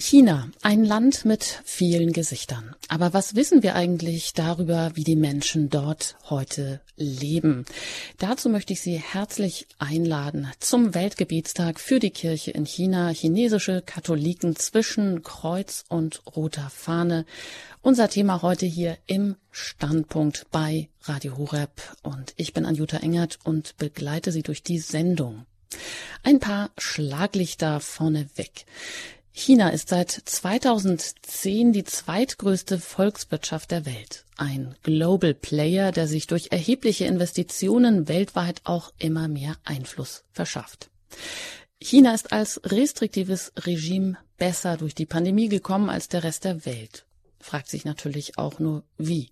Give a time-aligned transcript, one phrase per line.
[0.00, 2.74] China, ein Land mit vielen Gesichtern.
[2.88, 7.66] Aber was wissen wir eigentlich darüber, wie die Menschen dort heute leben?
[8.16, 14.56] Dazu möchte ich Sie herzlich einladen zum Weltgebietstag für die Kirche in China, chinesische Katholiken
[14.56, 17.26] zwischen Kreuz und roter Fahne.
[17.82, 21.72] Unser Thema heute hier im Standpunkt bei Radio Horeb
[22.02, 25.44] und ich bin Anjuta Engert und begleite Sie durch die Sendung.
[26.22, 28.64] Ein paar Schlaglichter vorneweg.
[29.32, 34.24] China ist seit 2010 die zweitgrößte Volkswirtschaft der Welt.
[34.36, 40.90] Ein Global Player, der sich durch erhebliche Investitionen weltweit auch immer mehr Einfluss verschafft.
[41.80, 47.06] China ist als restriktives Regime besser durch die Pandemie gekommen als der Rest der Welt.
[47.38, 49.30] Fragt sich natürlich auch nur wie.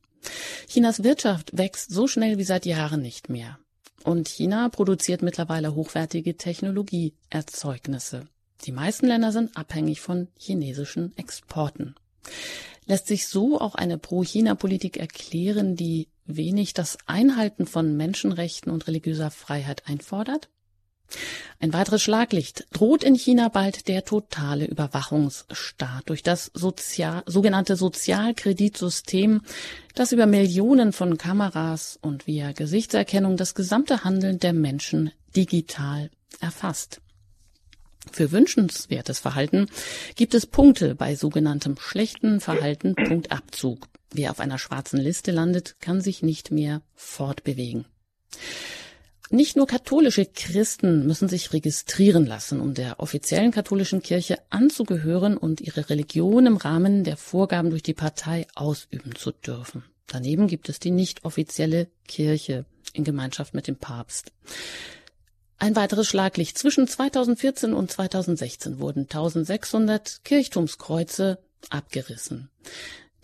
[0.68, 3.58] Chinas Wirtschaft wächst so schnell wie seit Jahren nicht mehr.
[4.04, 8.26] Und China produziert mittlerweile hochwertige Technologieerzeugnisse.
[8.64, 11.94] Die meisten Länder sind abhängig von chinesischen Exporten.
[12.86, 19.30] Lässt sich so auch eine Pro-China-Politik erklären, die wenig das Einhalten von Menschenrechten und religiöser
[19.30, 20.48] Freiheit einfordert?
[21.60, 29.40] Ein weiteres Schlaglicht droht in China bald der totale Überwachungsstaat durch das Sozial sogenannte Sozialkreditsystem,
[29.94, 37.00] das über Millionen von Kameras und via Gesichtserkennung das gesamte Handeln der Menschen digital erfasst.
[38.12, 39.66] Für wünschenswertes Verhalten
[40.16, 43.88] gibt es Punkte bei sogenanntem schlechten Verhalten Punktabzug.
[44.12, 47.84] Wer auf einer schwarzen Liste landet, kann sich nicht mehr fortbewegen.
[49.30, 55.60] Nicht nur katholische Christen müssen sich registrieren lassen, um der offiziellen katholischen Kirche anzugehören und
[55.60, 59.84] ihre Religion im Rahmen der Vorgaben durch die Partei ausüben zu dürfen.
[60.06, 62.64] Daneben gibt es die nicht offizielle Kirche
[62.94, 64.32] in Gemeinschaft mit dem Papst.
[65.60, 66.56] Ein weiteres Schlaglicht.
[66.56, 72.48] Zwischen 2014 und 2016 wurden 1600 Kirchturmskreuze abgerissen.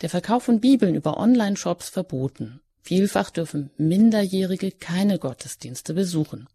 [0.02, 2.60] Der Verkauf von Bibeln über Online-Shops verboten.
[2.82, 6.48] Vielfach dürfen Minderjährige keine Gottesdienste besuchen.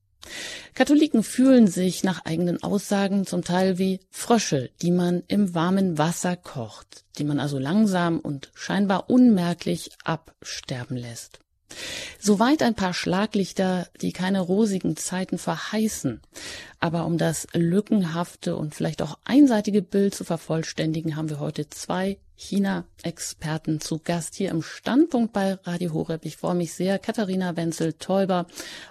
[0.76, 6.36] Katholiken fühlen sich nach eigenen Aussagen zum Teil wie Frösche, die man im warmen Wasser
[6.36, 11.40] kocht, die man also langsam und scheinbar unmerklich absterben lässt.
[12.20, 16.22] Soweit ein paar Schlaglichter, die keine rosigen Zeiten verheißen.
[16.80, 22.18] Aber um das lückenhafte und vielleicht auch einseitige Bild zu vervollständigen, haben wir heute zwei
[22.36, 26.26] China-Experten zu Gast hier im Standpunkt bei Radio Horeb.
[26.26, 28.48] Ich freue mich sehr, Katharina Wenzel-Täuber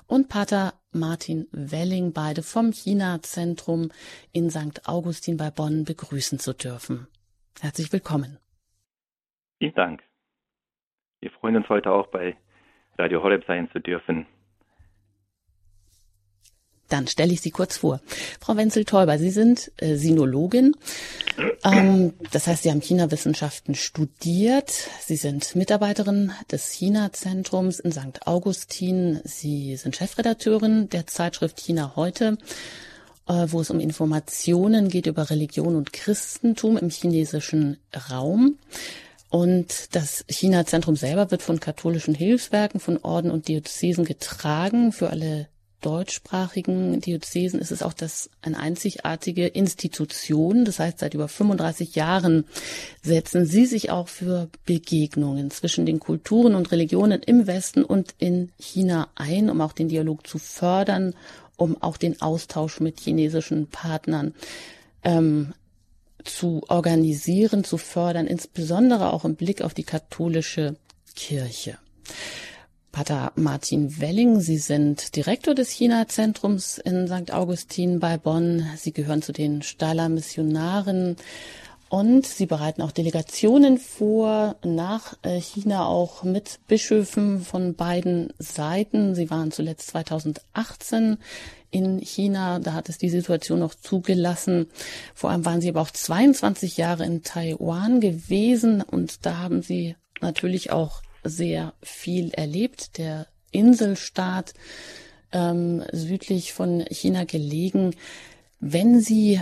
[0.07, 3.91] und Pater Martin Welling, beide vom China-Zentrum
[4.33, 4.87] in St.
[4.87, 7.09] Augustin bei Bonn begrüßen zu dürfen.
[7.61, 8.39] Herzlich willkommen.
[9.59, 10.03] Vielen Dank.
[11.21, 12.37] Wir freuen uns heute auch bei
[12.99, 14.27] Radio Horeb sein zu dürfen.
[16.89, 18.01] Dann stelle ich Sie kurz vor.
[18.41, 20.75] Frau Wenzel-Täuber, Sie sind äh, Sinologin.
[21.63, 24.71] Ähm, das heißt, Sie haben China-Wissenschaften studiert.
[25.01, 28.27] Sie sind Mitarbeiterin des China-Zentrums in St.
[28.27, 29.21] Augustin.
[29.25, 32.39] Sie sind Chefredakteurin der Zeitschrift China heute,
[33.29, 37.77] äh, wo es um Informationen geht über Religion und Christentum im chinesischen
[38.11, 38.57] Raum.
[39.31, 44.93] Und das China-Zentrum selber wird von katholischen Hilfswerken, von Orden und Diözesen getragen.
[44.93, 45.49] Für alle
[45.81, 50.65] deutschsprachigen Diözesen ist es auch das eine einzigartige Institution.
[50.65, 52.47] Das heißt, seit über 35 Jahren
[53.03, 58.51] setzen sie sich auch für Begegnungen zwischen den Kulturen und Religionen im Westen und in
[58.59, 61.15] China ein, um auch den Dialog zu fördern,
[61.57, 64.35] um auch den Austausch mit chinesischen Partnern
[65.05, 65.55] ähm,
[66.29, 70.77] zu organisieren, zu fördern, insbesondere auch im Blick auf die katholische
[71.15, 71.79] Kirche.
[72.93, 77.33] Pater Martin Welling, Sie sind Direktor des China-Zentrums in St.
[77.33, 78.67] Augustin bei Bonn.
[78.77, 81.17] Sie gehören zu den Steiler Missionaren
[81.91, 89.15] und Sie bereiten auch Delegationen vor nach äh, China auch mit Bischöfen von beiden Seiten.
[89.15, 91.19] Sie waren zuletzt 2018
[91.71, 92.59] in China.
[92.59, 94.67] Da hat es die Situation noch zugelassen.
[95.15, 99.97] Vor allem waren sie aber auch 22 Jahre in Taiwan gewesen und da haben sie
[100.21, 102.99] natürlich auch sehr viel erlebt.
[102.99, 104.55] Der Inselstaat
[105.33, 107.95] ähm, südlich von China gelegen.
[108.61, 109.41] Wenn Sie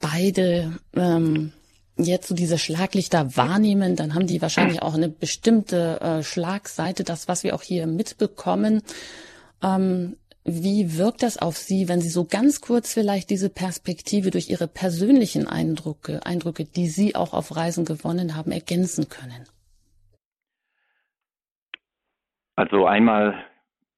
[0.00, 1.52] beide ähm,
[1.96, 7.28] jetzt so diese Schlaglichter wahrnehmen, dann haben die wahrscheinlich auch eine bestimmte äh, Schlagseite, das,
[7.28, 8.82] was wir auch hier mitbekommen.
[9.62, 14.50] Ähm, wie wirkt das auf Sie, wenn Sie so ganz kurz vielleicht diese Perspektive durch
[14.50, 19.46] Ihre persönlichen Eindrücke, Eindrücke, die Sie auch auf Reisen gewonnen haben, ergänzen können?
[22.56, 23.34] Also einmal,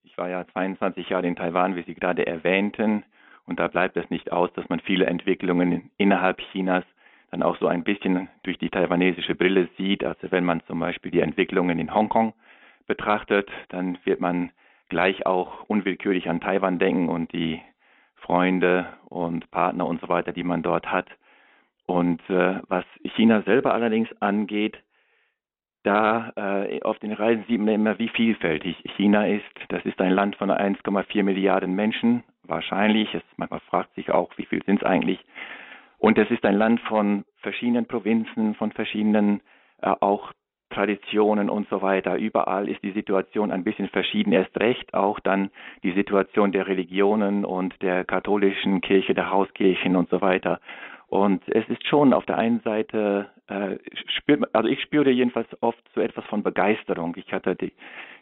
[0.04, 3.04] ich war ja 22 Jahre in Taiwan, wie Sie gerade erwähnten,
[3.46, 6.84] und da bleibt es nicht aus, dass man viele Entwicklungen innerhalb Chinas
[7.31, 10.04] dann auch so ein bisschen durch die taiwanesische Brille sieht.
[10.04, 12.34] Also wenn man zum Beispiel die Entwicklungen in Hongkong
[12.87, 14.50] betrachtet, dann wird man
[14.88, 17.60] gleich auch unwillkürlich an Taiwan denken und die
[18.16, 21.06] Freunde und Partner und so weiter, die man dort hat.
[21.86, 22.84] Und äh, was
[23.14, 24.76] China selber allerdings angeht,
[25.84, 29.44] da äh, auf den Reisen sieht man immer, wie vielfältig China ist.
[29.68, 33.14] Das ist ein Land von 1,4 Milliarden Menschen, wahrscheinlich.
[33.14, 35.24] Es, man fragt sich auch, wie viel sind es eigentlich.
[35.98, 39.40] Und es ist ein Land von verschiedenen Provinzen, von verschiedenen
[39.80, 40.32] äh, auch
[40.76, 42.17] Traditionen und so weiter.
[42.17, 44.32] Überall ist die Situation ein bisschen verschieden.
[44.32, 45.50] Erst recht auch dann
[45.82, 50.61] die Situation der Religionen und der katholischen Kirche, der Hauskirchen und so weiter.
[51.08, 53.78] Und es ist schon auf der einen Seite, äh,
[54.19, 57.14] spürt, also ich spüre jedenfalls oft so etwas von Begeisterung.
[57.17, 57.72] Ich hatte die,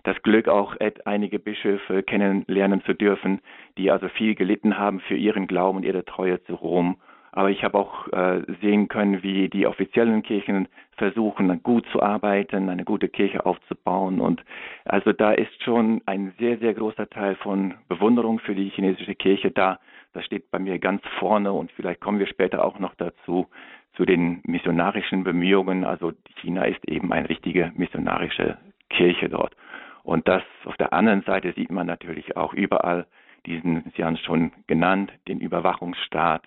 [0.04, 0.76] das Glück, auch
[1.06, 3.40] einige Bischöfe kennenlernen zu dürfen,
[3.78, 6.98] die also viel gelitten haben für ihren Glauben und ihre Treue zu Rom.
[7.36, 12.68] Aber ich habe auch äh, sehen können, wie die offiziellen Kirchen versuchen, gut zu arbeiten,
[12.68, 14.20] eine gute Kirche aufzubauen.
[14.20, 14.44] Und
[14.84, 19.50] also da ist schon ein sehr, sehr großer Teil von Bewunderung für die chinesische Kirche
[19.50, 19.80] da.
[20.12, 23.48] Das steht bei mir ganz vorne und vielleicht kommen wir später auch noch dazu,
[23.96, 25.82] zu den missionarischen Bemühungen.
[25.84, 28.58] Also China ist eben eine richtige missionarische
[28.90, 29.56] Kirche dort.
[30.04, 33.06] Und das auf der anderen Seite sieht man natürlich auch überall
[33.44, 36.44] diesen, Sie haben es schon genannt, den Überwachungsstaat.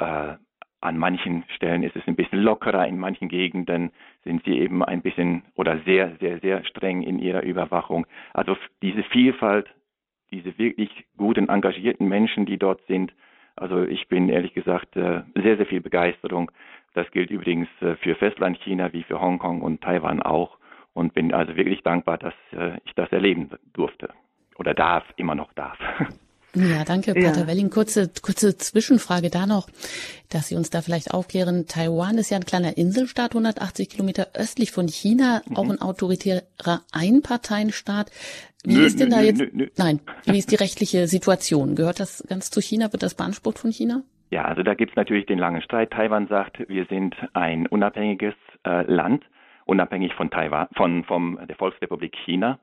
[0.00, 0.36] Äh,
[0.82, 3.90] an manchen Stellen ist es ein bisschen lockerer, in manchen Gegenden
[4.24, 8.06] sind sie eben ein bisschen oder sehr, sehr, sehr streng in ihrer Überwachung.
[8.32, 9.68] Also diese Vielfalt,
[10.30, 13.12] diese wirklich guten, engagierten Menschen, die dort sind,
[13.56, 16.50] also ich bin ehrlich gesagt äh, sehr, sehr viel Begeisterung.
[16.94, 20.58] Das gilt übrigens äh, für Festlandchina wie für Hongkong und Taiwan auch
[20.94, 24.14] und bin also wirklich dankbar, dass äh, ich das erleben durfte
[24.56, 25.78] oder darf, immer noch darf.
[26.54, 27.46] Ja, danke, Pater ja.
[27.46, 27.70] Welling.
[27.70, 29.68] Kurze, kurze Zwischenfrage da noch,
[30.30, 31.66] dass Sie uns da vielleicht aufklären.
[31.66, 35.56] Taiwan ist ja ein kleiner Inselstaat, 180 Kilometer östlich von China, mhm.
[35.56, 38.10] auch ein autoritärer Einparteienstaat.
[38.64, 41.76] Wie nö, ist denn nö, da jetzt, nö, nein, wie ist die rechtliche Situation?
[41.76, 42.92] Gehört das ganz zu China?
[42.92, 44.02] Wird das beansprucht von China?
[44.30, 45.90] Ja, also da gibt's natürlich den langen Streit.
[45.90, 49.24] Taiwan sagt, wir sind ein unabhängiges äh, Land,
[49.66, 52.58] unabhängig von Taiwan, von, vom, der Volksrepublik China.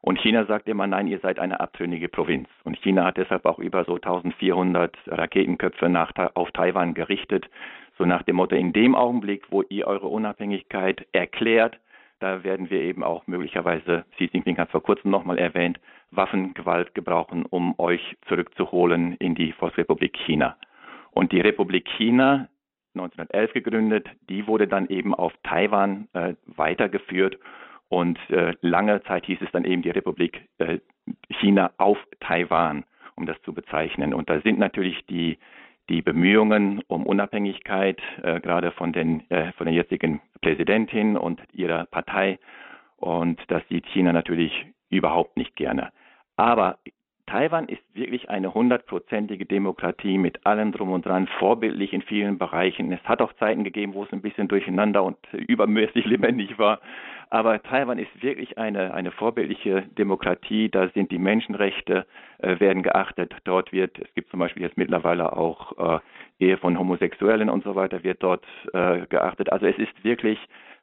[0.00, 2.48] Und China sagt immer, nein, ihr seid eine abtrünnige Provinz.
[2.64, 7.48] Und China hat deshalb auch über so 1400 Raketenköpfe nach, auf Taiwan gerichtet,
[7.98, 11.78] so nach dem Motto, in dem Augenblick, wo ihr eure Unabhängigkeit erklärt,
[12.18, 15.78] da werden wir eben auch möglicherweise, Xi Jinping hat vor kurzem nochmal erwähnt,
[16.10, 20.56] Waffengewalt gebrauchen, um euch zurückzuholen in die Volksrepublik China.
[21.10, 22.48] Und die Republik China,
[22.94, 27.38] 1911 gegründet, die wurde dann eben auf Taiwan äh, weitergeführt
[27.88, 30.78] und äh, lange Zeit hieß es dann eben die Republik äh,
[31.40, 32.84] China auf Taiwan,
[33.14, 34.12] um das zu bezeichnen.
[34.12, 35.38] Und da sind natürlich die,
[35.88, 41.86] die Bemühungen um Unabhängigkeit, äh, gerade von, den, äh, von der jetzigen Präsidentin und ihrer
[41.86, 42.38] Partei.
[42.96, 45.92] Und das sieht China natürlich überhaupt nicht gerne.
[46.36, 46.78] Aber
[47.26, 52.92] Taiwan ist wirklich eine hundertprozentige Demokratie mit allem drum und dran, vorbildlich in vielen Bereichen.
[52.92, 56.80] Es hat auch Zeiten gegeben, wo es ein bisschen durcheinander und übermäßig lebendig war.
[57.28, 60.68] Aber Taiwan ist wirklich eine, eine vorbildliche Demokratie.
[60.68, 62.06] Da sind die Menschenrechte,
[62.38, 63.34] äh, werden geachtet.
[63.42, 66.00] Dort wird, es gibt zum Beispiel jetzt mittlerweile auch äh,
[66.38, 69.50] Ehe von Homosexuellen und so weiter, wird dort äh, geachtet.
[69.50, 70.38] Also es ist wirklich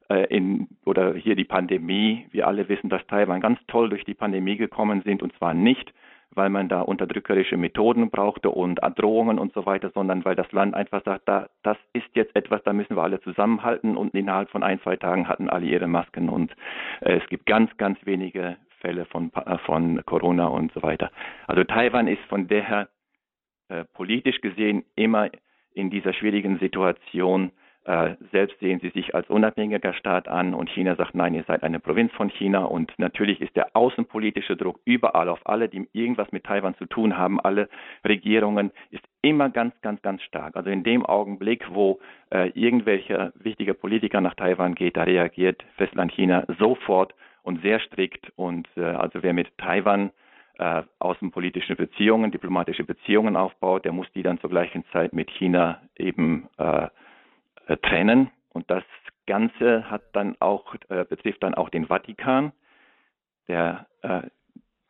[0.09, 2.27] äh, in, oder hier die Pandemie.
[2.31, 5.93] Wir alle wissen, dass Taiwan ganz toll durch die Pandemie gekommen sind und zwar nicht,
[6.35, 10.73] weil man da unterdrückerische Methoden brauchte und Drohungen und so weiter, sondern weil das Land
[10.75, 14.63] einfach sagt, da, das ist jetzt etwas, da müssen wir alle zusammenhalten und innerhalb von
[14.63, 16.51] ein, zwei Tagen hatten alle ihre Masken und
[17.01, 21.11] äh, es gibt ganz, ganz wenige Fälle von, äh, von Corona und so weiter.
[21.47, 22.89] Also Taiwan ist von daher
[23.69, 25.29] äh, politisch gesehen immer
[25.73, 27.51] in dieser schwierigen Situation
[28.31, 31.81] selbst sehen sie sich als unabhängiger Staat an und China sagt, nein, ihr seid eine
[31.81, 32.63] Provinz von China.
[32.63, 37.17] Und natürlich ist der außenpolitische Druck überall auf alle, die irgendwas mit Taiwan zu tun
[37.17, 37.67] haben, alle
[38.07, 40.55] Regierungen, ist immer ganz, ganz, ganz stark.
[40.55, 41.99] Also in dem Augenblick, wo
[42.29, 48.31] äh, irgendwelcher wichtiger Politiker nach Taiwan geht, da reagiert Festland China sofort und sehr strikt.
[48.37, 50.11] Und äh, also wer mit Taiwan
[50.57, 55.81] äh, außenpolitische Beziehungen, diplomatische Beziehungen aufbaut, der muss die dann zur gleichen Zeit mit China
[55.97, 56.87] eben äh,
[57.67, 58.29] äh, trennen.
[58.50, 58.84] Und das
[59.25, 62.51] Ganze hat dann auch, äh, betrifft dann auch den Vatikan.
[63.48, 64.22] Der, äh,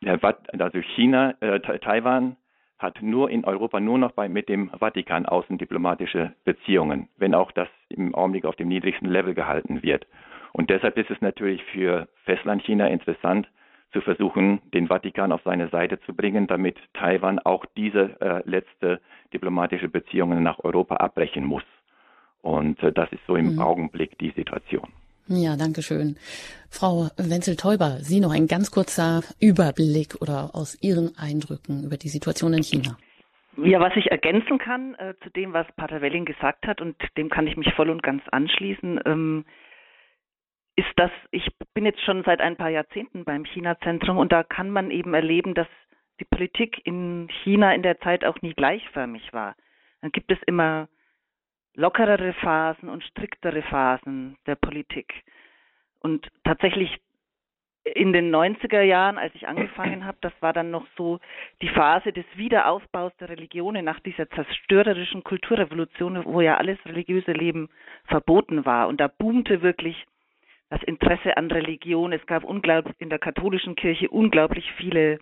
[0.02, 0.18] der
[0.58, 2.36] also China, äh, Taiwan
[2.78, 7.68] hat nur in Europa nur noch bei, mit dem Vatikan außendiplomatische Beziehungen, wenn auch das
[7.88, 10.06] im Augenblick auf dem niedrigsten Level gehalten wird.
[10.52, 13.48] Und deshalb ist es natürlich für Festlandchina interessant,
[13.92, 19.00] zu versuchen, den Vatikan auf seine Seite zu bringen, damit Taiwan auch diese äh, letzte
[19.32, 21.62] diplomatische Beziehungen nach Europa abbrechen muss.
[22.44, 23.58] Und äh, das ist so im mhm.
[23.58, 24.92] Augenblick die Situation.
[25.28, 26.16] Ja, danke schön.
[26.68, 32.52] Frau Wenzel-Teuber, Sie noch ein ganz kurzer Überblick oder aus Ihren Eindrücken über die Situation
[32.52, 32.98] in China.
[33.56, 37.30] Ja, was ich ergänzen kann äh, zu dem, was Pater Welling gesagt hat, und dem
[37.30, 39.46] kann ich mich voll und ganz anschließen, ähm,
[40.76, 44.68] ist, dass ich bin jetzt schon seit ein paar Jahrzehnten beim China-Zentrum und da kann
[44.68, 45.68] man eben erleben, dass
[46.20, 49.54] die Politik in China in der Zeit auch nie gleichförmig war.
[50.02, 50.88] Dann gibt es immer
[51.74, 55.12] lockerere Phasen und striktere Phasen der Politik.
[56.00, 57.00] Und tatsächlich
[57.84, 61.20] in den 90er Jahren, als ich angefangen habe, das war dann noch so
[61.60, 67.68] die Phase des Wiederaufbaus der Religionen nach dieser zerstörerischen Kulturrevolution, wo ja alles religiöse Leben
[68.06, 68.88] verboten war.
[68.88, 70.06] Und da boomte wirklich
[70.70, 72.12] das Interesse an Religion.
[72.12, 75.18] Es gab unglaublich in der katholischen Kirche unglaublich viele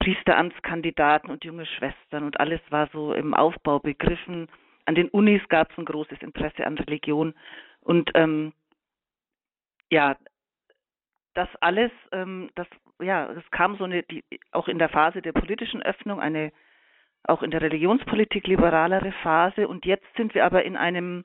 [0.00, 4.48] Priesteramtskandidaten und junge Schwestern und alles war so im Aufbau begriffen.
[4.86, 7.34] An den Unis gab es ein großes Interesse an Religion.
[7.80, 8.52] Und ähm,
[9.90, 10.16] ja,
[11.34, 12.66] das alles, ähm, das
[13.00, 16.52] ja, es kam so eine, die, auch in der Phase der politischen Öffnung eine,
[17.24, 19.68] auch in der Religionspolitik liberalere Phase.
[19.68, 21.24] Und jetzt sind wir aber in einem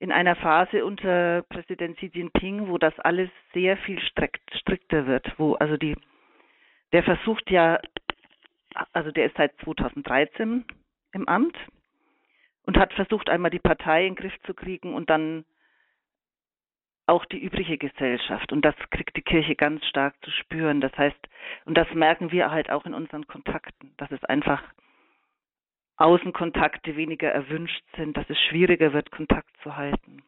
[0.00, 5.26] in einer Phase unter Präsident Xi Jinping, wo das alles sehr viel strikt, strikter wird,
[5.38, 5.96] wo also die
[6.92, 7.80] der versucht ja,
[8.92, 10.64] also der ist seit 2013
[11.12, 11.56] im Amt
[12.68, 15.46] und hat versucht, einmal die Partei in den Griff zu kriegen und dann
[17.06, 18.52] auch die übrige Gesellschaft.
[18.52, 20.82] Und das kriegt die Kirche ganz stark zu spüren.
[20.82, 21.16] Das heißt,
[21.64, 24.62] und das merken wir halt auch in unseren Kontakten, dass es einfach
[25.96, 30.22] Außenkontakte weniger erwünscht sind, dass es schwieriger wird, Kontakt zu halten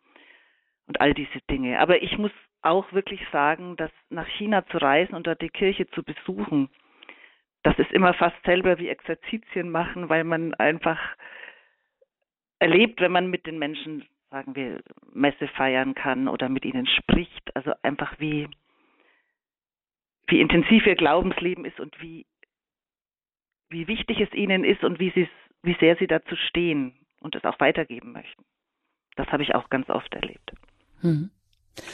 [0.87, 1.78] und all diese Dinge.
[1.78, 2.32] Aber ich muss
[2.62, 6.70] auch wirklich sagen, dass nach China zu reisen und dort die Kirche zu besuchen,
[7.64, 10.99] das ist immer fast selber wie Exerzitien machen, weil man einfach
[12.60, 14.80] erlebt, wenn man mit den Menschen, sagen wir,
[15.12, 18.48] Messe feiern kann oder mit ihnen spricht, also einfach wie,
[20.28, 22.26] wie intensiv ihr Glaubensleben ist und wie,
[23.68, 25.28] wie wichtig es ihnen ist und wie,
[25.62, 28.44] wie sehr sie dazu stehen und es auch weitergeben möchten.
[29.16, 30.52] Das habe ich auch ganz oft erlebt.
[31.02, 31.30] Mhm.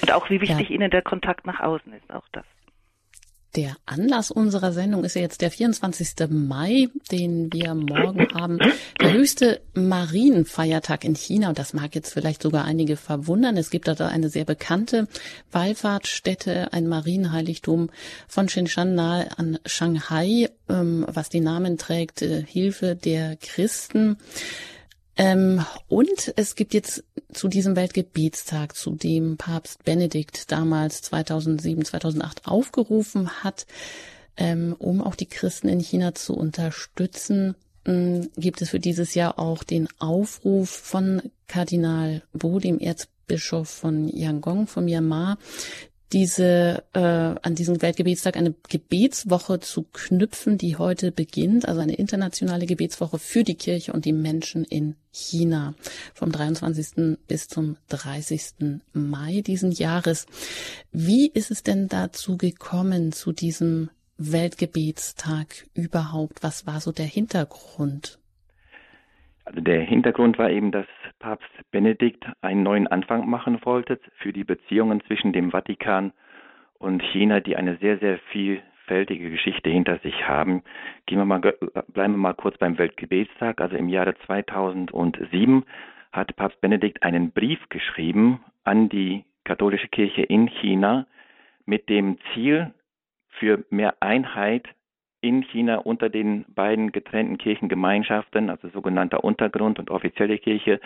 [0.03, 0.75] Und auch wie wichtig ja.
[0.75, 2.45] ihnen der Kontakt nach außen ist, auch das.
[3.57, 6.29] Der Anlass unserer Sendung ist ja jetzt der 24.
[6.29, 8.59] Mai, den wir morgen haben.
[9.01, 11.49] Der höchste Marienfeiertag in China.
[11.49, 13.57] Und das mag jetzt vielleicht sogar einige verwundern.
[13.57, 15.09] Es gibt da eine sehr bekannte
[15.53, 17.89] Wallfahrtsstätte, ein Marienheiligtum
[18.29, 24.19] von Shinshan nahe an Shanghai, ähm, was die Namen trägt, äh, Hilfe der Christen.
[25.17, 32.47] Ähm, und es gibt jetzt zu diesem Weltgebetstag, zu dem Papst Benedikt damals 2007, 2008
[32.47, 33.67] aufgerufen hat,
[34.37, 37.55] ähm, um auch die Christen in China zu unterstützen,
[37.87, 44.09] ähm, gibt es für dieses Jahr auch den Aufruf von Kardinal Bo, dem Erzbischof von
[44.09, 45.39] Yangon, von Myanmar,
[46.13, 52.67] diese äh, an diesem Weltgebetstag eine Gebetswoche zu knüpfen, die heute beginnt, also eine internationale
[52.67, 55.75] Gebetswoche für die Kirche und die Menschen in China
[56.15, 57.19] vom 23.
[57.27, 58.81] bis zum 30.
[58.93, 60.27] Mai diesen Jahres.
[60.93, 66.43] Wie ist es denn dazu gekommen zu diesem Weltgebetstag überhaupt?
[66.43, 68.19] Was war so der Hintergrund?
[69.45, 70.87] Also der Hintergrund war eben, dass
[71.19, 76.13] Papst Benedikt einen neuen Anfang machen wollte für die Beziehungen zwischen dem Vatikan
[76.79, 80.63] und China, die eine sehr, sehr vielfältige Geschichte hinter sich haben.
[81.07, 83.61] Gehen wir mal, bleiben wir mal kurz beim Weltgebetstag.
[83.61, 85.65] Also im Jahre 2007
[86.13, 91.07] hat Papst Benedikt einen Brief geschrieben an die katholische Kirche in China
[91.65, 92.73] mit dem Ziel
[93.39, 94.69] für mehr Einheit
[95.21, 100.81] in China unter den beiden getrennten Kirchengemeinschaften, also sogenannter Untergrund und offizielle Kirche,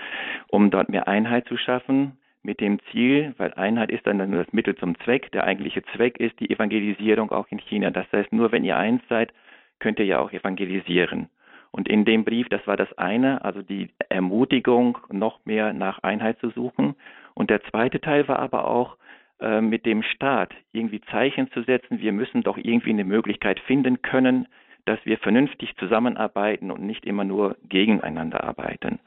[0.48, 4.74] um dort mehr Einheit zu schaffen, mit dem Ziel, weil Einheit ist dann das Mittel
[4.76, 7.90] zum Zweck, der eigentliche Zweck ist die Evangelisierung auch in China.
[7.90, 9.32] Das heißt, nur wenn ihr eins seid,
[9.78, 11.28] könnt ihr ja auch evangelisieren.
[11.70, 16.38] Und in dem Brief, das war das eine, also die Ermutigung, noch mehr nach Einheit
[16.40, 16.96] zu suchen.
[17.34, 18.96] Und der zweite Teil war aber auch,
[19.40, 22.00] äh, mit dem Staat irgendwie Zeichen zu setzen.
[22.00, 24.46] Wir müssen doch irgendwie eine Möglichkeit finden können,
[24.84, 28.98] dass wir vernünftig zusammenarbeiten und nicht immer nur gegeneinander arbeiten.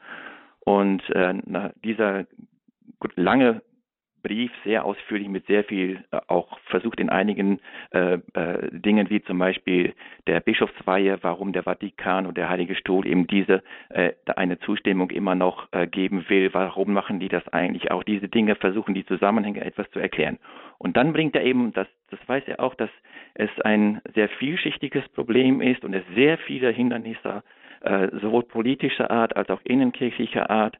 [0.60, 1.34] Und äh,
[1.84, 2.26] dieser
[3.16, 3.62] lange
[4.24, 9.22] Brief sehr ausführlich mit sehr viel äh, auch versucht in einigen äh, äh, Dingen wie
[9.22, 9.92] zum Beispiel
[10.26, 15.34] der Bischofsweihe, warum der Vatikan und der Heilige Stuhl eben diese äh, eine Zustimmung immer
[15.34, 18.02] noch äh, geben will, warum machen die das eigentlich auch?
[18.02, 20.38] Diese Dinge versuchen die Zusammenhänge etwas zu erklären.
[20.78, 22.90] Und dann bringt er eben das das weiß er auch, dass
[23.34, 27.42] es ein sehr vielschichtiges Problem ist und es sehr viele Hindernisse
[28.22, 30.78] sowohl politischer Art als auch innenkirchlicher Art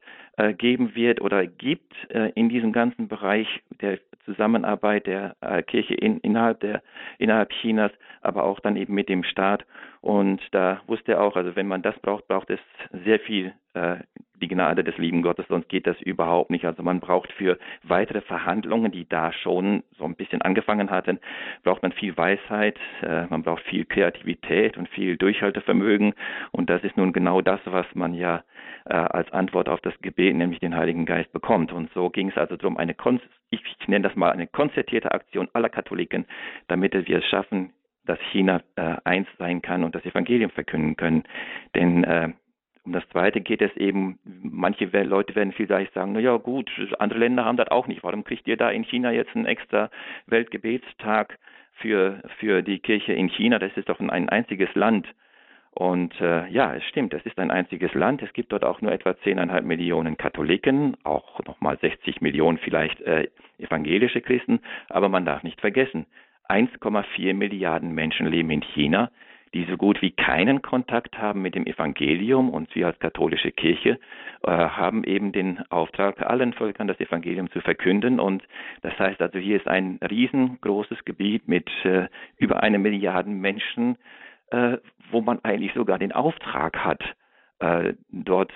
[0.54, 3.46] geben wird oder gibt äh, in diesem ganzen Bereich
[3.80, 6.82] der Zusammenarbeit der äh, Kirche in, innerhalb der
[7.18, 9.64] innerhalb Chinas, aber auch dann eben mit dem Staat.
[10.00, 12.60] Und da wusste er auch, also wenn man das braucht, braucht es
[13.04, 13.96] sehr viel äh,
[14.40, 16.64] die Gnade des lieben Gottes, sonst geht das überhaupt nicht.
[16.64, 21.18] Also man braucht für weitere Verhandlungen, die da schon so ein bisschen angefangen hatten,
[21.62, 26.14] braucht man viel Weisheit, äh, man braucht viel Kreativität und viel Durchhaltevermögen.
[26.50, 28.42] Und das ist nun genau das, was man ja
[28.86, 31.72] äh, als Antwort auf das Gebet, nämlich den Heiligen Geist, bekommt.
[31.72, 35.48] Und so ging es also darum, eine, Kon ich nenne das mal eine konzertierte Aktion
[35.52, 36.26] aller Katholiken,
[36.68, 37.72] damit wir es schaffen,
[38.04, 41.24] dass China äh, eins sein kann und das Evangelium verkünden können.
[41.74, 42.30] Denn äh,
[42.84, 47.18] um das Zweite geht es eben, manche Leute werden vielleicht sagen, na ja gut, andere
[47.18, 48.04] Länder haben das auch nicht.
[48.04, 49.90] Warum kriegt ihr da in China jetzt einen extra
[50.26, 51.38] Weltgebetstag
[51.72, 53.58] für, für die Kirche in China?
[53.58, 55.06] Das ist doch ein, ein einziges Land.
[55.74, 58.22] Und äh, ja, es stimmt, es ist ein einziges Land.
[58.22, 63.28] Es gibt dort auch nur etwa 10,5 Millionen Katholiken, auch nochmal 60 Millionen vielleicht äh,
[63.58, 64.60] evangelische Christen.
[64.88, 66.06] Aber man darf nicht vergessen,
[66.48, 69.10] 1,4 Milliarden Menschen leben in China
[69.54, 74.00] die so gut wie keinen Kontakt haben mit dem Evangelium und wir als katholische Kirche
[74.42, 78.42] äh, haben eben den Auftrag, allen Völkern das Evangelium zu verkünden und
[78.82, 83.96] das heißt also, hier ist ein riesengroßes Gebiet mit äh, über eine Milliarde Menschen,
[84.54, 84.78] äh,
[85.10, 87.02] wo man eigentlich sogar den Auftrag hat,
[87.58, 88.52] äh, dort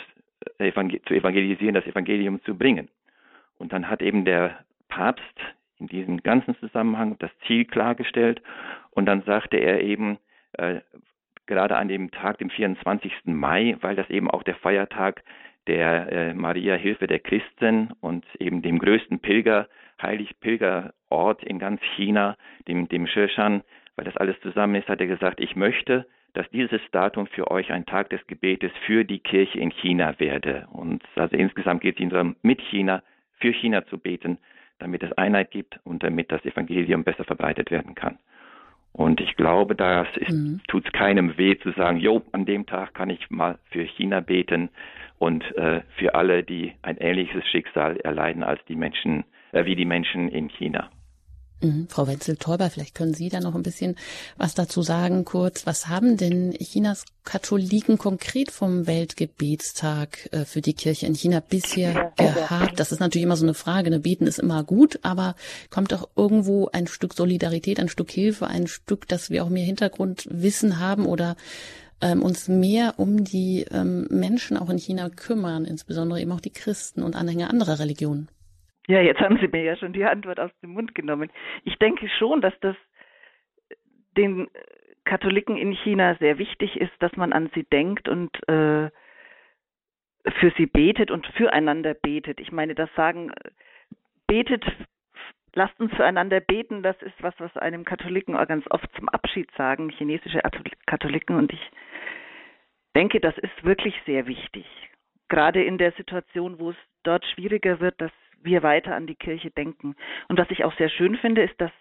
[0.59, 2.88] evangel zu evangelisieren, das Evangelium zu bringen.
[3.59, 5.25] Und dann hat eben der Papst
[5.78, 8.40] in diesem ganzen Zusammenhang das Ziel klargestellt
[8.93, 10.19] und dann sagte er eben,
[10.52, 10.81] äh,
[11.47, 13.12] gerade an dem Tag, dem 24.
[13.25, 15.23] Mai, weil das eben auch der Feiertag
[15.67, 19.69] der äh, Maria Hilfe der Christen und eben dem größten Pilger,
[20.00, 22.37] heilig Pilgerort in ganz China,
[22.69, 23.62] dem, dem Sheshan,
[23.99, 27.73] weil das alles zusammen ist, hat er gesagt, ich möchte, dass dieses Datum für euch
[27.73, 30.69] ein Tag des Gebetes für die Kirche in China werde.
[30.71, 33.02] Und also insgesamt geht es darum, mit China,
[33.40, 34.38] für China zu beten,
[34.78, 38.18] damit es Einheit gibt und damit das Evangelium besser verbreitet werden kann.
[38.92, 40.61] Und ich glaube, da mhm.
[40.68, 44.20] tut es keinem weh zu sagen, jo, an dem Tag kann ich mal für China
[44.20, 44.68] beten
[45.18, 49.85] und äh, für alle, die ein ähnliches Schicksal erleiden als die Menschen, äh, wie die
[49.85, 50.88] Menschen in China.
[51.61, 51.88] Mhm.
[51.88, 53.97] Frau Wenzel-Täuber, vielleicht können Sie da noch ein bisschen
[54.37, 55.66] was dazu sagen, kurz.
[55.66, 62.12] Was haben denn Chinas Katholiken konkret vom Weltgebetstag äh, für die Kirche in China bisher
[62.16, 62.79] gehabt?
[62.79, 63.90] Das ist natürlich immer so eine Frage.
[63.90, 63.99] Ne?
[63.99, 65.35] Beten ist immer gut, aber
[65.71, 69.64] kommt doch irgendwo ein Stück Solidarität, ein Stück Hilfe, ein Stück, dass wir auch mehr
[69.64, 71.37] Hintergrundwissen haben oder
[72.01, 76.51] ähm, uns mehr um die ähm, Menschen auch in China kümmern, insbesondere eben auch die
[76.51, 78.29] Christen und Anhänger anderer Religionen?
[78.88, 81.31] Ja, jetzt haben Sie mir ja schon die Antwort aus dem Mund genommen.
[81.64, 82.74] Ich denke schon, dass das
[84.16, 84.48] den
[85.05, 88.90] Katholiken in China sehr wichtig ist, dass man an sie denkt und äh,
[90.40, 92.40] für sie betet und füreinander betet.
[92.40, 93.31] Ich meine, das sagen,
[94.27, 94.64] betet,
[95.55, 99.90] lasst uns füreinander beten, das ist was, was einem Katholiken ganz oft zum Abschied sagen,
[99.90, 100.40] chinesische
[100.87, 101.37] Katholiken.
[101.37, 101.70] Und ich
[102.96, 104.66] denke, das ist wirklich sehr wichtig.
[105.29, 109.51] Gerade in der Situation, wo es dort schwieriger wird, dass wir weiter an die Kirche
[109.51, 109.96] denken.
[110.29, 111.72] Und was ich auch sehr schön finde, ist, dass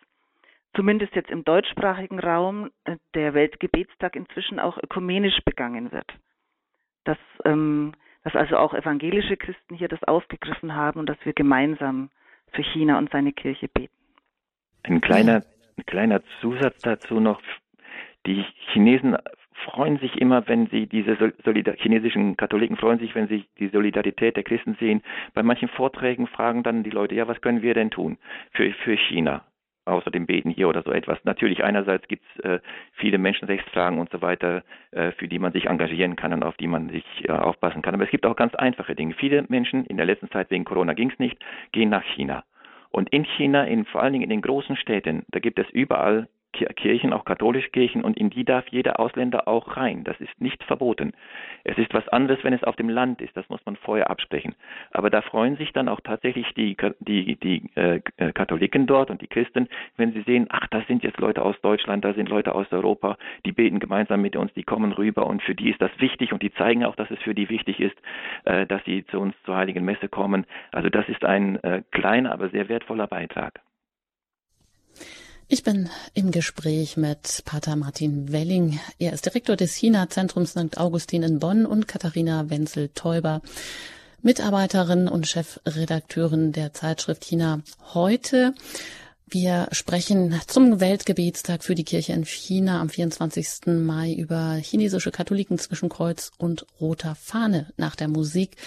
[0.76, 6.12] zumindest jetzt im deutschsprachigen Raum äh, der Weltgebetstag inzwischen auch ökumenisch begangen wird.
[7.04, 7.94] Dass, ähm,
[8.24, 12.10] dass also auch evangelische Christen hier das aufgegriffen haben und dass wir gemeinsam
[12.54, 13.94] für China und seine Kirche beten.
[14.84, 15.44] Ein kleiner,
[15.78, 17.42] ein kleiner Zusatz dazu noch.
[18.26, 19.18] Die Chinesen
[19.66, 24.36] freuen sich immer, wenn sie diese Solidar chinesischen Katholiken freuen sich, wenn sie die Solidarität
[24.36, 25.02] der Christen sehen.
[25.34, 28.18] Bei manchen Vorträgen fragen dann die Leute, ja, was können wir denn tun
[28.52, 29.44] für, für China?
[29.88, 31.18] außer dem Beten hier oder so etwas.
[31.24, 32.60] Natürlich einerseits gibt es äh,
[32.94, 36.68] viele Menschenrechtsfragen und so weiter, äh, für die man sich engagieren kann und auf die
[36.68, 37.94] man sich äh, aufpassen kann.
[37.94, 39.14] Aber es gibt auch ganz einfache Dinge.
[39.14, 41.38] Viele Menschen in der letzten Zeit wegen Corona ging es nicht,
[41.72, 42.44] gehen nach China.
[42.90, 46.28] Und in China, in, vor allen Dingen in den großen Städten, da gibt es überall
[46.66, 50.04] Kirchen, auch katholische Kirchen, und in die darf jeder Ausländer auch rein.
[50.04, 51.14] Das ist nicht verboten.
[51.64, 53.36] Es ist was anderes, wenn es auf dem Land ist.
[53.36, 54.56] Das muss man vorher absprechen.
[54.92, 58.00] Aber da freuen sich dann auch tatsächlich die, die, die äh,
[58.34, 59.68] Katholiken dort und die Christen,
[59.98, 63.18] wenn sie sehen, ach, da sind jetzt Leute aus Deutschland, da sind Leute aus Europa,
[63.46, 66.42] die beten gemeinsam mit uns, die kommen rüber und für die ist das wichtig und
[66.42, 67.98] die zeigen auch, dass es für die wichtig ist,
[68.46, 70.46] äh, dass sie zu uns zur Heiligen Messe kommen.
[70.72, 73.62] Also das ist ein äh, kleiner, aber sehr wertvoller Beitrag.
[75.50, 78.82] Ich bin im Gespräch mit Pater Martin Welling.
[79.00, 80.78] Er ist Direktor des China-Zentrums St.
[80.78, 83.42] Augustin in Bonn und Katharina Wenzel-Täuber,
[84.22, 87.62] Mitarbeiterin und Chefredakteurin der Zeitschrift China
[87.94, 88.56] heute.
[89.30, 93.68] Wir sprechen zum Weltgebetstag für die Kirche in China am 24.
[93.68, 97.68] Mai über chinesische Katholiken zwischen Kreuz und roter Fahne.
[97.78, 98.58] Nach der Musik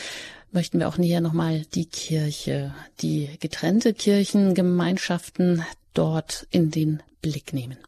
[0.50, 5.62] möchten wir auch näher nochmal die Kirche, die getrennte Kirchengemeinschaften
[5.94, 7.78] dort in den Blick nehmen.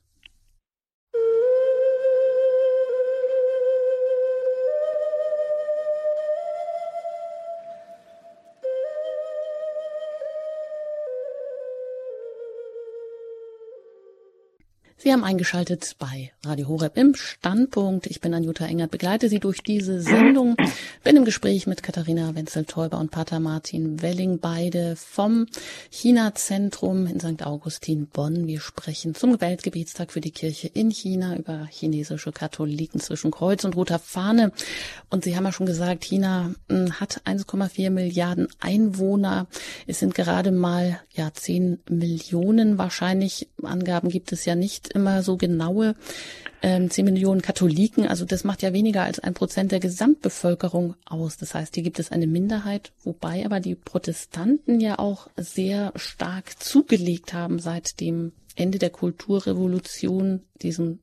[15.03, 18.07] Sie haben eingeschaltet bei Radio Horeb im Standpunkt.
[18.07, 20.55] Ich bin Anjuta Engert, begleite Sie durch diese Sendung.
[21.03, 25.49] Bin im Gespräch mit Katharina Wenzel-Teuber und Pater Martin Welling, beide vom
[25.91, 27.45] China-Zentrum in St.
[27.45, 28.47] Augustin, Bonn.
[28.47, 33.75] Wir sprechen zum Weltgebetstag für die Kirche in China über chinesische Katholiken zwischen Kreuz und
[33.75, 34.53] roter Fahne.
[35.11, 39.49] Und Sie haben ja schon gesagt, China hm, hat 1,4 Milliarden Einwohner.
[39.89, 43.49] Es sind gerade mal ja 10 Millionen wahrscheinlich.
[43.65, 45.95] Angaben gibt es ja nicht immer so genaue
[46.63, 48.07] ähm, 10 Millionen Katholiken.
[48.07, 51.37] Also das macht ja weniger als ein Prozent der Gesamtbevölkerung aus.
[51.37, 56.63] Das heißt, hier gibt es eine Minderheit, wobei aber die Protestanten ja auch sehr stark
[56.63, 61.01] zugelegt haben seit dem Ende der Kulturrevolution, diesen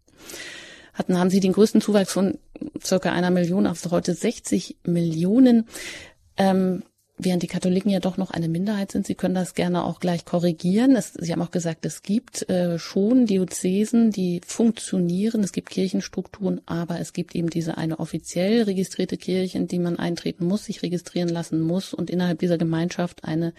[0.93, 2.38] hatten, haben sie den größten Zuwachs von
[2.84, 5.65] circa einer Million auf heute 60 Millionen.
[6.38, 6.84] Ähm,
[7.19, 10.25] während die Katholiken ja doch noch eine Minderheit sind, Sie können das gerne auch gleich
[10.25, 10.95] korrigieren.
[10.95, 15.43] Es, Sie haben auch gesagt, es gibt äh, schon Diözesen, die funktionieren.
[15.43, 19.99] Es gibt Kirchenstrukturen, aber es gibt eben diese eine offiziell registrierte Kirche, in die man
[19.99, 23.53] eintreten muss, sich registrieren lassen muss und innerhalb dieser Gemeinschaft eine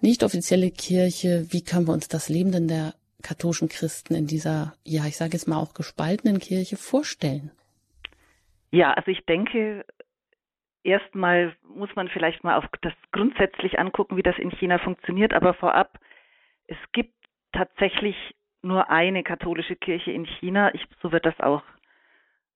[0.00, 1.46] nicht offizielle Kirche.
[1.50, 5.32] Wie können wir uns das Leben denn der katholischen Christen in dieser, ja, ich sage
[5.32, 7.50] jetzt mal auch gespaltenen Kirche vorstellen?
[8.70, 9.84] Ja, also ich denke,
[10.86, 15.34] erstmal muss man vielleicht mal auf das grundsätzlich angucken, wie das in China funktioniert.
[15.34, 15.98] Aber vorab,
[16.66, 17.14] es gibt
[17.52, 18.16] tatsächlich
[18.62, 20.74] nur eine katholische Kirche in China.
[20.74, 21.62] Ich, so wird das auch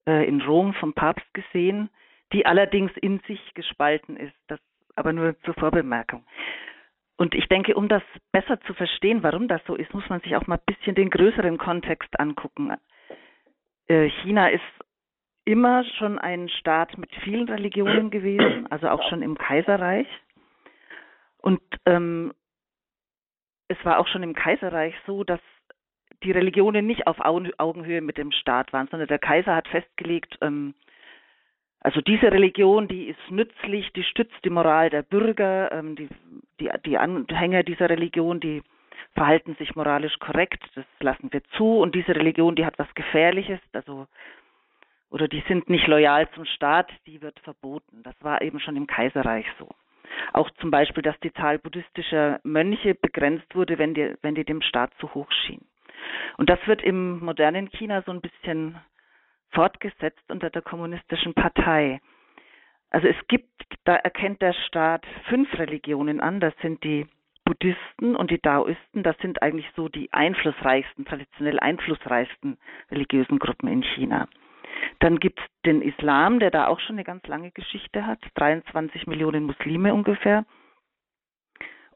[0.06, 1.90] äh, in Rom vom Papst gesehen,
[2.32, 4.34] die allerdings in sich gespalten ist.
[4.46, 4.60] Das
[4.96, 6.24] aber nur zur Vorbemerkung.
[7.16, 10.36] Und ich denke, um das besser zu verstehen, warum das so ist, muss man sich
[10.36, 12.74] auch mal ein bisschen den größeren Kontext angucken.
[13.88, 14.62] Äh, China ist
[15.50, 20.06] immer schon ein Staat mit vielen Religionen gewesen, also auch schon im Kaiserreich.
[21.38, 22.32] Und ähm,
[23.68, 25.40] es war auch schon im Kaiserreich so, dass
[26.22, 30.74] die Religionen nicht auf Augenhöhe mit dem Staat waren, sondern der Kaiser hat festgelegt, ähm,
[31.82, 36.08] also diese Religion, die ist nützlich, die stützt die Moral der Bürger, ähm, die,
[36.60, 38.62] die, die Anhänger dieser Religion, die
[39.14, 41.78] verhalten sich moralisch korrekt, das lassen wir zu.
[41.78, 44.06] Und diese Religion, die hat was Gefährliches, also
[45.10, 48.02] oder die sind nicht loyal zum Staat, die wird verboten.
[48.02, 49.68] Das war eben schon im Kaiserreich so.
[50.32, 54.62] Auch zum Beispiel, dass die Zahl buddhistischer Mönche begrenzt wurde, wenn die, wenn die dem
[54.62, 55.64] Staat zu hoch schien.
[56.36, 58.78] Und das wird im modernen China so ein bisschen
[59.50, 62.00] fortgesetzt unter der kommunistischen Partei.
[62.90, 63.48] Also es gibt,
[63.84, 66.40] da erkennt der Staat fünf Religionen an.
[66.40, 67.06] Das sind die
[67.44, 69.02] Buddhisten und die Daoisten.
[69.02, 72.58] Das sind eigentlich so die einflussreichsten, traditionell einflussreichsten
[72.90, 74.28] religiösen Gruppen in China.
[74.98, 79.06] Dann gibt es den Islam, der da auch schon eine ganz lange Geschichte hat, 23
[79.06, 80.44] Millionen Muslime ungefähr.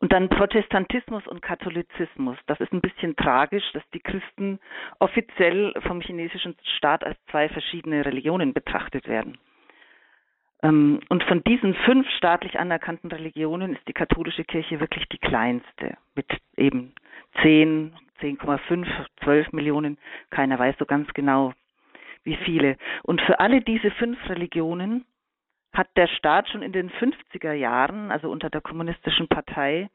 [0.01, 2.37] Und dann Protestantismus und Katholizismus.
[2.47, 4.59] Das ist ein bisschen tragisch, dass die Christen
[4.99, 9.39] offiziell vom chinesischen Staat als zwei verschiedene Religionen betrachtet werden.
[10.63, 15.97] Ähm, und von diesen fünf staatlich anerkannten Religionen ist die katholische Kirche wirklich die kleinste,
[16.15, 16.95] mit eben
[17.43, 18.87] 10, 10,5,
[19.23, 19.99] 12 Millionen.
[20.31, 21.53] Keiner weiß so ganz genau,
[22.25, 22.77] wie viele.
[23.03, 25.05] Und für alle diese fünf Religionen
[25.73, 29.91] hat der Staat schon in den 50er Jahren, also unter der kommunistischen Partei,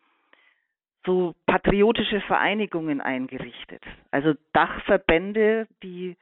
[1.05, 3.83] so patriotische Vereinigungen eingerichtet.
[4.11, 6.17] Also Dachverbände, die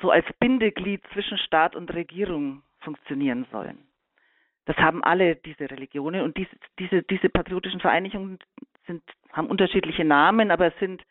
[0.00, 3.78] so als Bindeglied zwischen Staat und Regierung funktionieren sollen.
[4.64, 8.38] Das haben alle diese Religionen und diese, diese, diese patriotischen Vereinigungen
[8.86, 11.02] sind, haben unterschiedliche Namen, aber sind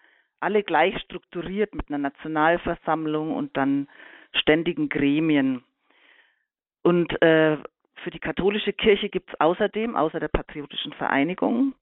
[0.43, 3.87] alle gleich strukturiert mit einer Nationalversammlung und dann
[4.33, 5.63] ständigen Gremien.
[6.81, 7.57] Und äh,
[8.03, 11.73] für die katholische Kirche gibt es außerdem, außer der patriotischen Vereinigung,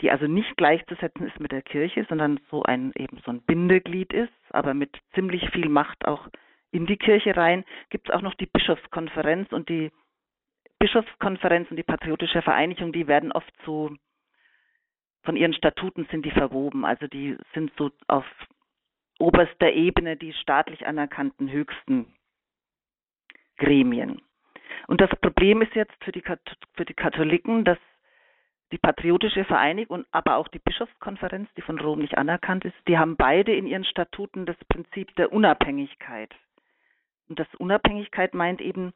[0.00, 4.12] die also nicht gleichzusetzen ist mit der Kirche, sondern so ein eben so ein Bindeglied
[4.12, 6.28] ist, aber mit ziemlich viel Macht auch
[6.70, 9.90] in die Kirche rein, gibt es auch noch die Bischofskonferenz und die
[10.78, 13.96] Bischofskonferenz und die patriotische Vereinigung, die werden oft so
[15.26, 16.86] von ihren Statuten sind die verwoben.
[16.86, 18.24] Also die sind so auf
[19.18, 22.06] oberster Ebene die staatlich anerkannten höchsten
[23.58, 24.22] Gremien.
[24.86, 26.22] Und das Problem ist jetzt für die,
[26.74, 27.78] für die Katholiken, dass
[28.72, 33.16] die Patriotische Vereinigung, aber auch die Bischofskonferenz, die von Rom nicht anerkannt ist, die haben
[33.16, 36.34] beide in ihren Statuten das Prinzip der Unabhängigkeit.
[37.28, 38.92] Und das Unabhängigkeit meint eben,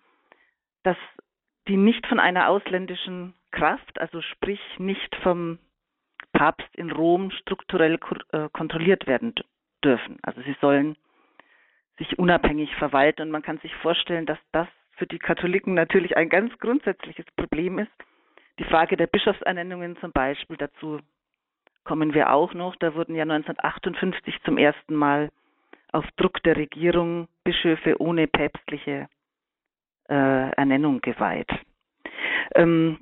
[0.82, 0.96] dass
[1.68, 5.58] die nicht von einer ausländischen Kraft, also sprich nicht vom
[6.40, 7.98] Papst in Rom strukturell
[8.32, 9.34] äh, kontrolliert werden
[9.84, 10.18] dürfen.
[10.22, 10.96] Also sie sollen
[11.98, 16.30] sich unabhängig verwalten und man kann sich vorstellen, dass das für die Katholiken natürlich ein
[16.30, 17.92] ganz grundsätzliches Problem ist.
[18.58, 21.00] Die Frage der Bischofsernennungen zum Beispiel, dazu
[21.84, 22.74] kommen wir auch noch.
[22.76, 25.28] Da wurden ja 1958 zum ersten Mal
[25.92, 29.10] auf Druck der Regierung Bischöfe ohne päpstliche
[30.08, 31.50] äh, Ernennung geweiht.
[32.54, 32.98] Ähm,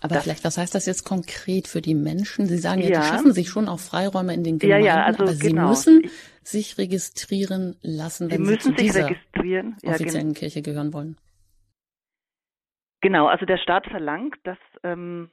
[0.00, 2.46] aber das, vielleicht, was heißt das jetzt konkret für die Menschen?
[2.46, 5.04] Sie sagen ja, ja, die schaffen sich schon auch Freiräume in den Gemeinden, ja, ja,
[5.04, 5.68] also aber sie genau.
[5.68, 6.10] müssen
[6.42, 9.10] sich registrieren lassen, wenn sie, sie zu dieser
[9.84, 11.16] offiziellen ja, Kirche gehören wollen.
[13.00, 15.30] Genau, also der Staat verlangt, dass ähm,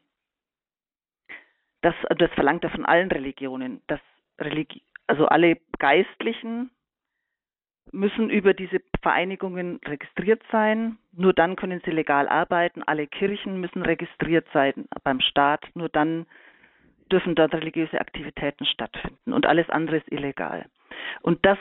[1.82, 4.01] das, das verlangt er von allen Religionen, dass
[4.39, 6.71] Religi also alle Geistlichen
[7.91, 10.98] müssen über diese Vereinigungen registriert sein.
[11.13, 12.84] Nur dann können sie legal arbeiten.
[12.84, 15.63] Alle Kirchen müssen registriert sein beim Staat.
[15.76, 16.26] Nur dann
[17.12, 19.34] dürfen dort religiöse Aktivitäten stattfinden.
[19.34, 20.65] Und alles andere ist illegal.
[21.21, 21.60] Und das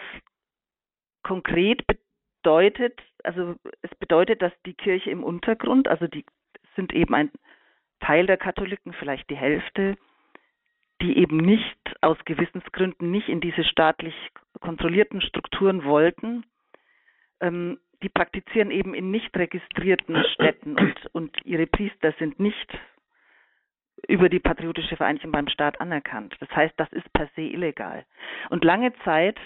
[1.22, 6.24] konkret bedeutet, also es bedeutet, dass die Kirche im Untergrund, also die
[6.76, 7.30] sind eben ein
[8.00, 9.96] Teil der Katholiken, vielleicht die Hälfte,
[11.04, 14.14] die eben nicht aus Gewissensgründen nicht in diese staatlich
[14.60, 16.44] kontrollierten Strukturen wollten,
[17.40, 22.78] ähm, die praktizieren eben in nicht registrierten Städten und, und ihre Priester sind nicht
[24.08, 26.34] über die patriotische Vereinigung beim Staat anerkannt.
[26.40, 28.06] Das heißt, das ist per se illegal.
[28.48, 29.38] Und lange Zeit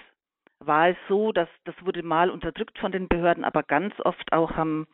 [0.61, 4.53] war es so, dass das wurde mal unterdrückt von den Behörden, aber ganz oft auch
[4.53, 4.87] haben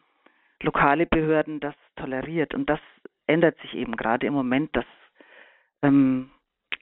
[0.62, 2.55] lokale Behörden das toleriert.
[2.55, 2.81] Und das
[3.27, 4.87] ändert sich eben gerade im Moment, dass
[5.83, 6.31] ähm,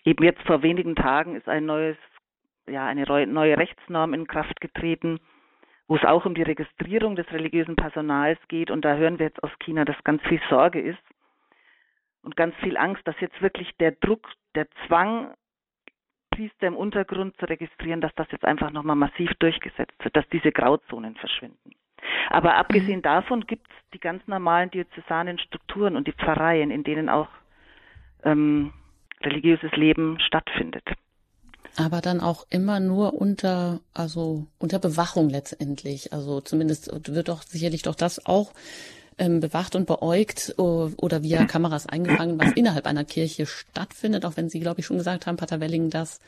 [0.05, 1.97] Eben jetzt vor wenigen Tagen ist ein neues,
[2.69, 5.21] ja, eine neue Rechtsnorm in Kraft getreten,
[5.87, 8.71] wo es auch um die Registrierung des religiösen Personals geht.
[8.71, 11.03] Und da hören wir jetzt aus China, dass ganz viel Sorge ist
[12.23, 15.35] und ganz viel Angst, dass jetzt wirklich der Druck, der Zwang,
[16.31, 20.51] Priester im Untergrund zu registrieren, dass das jetzt einfach nochmal massiv durchgesetzt wird, dass diese
[20.51, 21.73] Grauzonen verschwinden.
[22.31, 23.03] Aber abgesehen mhm.
[23.03, 27.29] davon gibt es die ganz normalen diözesanen Strukturen und die Pfarreien, in denen auch
[28.25, 28.73] ähm,
[29.25, 30.85] religiöses Leben stattfindet.
[31.77, 36.13] Aber dann auch immer nur unter, also unter Bewachung letztendlich.
[36.13, 38.53] Also zumindest wird doch sicherlich doch das auch
[39.19, 44.49] ähm, bewacht und beäugt oder via Kameras eingefangen, was innerhalb einer Kirche stattfindet, auch wenn
[44.49, 46.21] Sie, glaube ich, schon gesagt haben, Pater Welling, dass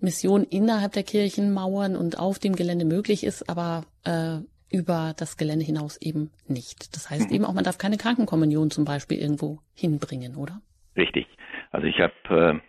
[0.00, 4.38] Mission innerhalb der Kirchenmauern und auf dem Gelände möglich ist, aber äh,
[4.70, 6.94] über das Gelände hinaus eben nicht.
[6.94, 7.34] Das heißt mhm.
[7.36, 10.60] eben auch, man darf keine Krankenkommunion zum Beispiel irgendwo hinbringen, oder?
[10.96, 11.26] Richtig.
[11.74, 12.60] Also ich habe äh,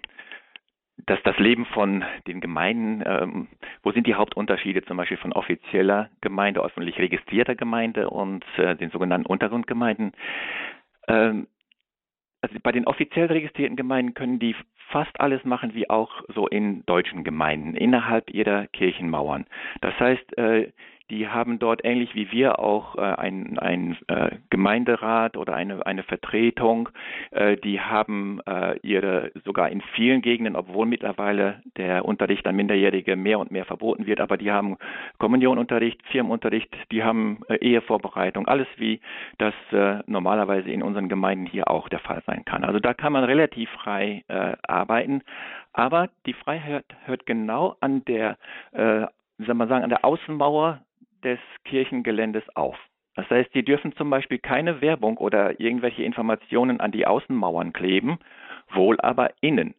[1.06, 3.48] das, das Leben von den Gemeinden, ähm,
[3.84, 8.90] wo sind die Hauptunterschiede zum Beispiel von offizieller Gemeinde, öffentlich registrierter Gemeinde und äh, den
[8.90, 10.14] sogenannten Untergrundgemeinden?
[11.08, 11.48] Ähm,
[12.42, 14.56] also bei den offiziell registrierten Gemeinden können die
[14.90, 19.46] fast alles machen wie auch so in deutschen Gemeinden innerhalb ihrer Kirchenmauern.
[19.82, 20.72] Das heißt, äh,
[21.10, 26.04] die haben dort ähnlich wie wir auch äh, ein, ein äh, Gemeinderat oder eine, eine
[26.04, 26.90] Vertretung.
[27.32, 33.16] Äh, die haben äh, ihre sogar in vielen Gegenden, obwohl mittlerweile der Unterricht an Minderjährige
[33.16, 34.78] mehr und mehr verboten wird, aber die haben
[35.20, 39.00] Kommunionunterricht, Firmenunterricht, die haben äh, Ehevorbereitung, alles wie
[39.38, 42.64] das äh, normalerweise in unseren Gemeinden hier auch der Fall sein kann.
[42.64, 44.24] Also da kann man relativ frei
[44.68, 45.22] arbeiten,
[45.74, 48.38] aber die Freiheit hört genau an der
[49.38, 50.82] wie soll man sagen, an der Außenmauer
[51.26, 52.78] des Kirchengeländes auf.
[53.16, 58.20] Das heißt, Sie dürfen zum Beispiel keine Werbung oder irgendwelche Informationen an die Außenmauern kleben,
[58.72, 59.74] wohl aber innen.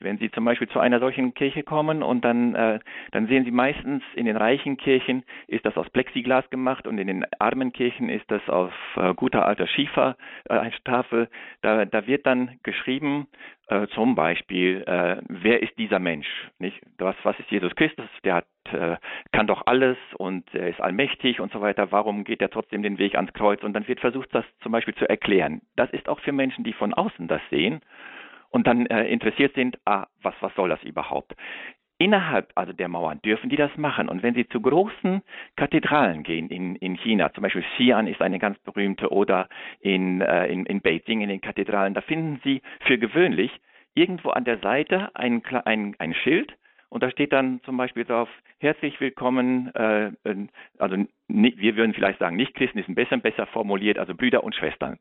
[0.00, 2.80] Wenn Sie zum Beispiel zu einer solchen Kirche kommen und dann, äh,
[3.12, 7.06] dann sehen Sie meistens in den reichen Kirchen ist das aus Plexiglas gemacht und in
[7.06, 11.22] den armen Kirchen ist das aus äh, guter alter Schiefertafel.
[11.22, 11.26] Äh,
[11.62, 13.28] da, da wird dann geschrieben,
[13.68, 16.26] äh, zum Beispiel, äh, wer ist dieser Mensch?
[16.58, 16.80] Nicht?
[16.98, 18.08] Was, was ist Jesus Christus?
[18.24, 18.96] Der hat, äh,
[19.32, 21.92] kann doch alles und er ist allmächtig und so weiter.
[21.92, 23.62] Warum geht er trotzdem den Weg ans Kreuz?
[23.62, 25.62] Und dann wird versucht, das zum Beispiel zu erklären.
[25.76, 27.80] Das ist auch für Menschen, die von außen das sehen
[28.54, 31.34] und dann äh, interessiert sind, ah, was, was soll das überhaupt?
[31.98, 34.08] Innerhalb also der Mauern dürfen die das machen.
[34.08, 35.22] Und wenn sie zu großen
[35.56, 39.48] Kathedralen gehen in, in China, zum Beispiel Xi'an ist eine ganz berühmte oder
[39.80, 43.50] in, äh, in, in Beijing in den Kathedralen, da finden sie für gewöhnlich
[43.94, 46.54] irgendwo an der Seite ein, ein, ein Schild
[46.90, 50.12] und da steht dann zum Beispiel drauf, herzlich willkommen, äh,
[50.78, 54.54] also wir würden vielleicht sagen, nicht Christen ist ein bisschen besser formuliert, also Brüder und
[54.54, 55.00] Schwestern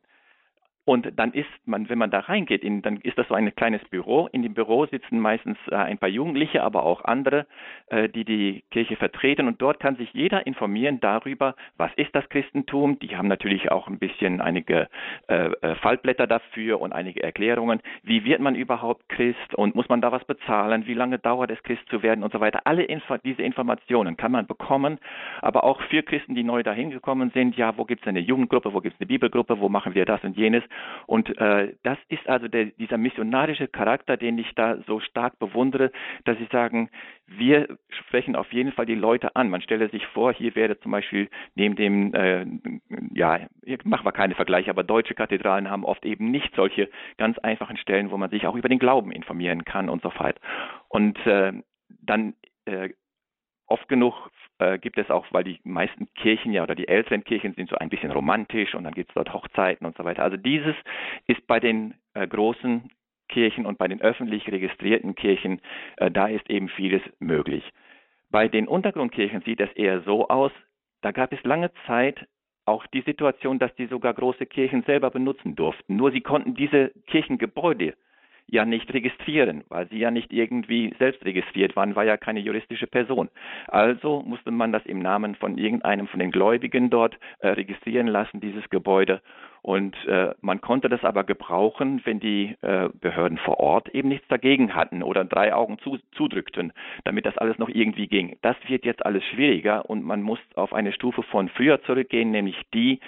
[0.85, 3.83] Und dann ist man, wenn man da reingeht, in, dann ist das so ein kleines
[3.85, 4.27] Büro.
[4.33, 7.45] In dem Büro sitzen meistens äh, ein paar Jugendliche, aber auch andere,
[7.87, 9.47] äh, die die Kirche vertreten.
[9.47, 12.99] Und dort kann sich jeder informieren darüber, was ist das Christentum.
[12.99, 14.89] Die haben natürlich auch ein bisschen einige
[15.27, 17.79] äh, äh Fallblätter dafür und einige Erklärungen.
[18.03, 20.85] Wie wird man überhaupt Christ und muss man da was bezahlen?
[20.85, 22.61] Wie lange dauert es, Christ zu werden und so weiter?
[22.65, 24.99] Alle Info diese Informationen kann man bekommen.
[25.41, 28.73] Aber auch für Christen, die neu dahin gekommen sind, ja, wo gibt es eine Jugendgruppe,
[28.73, 30.63] wo gibt es eine Bibelgruppe, wo machen wir das und jenes?
[31.05, 35.91] Und äh, das ist also der, dieser missionarische Charakter, den ich da so stark bewundere,
[36.25, 36.89] dass ich sagen,
[37.27, 39.49] wir sprechen auf jeden Fall die Leute an.
[39.49, 42.45] Man stelle sich vor, hier wäre zum Beispiel neben dem, äh,
[43.13, 43.39] ja,
[43.83, 48.11] machen wir keine Vergleiche, aber deutsche Kathedralen haben oft eben nicht solche ganz einfachen Stellen,
[48.11, 50.39] wo man sich auch über den Glauben informieren kann und so weiter.
[50.89, 51.53] Und äh,
[52.01, 52.89] dann äh,
[53.67, 54.29] oft genug
[54.63, 57.75] äh, gibt es auch, weil die meisten Kirchen ja oder die älteren Kirchen sind so
[57.75, 60.23] ein bisschen romantisch und dann gibt es dort Hochzeiten und so weiter.
[60.23, 60.75] Also dieses
[61.27, 62.89] ist bei den äh, großen
[63.29, 65.59] Kirchen und bei den öffentlich registrierten Kirchen,
[65.97, 67.63] äh, da ist eben vieles möglich.
[68.31, 70.51] Bei den Untergrundkirchen sieht es eher so aus,
[71.01, 72.25] da gab es lange Zeit
[72.65, 75.97] auch die Situation, dass die sogar große Kirchen selber benutzen durften.
[75.97, 77.95] Nur sie konnten diese Kirchengebäude
[78.47, 82.87] ja nicht registrieren, weil sie ja nicht irgendwie selbst registriert waren, war ja keine juristische
[82.87, 83.29] Person.
[83.67, 88.39] Also musste man das im Namen von irgendeinem von den Gläubigen dort äh, registrieren lassen,
[88.39, 89.21] dieses Gebäude.
[89.63, 94.27] Und äh, man konnte das aber gebrauchen, wenn die äh, Behörden vor Ort eben nichts
[94.27, 96.73] dagegen hatten oder drei Augen zu, zudrückten,
[97.05, 98.35] damit das alles noch irgendwie ging.
[98.41, 102.61] Das wird jetzt alles schwieriger und man muss auf eine Stufe von früher zurückgehen, nämlich
[102.73, 102.99] die,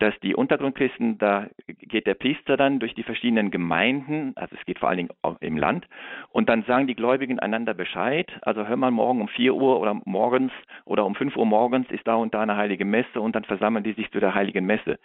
[0.00, 1.46] dass die Untergrundchristen, da
[1.78, 5.58] geht der Priester dann durch die verschiedenen Gemeinden, also es geht vor allen Dingen im
[5.58, 5.86] Land,
[6.32, 10.00] und dann sagen die Gläubigen einander Bescheid, also hör mal morgen um vier Uhr oder
[10.04, 10.52] morgens
[10.86, 13.84] oder um fünf Uhr morgens ist da und da eine heilige Messe und dann versammeln
[13.84, 14.98] die sich zu der heiligen Messe.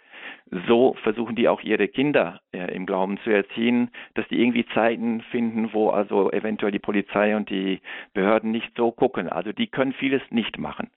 [0.66, 5.20] So versuchen die auch ihre Kinder äh, im Glauben zu erziehen, dass die irgendwie Zeiten
[5.30, 7.80] finden, wo also eventuell die Polizei und die
[8.14, 9.28] Behörden nicht so gucken.
[9.28, 10.90] Also die können vieles nicht machen.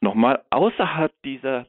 [0.00, 1.66] Nochmal, außerhalb dieser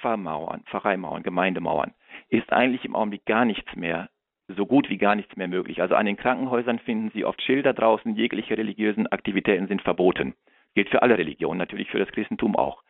[0.00, 1.94] Pfarrmauern, Pfarreimauern, Gemeindemauern
[2.28, 4.08] ist eigentlich im Augenblick gar nichts mehr,
[4.48, 5.80] so gut wie gar nichts mehr möglich.
[5.80, 10.34] Also an den Krankenhäusern finden Sie oft Schilder draußen, jegliche religiösen Aktivitäten sind verboten.
[10.74, 12.82] Gilt für alle Religionen, natürlich für das Christentum auch.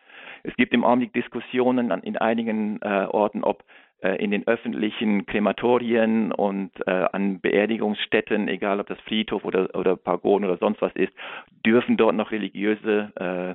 [0.42, 3.64] Es gibt im Augenblick Diskussionen in einigen äh, Orten, ob
[4.00, 10.46] in den öffentlichen Krematorien und äh, an Beerdigungsstätten, egal ob das Friedhof oder, oder Pagoden
[10.46, 11.12] oder sonst was ist,
[11.64, 13.54] dürfen dort noch religiöse äh,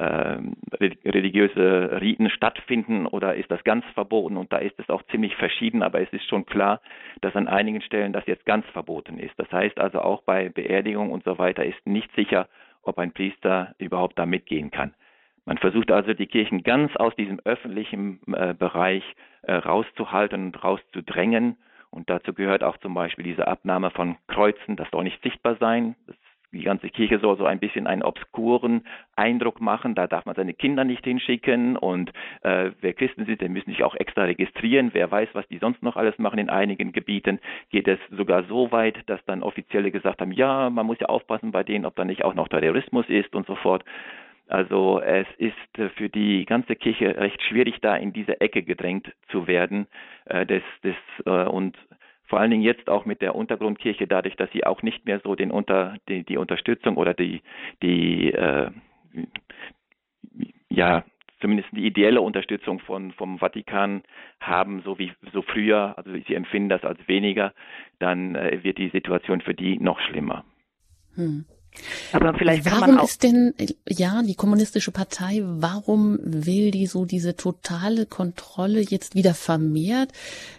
[0.00, 4.38] ähm, religiöse Riten stattfinden oder ist das ganz verboten?
[4.38, 6.80] Und da ist es auch ziemlich verschieden, aber es ist schon klar,
[7.20, 9.34] dass an einigen Stellen das jetzt ganz verboten ist.
[9.36, 12.48] Das heißt also auch bei Beerdigung und so weiter ist nicht sicher,
[12.82, 14.94] ob ein Priester überhaupt da mitgehen kann.
[15.44, 19.04] Man versucht also die Kirchen ganz aus diesem öffentlichen äh, Bereich
[19.42, 21.56] äh, rauszuhalten und rauszudrängen.
[21.90, 25.96] Und dazu gehört auch zum Beispiel diese Abnahme von Kreuzen, das soll nicht sichtbar sein.
[26.06, 26.16] Das,
[26.52, 29.94] die ganze Kirche soll so ein bisschen einen obskuren Eindruck machen.
[29.94, 31.76] Da darf man seine Kinder nicht hinschicken.
[31.76, 32.10] Und
[32.42, 34.90] äh, wer Christen sind, der müssen sich auch extra registrieren.
[34.92, 36.40] Wer weiß, was die sonst noch alles machen.
[36.40, 37.38] In einigen Gebieten
[37.70, 41.52] geht es sogar so weit, dass dann Offizielle gesagt haben, ja, man muss ja aufpassen
[41.52, 43.84] bei denen, ob da nicht auch noch Terrorismus ist und so fort.
[44.50, 49.12] Also es ist äh, für die ganze Kirche recht schwierig, da in diese Ecke gedrängt
[49.28, 49.86] zu werden.
[50.24, 51.76] Äh, das, das, äh, und
[52.24, 55.34] vor allen Dingen jetzt auch mit der Untergrundkirche, dadurch, dass sie auch nicht mehr so
[55.34, 57.42] den unter, die, die Unterstützung oder die,
[57.82, 58.70] die äh,
[60.68, 61.04] ja,
[61.40, 64.02] zumindest die ideelle Unterstützung von, vom Vatikan
[64.40, 67.54] haben, so wie so früher, also sie empfinden das als weniger,
[67.98, 70.44] dann äh, wird die Situation für die noch schlimmer.
[71.14, 71.44] Hm.
[72.12, 73.54] Aber vielleicht warum ist denn
[73.88, 75.40] ja die kommunistische Partei?
[75.42, 80.12] Warum will die so diese totale Kontrolle jetzt wieder vermehrt?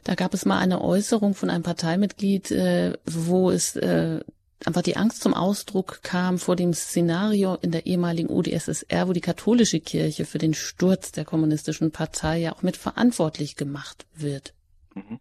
[0.03, 4.21] Da gab es mal eine Äußerung von einem Parteimitglied, äh, wo es äh,
[4.65, 9.21] einfach die Angst zum Ausdruck kam vor dem Szenario in der ehemaligen UdSSR, wo die
[9.21, 14.53] katholische Kirche für den Sturz der kommunistischen Partei ja auch mit verantwortlich gemacht wird.
[14.95, 15.19] Mhm.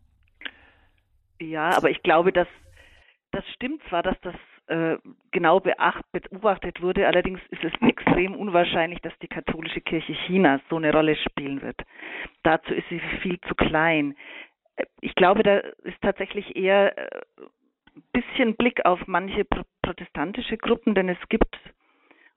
[1.41, 2.49] Ja, aber ich glaube, dass
[3.33, 4.35] das stimmt zwar, dass das
[5.33, 7.07] genau beacht, beobachtet wurde.
[7.07, 11.81] Allerdings ist es extrem unwahrscheinlich, dass die katholische Kirche Chinas so eine Rolle spielen wird.
[12.43, 14.17] Dazu ist sie viel zu klein.
[14.77, 19.45] Äh, ich glaube, da ist tatsächlich eher ein äh, bisschen Blick auf manche
[19.83, 21.59] protestantische Gruppen, denn es gibt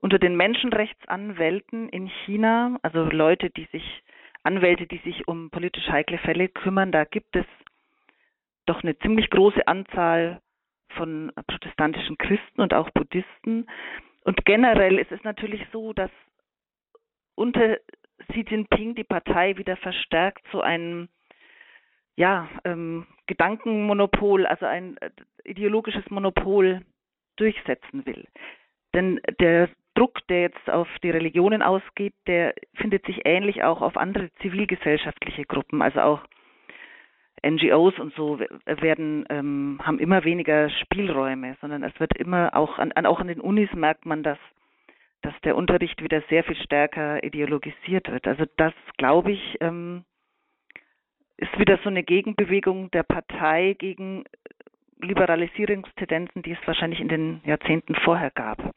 [0.02, 4.04] unter den Menschenrechtsanwälten in China, also Leute, die sich,
[4.44, 7.46] Anwälte, die sich um politisch heikle Fälle kümmern, da gibt es
[8.66, 10.42] doch eine ziemlich große Anzahl
[10.98, 13.68] von protestantischen Christen und auch Buddhisten.
[14.24, 16.12] Und generell ist es natürlich so, dass
[17.36, 17.78] unter
[18.30, 21.10] Xi Jinping die Partei wieder verstärkt zu einem
[22.16, 25.10] ja, ähm, Gedankenmonopol, also ein äh,
[25.44, 26.82] ideologisches Monopol
[27.38, 28.28] durchsetzen will.
[28.94, 33.98] Denn der Druck, der jetzt auf die Religionen ausgeht, der findet sich ähnlich auch auf
[33.98, 36.22] andere zivilgesellschaftliche Gruppen, also auch
[37.46, 42.92] NGOs und so werden ähm, haben immer weniger Spielräume, sondern es wird immer auch an,
[43.06, 44.38] auch an den Unis merkt man, dass
[45.22, 48.28] dass der Unterricht wieder sehr viel stärker ideologisiert wird.
[48.28, 50.04] Also das glaube ich ähm,
[51.38, 54.26] ist wieder so eine Gegenbewegung der Partei gegen
[55.02, 58.74] Liberalisierungstendenzen, die es wahrscheinlich in den Jahrzehnten vorher gab.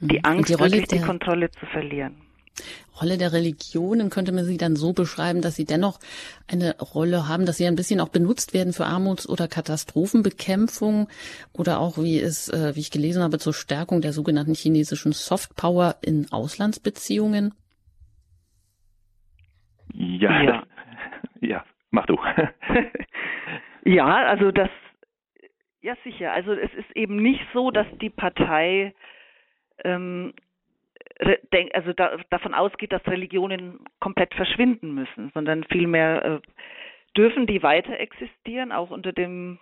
[0.00, 0.24] Die mhm.
[0.24, 2.27] Angst, die wirklich die Kontrolle zu verlieren.
[3.00, 5.98] Rolle der Religionen könnte man sie dann so beschreiben, dass sie dennoch
[6.50, 11.08] eine Rolle haben, dass sie ein bisschen auch benutzt werden für Armuts- oder Katastrophenbekämpfung
[11.52, 15.96] oder auch, wie es, äh, wie ich gelesen habe, zur Stärkung der sogenannten chinesischen Softpower
[16.02, 17.54] in Auslandsbeziehungen?
[19.94, 20.62] Ja, ja,
[21.40, 22.18] ja mach du.
[23.84, 24.70] ja, also das,
[25.80, 26.32] ja sicher.
[26.32, 28.94] Also es ist eben nicht so, dass die Partei
[29.84, 30.34] ähm,
[31.72, 36.40] also da, davon ausgeht, dass Religionen komplett verschwinden müssen, sondern vielmehr äh,
[37.16, 39.58] dürfen die weiter existieren, auch unter dem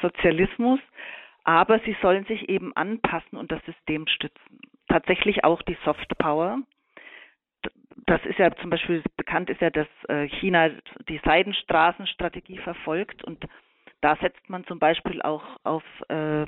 [0.00, 0.80] Sozialismus,
[1.42, 4.60] aber sie sollen sich eben anpassen und das System stützen.
[4.88, 6.58] Tatsächlich auch die Soft Power.
[8.06, 10.70] Das ist ja zum Beispiel bekannt ist ja, dass äh, China
[11.08, 13.44] die Seidenstraßenstrategie verfolgt und
[14.00, 16.44] da setzt man zum Beispiel auch auf äh,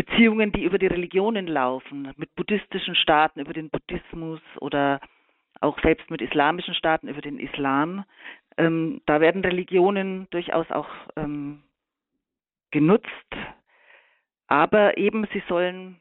[0.00, 4.98] Beziehungen, die über die Religionen laufen, mit buddhistischen Staaten über den Buddhismus oder
[5.60, 8.06] auch selbst mit islamischen Staaten über den Islam.
[8.56, 11.62] Ähm, da werden Religionen durchaus auch ähm,
[12.70, 13.36] genutzt,
[14.46, 16.00] aber eben sie sollen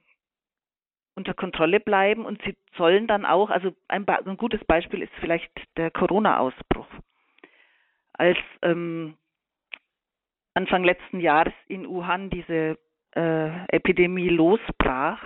[1.16, 5.52] unter Kontrolle bleiben und sie sollen dann auch, also ein, ein gutes Beispiel ist vielleicht
[5.76, 6.88] der Corona-Ausbruch.
[8.14, 9.18] Als ähm,
[10.54, 12.78] Anfang letzten Jahres in Wuhan diese
[13.16, 15.22] äh, Epidemie losbrach,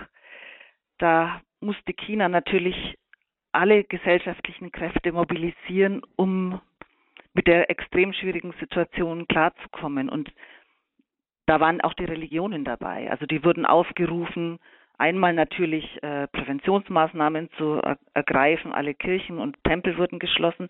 [0.98, 2.96] da musste China natürlich
[3.52, 6.60] alle gesellschaftlichen Kräfte mobilisieren, um
[7.34, 10.08] mit der extrem schwierigen Situation klarzukommen.
[10.08, 10.32] Und
[11.46, 13.10] da waren auch die Religionen dabei.
[13.10, 14.58] Also die wurden aufgerufen,
[14.96, 20.68] Einmal natürlich äh, Präventionsmaßnahmen zu er ergreifen, alle Kirchen und Tempel wurden geschlossen,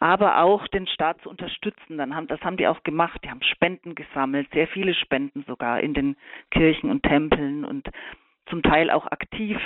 [0.00, 1.98] aber auch den Staat zu unterstützen.
[1.98, 3.20] Dann haben, das haben die auch gemacht.
[3.24, 6.16] Die haben Spenden gesammelt, sehr viele Spenden sogar in den
[6.50, 7.88] Kirchen und Tempeln und
[8.46, 9.58] zum Teil auch aktiv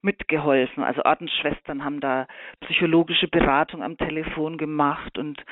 [0.00, 0.82] mitgeholfen.
[0.82, 2.26] Also Ordensschwestern haben da
[2.60, 5.44] psychologische Beratung am Telefon gemacht und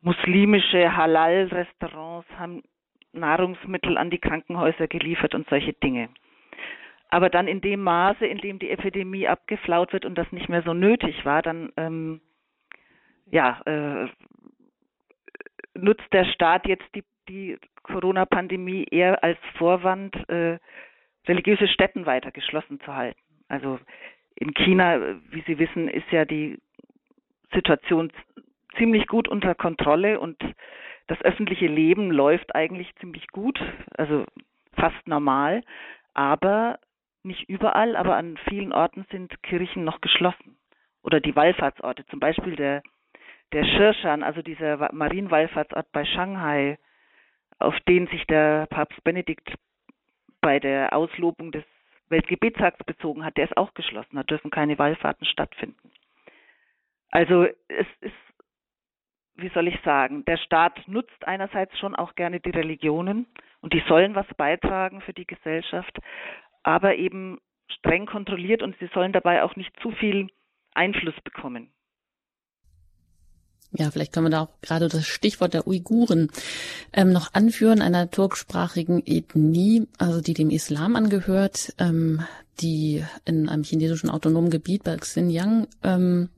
[0.00, 2.62] muslimische Halal-Restaurants haben
[3.12, 6.08] Nahrungsmittel an die Krankenhäuser geliefert und solche Dinge
[7.08, 10.62] aber dann in dem Maße, in dem die Epidemie abgeflaut wird und das nicht mehr
[10.62, 12.20] so nötig war, dann ähm,
[13.30, 14.08] ja, äh,
[15.74, 20.58] nutzt der Staat jetzt die, die Corona-Pandemie eher als Vorwand, äh,
[21.26, 23.20] religiöse Stätten weiter geschlossen zu halten.
[23.48, 23.78] Also
[24.34, 26.58] in China, wie Sie wissen, ist ja die
[27.52, 28.12] Situation
[28.76, 30.36] ziemlich gut unter Kontrolle und
[31.06, 33.58] das öffentliche Leben läuft eigentlich ziemlich gut,
[33.96, 34.26] also
[34.74, 35.62] fast normal.
[36.12, 36.78] Aber
[37.22, 40.56] nicht überall, aber an vielen Orten sind Kirchen noch geschlossen.
[41.02, 42.82] Oder die Wallfahrtsorte, zum Beispiel der,
[43.52, 46.78] der Shirshan, also dieser Marienwallfahrtsort bei Shanghai,
[47.58, 49.54] auf den sich der Papst Benedikt
[50.40, 51.64] bei der Auslobung des
[52.08, 54.16] Weltgebetstags bezogen hat, der ist auch geschlossen.
[54.16, 55.90] Da dürfen keine Wallfahrten stattfinden.
[57.10, 58.12] Also es ist,
[59.36, 63.26] wie soll ich sagen, der Staat nutzt einerseits schon auch gerne die Religionen
[63.60, 65.98] und die sollen was beitragen für die Gesellschaft,
[66.68, 67.38] aber eben
[67.78, 70.26] streng kontrolliert und sie sollen dabei auch nicht zu viel
[70.74, 71.70] Einfluss bekommen.
[73.72, 76.30] Ja, vielleicht können wir da auch gerade das Stichwort der Uiguren
[76.92, 82.22] ähm, noch anführen, einer turksprachigen Ethnie, also die dem Islam angehört, ähm,
[82.60, 86.28] die in einem chinesischen autonomen Gebiet bei Xinjiang ähm,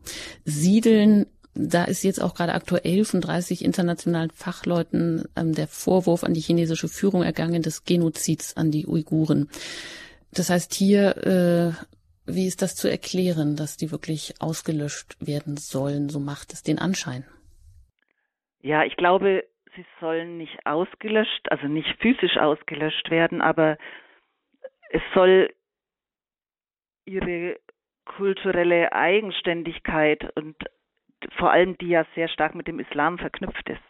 [0.44, 1.26] siedeln.
[1.54, 6.40] Da ist jetzt auch gerade aktuell von 30 internationalen Fachleuten ähm, der Vorwurf an die
[6.40, 9.48] chinesische Führung ergangen des Genozids an die Uiguren.
[10.32, 11.72] Das heißt hier, äh,
[12.26, 16.08] wie ist das zu erklären, dass die wirklich ausgelöscht werden sollen?
[16.08, 17.24] So macht es den Anschein.
[18.60, 23.78] Ja, ich glaube, sie sollen nicht ausgelöscht, also nicht physisch ausgelöscht werden, aber
[24.90, 25.52] es soll
[27.04, 27.58] ihre
[28.04, 30.56] kulturelle Eigenständigkeit und
[31.38, 33.82] vor allem die ja sehr stark mit dem Islam verknüpft ist,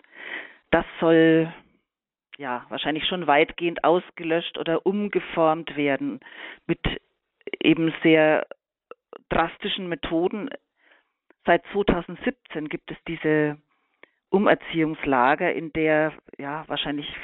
[0.71, 1.53] das soll
[2.41, 6.21] ja, wahrscheinlich schon weitgehend ausgelöscht oder umgeformt werden
[6.67, 6.81] mit
[7.63, 8.47] eben sehr
[9.29, 10.49] drastischen Methoden.
[11.45, 13.59] Seit 2017 gibt es diese
[14.31, 17.15] Umerziehungslager, in der ja wahrscheinlich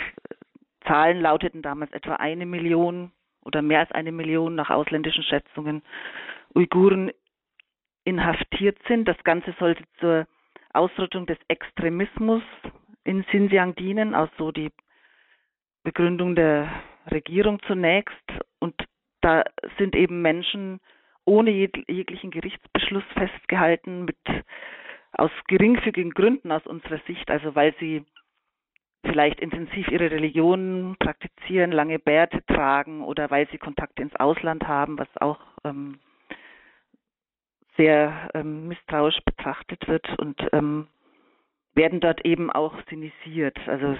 [0.87, 3.11] Zahlen lauteten damals etwa eine Million
[3.43, 5.83] oder mehr als eine Million nach ausländischen Schätzungen
[6.55, 7.11] Uiguren
[8.05, 9.09] inhaftiert sind.
[9.09, 10.27] Das Ganze sollte zur
[10.75, 12.43] Ausrottung des Extremismus
[13.05, 14.71] in Xinjiang dienen, auch so die
[15.87, 16.69] Begründung der
[17.11, 18.29] Regierung zunächst.
[18.59, 18.75] Und
[19.21, 19.45] da
[19.79, 20.81] sind eben Menschen
[21.25, 24.17] ohne jeglichen Gerichtsbeschluss festgehalten, mit
[25.13, 28.05] aus geringfügigen Gründen aus unserer Sicht, also weil sie
[29.05, 34.99] vielleicht intensiv ihre Religion praktizieren, lange Bärte tragen oder weil sie Kontakte ins Ausland haben,
[34.99, 36.01] was auch ähm,
[37.77, 40.89] sehr ähm, misstrauisch betrachtet wird und ähm,
[41.75, 43.57] werden dort eben auch sinisiert.
[43.69, 43.97] Also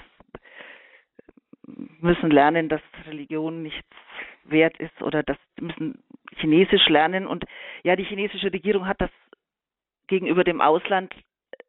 [1.67, 3.87] müssen lernen, dass Religion nichts
[4.45, 6.03] wert ist oder das müssen
[6.37, 7.27] Chinesisch lernen.
[7.27, 7.45] Und
[7.83, 9.11] ja, die chinesische Regierung hat das
[10.07, 11.13] gegenüber dem Ausland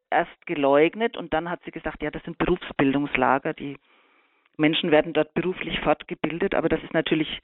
[0.09, 3.77] erst geleugnet und dann hat sie gesagt, ja, das sind Berufsbildungslager, die
[4.57, 7.39] Menschen werden dort beruflich fortgebildet, aber das ist natürlich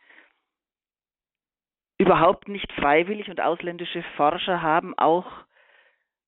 [1.98, 3.30] überhaupt nicht freiwillig.
[3.30, 5.26] Und ausländische Forscher haben auch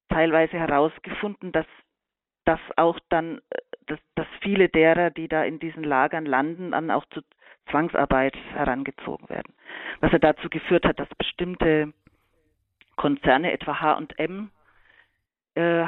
[0.10, 1.66] teilweise herausgefunden, dass
[2.48, 3.42] dass auch dann,
[3.88, 7.22] dass, dass viele derer, die da in diesen Lagern landen, dann auch zu
[7.70, 9.54] Zwangsarbeit herangezogen werden.
[10.00, 11.94] Was ja dazu geführt hat, dass bestimmte
[12.96, 14.52] Konzerne, etwa H&M,
[15.56, 15.86] äh,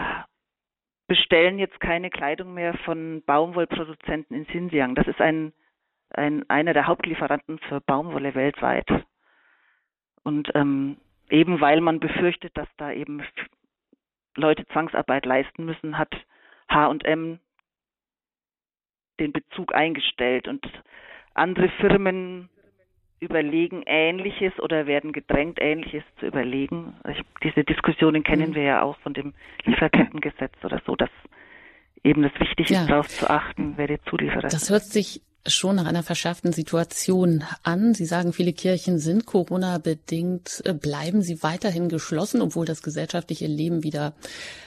[1.07, 4.95] bestellen jetzt keine Kleidung mehr von Baumwollproduzenten in Xinjiang.
[4.95, 5.53] Das ist ein,
[6.11, 8.87] ein einer der Hauptlieferanten für Baumwolle weltweit.
[10.23, 10.97] Und ähm,
[11.29, 13.23] eben weil man befürchtet, dass da eben
[14.35, 16.13] Leute Zwangsarbeit leisten müssen, hat
[16.69, 17.39] H&M
[19.19, 20.65] den Bezug eingestellt und
[21.33, 22.49] andere Firmen
[23.19, 26.95] überlegen Ähnliches oder werden gedrängt, Ähnliches zu überlegen.
[27.09, 28.55] Ich, diese Diskussionen kennen mhm.
[28.55, 29.33] wir ja auch von dem
[29.65, 31.09] Lieferkettengesetz oder so, dass
[32.03, 32.81] eben das wichtig ja.
[32.81, 34.53] ist, darauf zu achten, wer der Zulieferer ist.
[34.53, 37.93] Das hört sich schon nach einer verschärften Situation an.
[37.93, 40.61] Sie sagen, viele Kirchen sind Corona-bedingt.
[40.65, 44.13] Äh, bleiben sie weiterhin geschlossen, obwohl das gesellschaftliche Leben wieder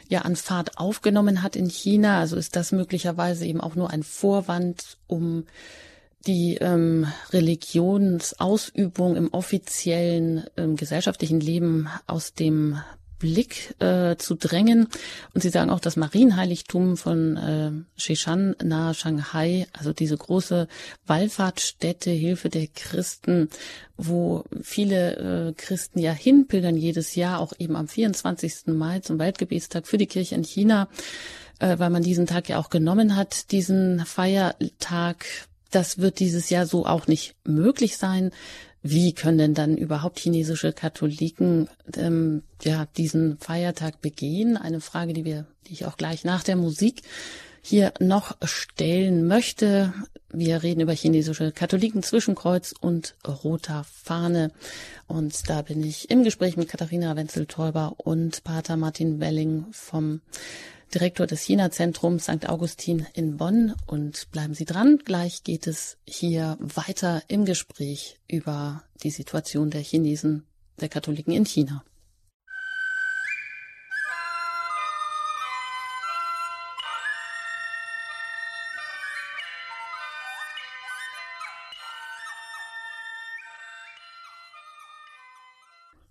[0.08, 2.20] ja an Fahrt aufgenommen hat in China?
[2.20, 5.44] Also ist das möglicherweise eben auch nur ein Vorwand, um
[6.26, 12.78] die ähm, Religionsausübung im offiziellen ähm, gesellschaftlichen Leben aus dem
[13.22, 14.88] Blick äh, zu drängen.
[15.32, 20.66] Und sie sagen auch, das Marienheiligtum von äh, Shishan nahe Shanghai, also diese große
[21.06, 23.48] Wallfahrtsstätte, Hilfe der Christen,
[23.96, 28.66] wo viele äh, Christen ja hinpilgern jedes Jahr, auch eben am 24.
[28.66, 30.88] Mai zum Weltgebetstag für die Kirche in China,
[31.60, 35.26] äh, weil man diesen Tag ja auch genommen hat, diesen Feiertag.
[35.70, 38.32] Das wird dieses Jahr so auch nicht möglich sein.
[38.83, 44.57] Wie können denn dann überhaupt chinesische Katholiken ähm, ja diesen Feiertag begehen?
[44.57, 47.03] Eine Frage, die wir, die ich auch gleich nach der Musik
[47.62, 49.95] hier noch stellen möchte.
[50.30, 54.51] Wir reden über chinesische Katholiken zwischen Kreuz und roter Fahne.
[55.07, 60.22] Und da bin ich im Gespräch mit Katharina Wenzel-Täuber und Pater Martin Welling vom
[60.95, 62.49] Direktor des China-Zentrums St.
[62.49, 63.74] Augustin in Bonn.
[63.86, 69.80] Und bleiben Sie dran, gleich geht es hier weiter im Gespräch über die Situation der
[69.80, 70.45] Chinesen,
[70.80, 71.84] der Katholiken in China.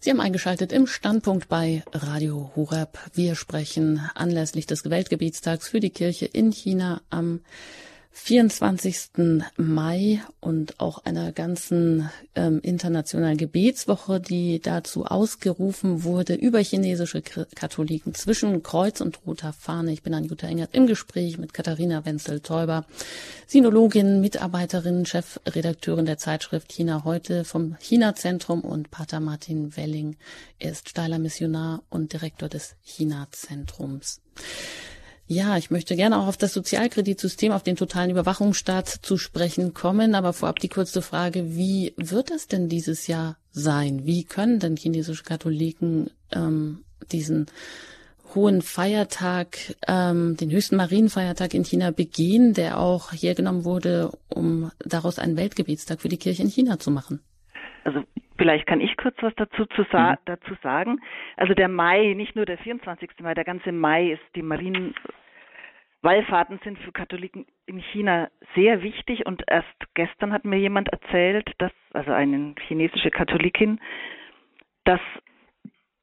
[0.04, 2.98] Sie haben eingeschaltet im Standpunkt bei Radio Horeb.
[3.14, 7.42] Wir sprechen anlässlich des Weltgebietstags für die Kirche in China am
[8.14, 9.44] 24.
[9.58, 18.14] Mai und auch einer ganzen ähm, internationalen Gebetswoche, die dazu ausgerufen wurde über chinesische Katholiken
[18.14, 19.94] zwischen Kreuz und roter Fahne.
[19.94, 22.86] Ich bin an Jutta Engert im Gespräch mit Katharina Wenzel-Täuber,
[23.48, 30.18] Sinologin, Mitarbeiterin, Chefredakteurin der Zeitschrift China heute vom China-Zentrum und Pater Martin Welling.
[30.60, 34.22] Er ist steiler Missionar und Direktor des China-Zentrums.
[35.34, 40.14] Ja, ich möchte gerne auch auf das Sozialkreditsystem, auf den totalen Überwachungsstaat zu sprechen kommen.
[40.14, 44.02] Aber vorab die kurze Frage, wie wird das denn dieses Jahr sein?
[44.04, 47.46] Wie können denn chinesische Katholiken ähm, diesen
[48.36, 49.56] hohen Feiertag,
[49.88, 56.02] ähm, den höchsten Marienfeiertag in China begehen, der auch hergenommen wurde, um daraus einen Weltgebetstag
[56.02, 57.22] für die Kirche in China zu machen?
[57.86, 58.04] Also
[58.42, 60.16] Vielleicht kann ich kurz was dazu, zu sa mhm.
[60.26, 61.00] dazu sagen.
[61.38, 63.12] Also der Mai, nicht nur der 24.
[63.20, 64.96] Mai, der ganze Mai ist die Marien
[66.02, 71.52] Wallfahrten sind für Katholiken in China sehr wichtig und erst gestern hat mir jemand erzählt,
[71.60, 73.80] dass, also eine chinesische Katholikin,
[74.84, 75.00] dass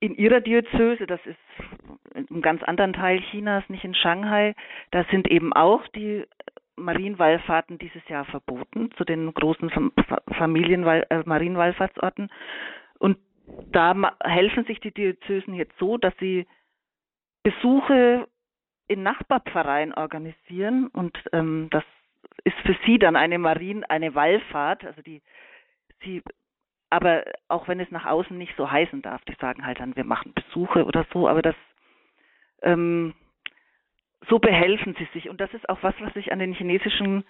[0.00, 1.38] in ihrer Diözese, das ist
[2.30, 4.54] im ganz anderen Teil Chinas, nicht in Shanghai,
[4.92, 6.24] da sind eben auch die
[6.76, 9.70] Marienwallfahrten dieses Jahr verboten zu den großen
[10.36, 12.30] Familienwall äh, Marienwallfahrtsorten.
[13.00, 13.18] Und
[13.72, 16.46] da helfen sich die Diözesen jetzt so, dass sie
[17.42, 18.28] Besuche
[18.88, 21.84] in Nachbarpfarreien organisieren und ähm, das
[22.44, 25.22] ist für sie dann eine Marien, eine Wallfahrt, also die
[26.02, 26.22] sie
[26.90, 30.04] aber auch wenn es nach außen nicht so heißen darf, die sagen halt dann, wir
[30.04, 31.56] machen Besuche oder so, aber das
[32.62, 33.14] ähm,
[34.28, 35.28] so behelfen sie sich.
[35.28, 37.24] Und das ist auch was, was ich an den chinesischen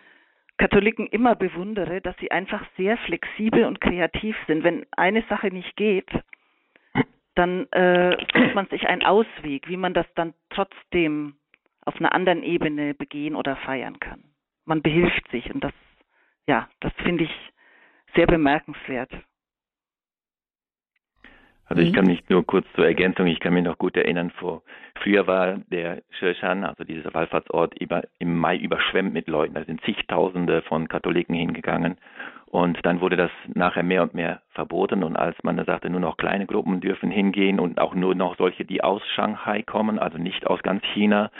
[0.56, 4.64] Katholiken immer bewundere, dass sie einfach sehr flexibel und kreativ sind.
[4.64, 6.08] Wenn eine Sache nicht geht,
[7.34, 11.36] dann äh, sucht man sich einen Ausweg, wie man das dann trotzdem
[11.88, 14.22] auf einer anderen Ebene begehen oder feiern kann.
[14.66, 15.72] Man behilft sich und das,
[16.46, 17.30] ja, das finde ich
[18.14, 19.10] sehr bemerkenswert.
[21.64, 21.94] Also ich mhm.
[21.96, 24.62] kann mich nur kurz zur Ergänzung, ich kann mich noch gut erinnern, vor
[25.02, 29.54] früher war der Shirshan, also dieser Wallfahrtsort, über, im Mai überschwemmt mit Leuten.
[29.54, 31.96] Da sind zigtausende von Katholiken hingegangen.
[32.46, 35.04] Und dann wurde das nachher mehr und mehr verboten.
[35.04, 38.38] Und als man da sagte, nur noch kleine Gruppen dürfen hingehen und auch nur noch
[38.38, 41.30] solche, die aus Shanghai kommen, also nicht aus ganz China.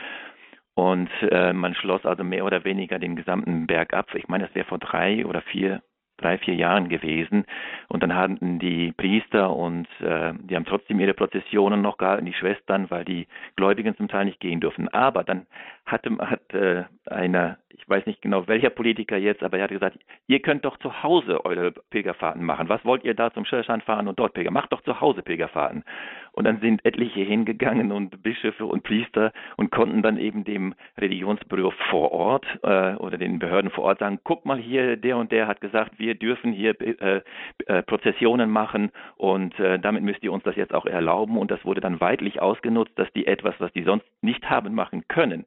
[0.79, 4.15] Und äh, man schloss also mehr oder weniger den gesamten Berg ab.
[4.15, 5.83] Ich meine, das wäre vor drei oder vier
[6.19, 7.47] drei, vier Jahren gewesen.
[7.89, 12.35] Und dann hatten die Priester und äh, die haben trotzdem ihre Prozessionen noch gehalten, die
[12.35, 13.27] Schwestern, weil die
[13.57, 14.89] Gläubigen zum Teil nicht gehen dürfen.
[14.89, 15.47] Aber dann
[15.91, 19.99] hatte, hat äh, einer, ich weiß nicht genau welcher Politiker jetzt, aber er hat gesagt,
[20.27, 22.69] ihr könnt doch zu Hause eure Pilgerfahrten machen.
[22.69, 24.51] Was wollt ihr da zum Schirrschein fahren und dort Pilger?
[24.51, 25.85] Macht doch zu Hause Pilgerfahrten.
[26.33, 31.73] Und dann sind etliche hingegangen und Bischöfe und Priester und konnten dann eben dem Religionsbüro
[31.91, 35.49] vor Ort äh, oder den Behörden vor Ort sagen, guck mal hier, der und der
[35.49, 37.23] hat gesagt, wir dürfen hier äh,
[37.67, 41.39] äh, Prozessionen machen und äh, damit müsst ihr uns das jetzt auch erlauben.
[41.39, 45.09] Und das wurde dann weitlich ausgenutzt, dass die etwas, was die sonst nicht haben machen
[45.09, 45.45] können,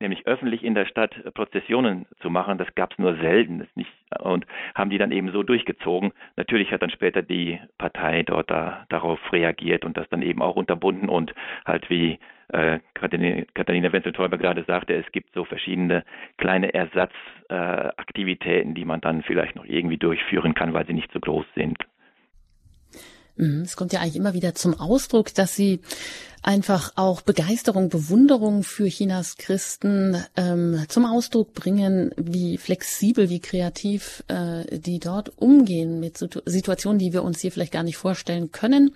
[0.00, 3.90] nämlich öffentlich in der Stadt Prozessionen zu machen, das gab es nur selten das nicht,
[4.18, 6.12] und haben die dann eben so durchgezogen.
[6.36, 10.56] Natürlich hat dann später die Partei dort da, darauf reagiert und das dann eben auch
[10.56, 11.34] unterbunden und
[11.64, 12.18] halt wie
[12.48, 16.04] äh, Katharina Wenzel-Teuber gerade sagte, es gibt so verschiedene
[16.36, 21.20] kleine Ersatzaktivitäten, äh, die man dann vielleicht noch irgendwie durchführen kann, weil sie nicht so
[21.20, 21.78] groß sind.
[23.36, 25.80] Mhm, es kommt ja eigentlich immer wieder zum Ausdruck, dass sie
[26.42, 34.22] einfach auch Begeisterung, Bewunderung für Chinas Christen ähm, zum Ausdruck bringen, wie flexibel, wie kreativ
[34.28, 38.92] äh, die dort umgehen mit Situationen, die wir uns hier vielleicht gar nicht vorstellen können.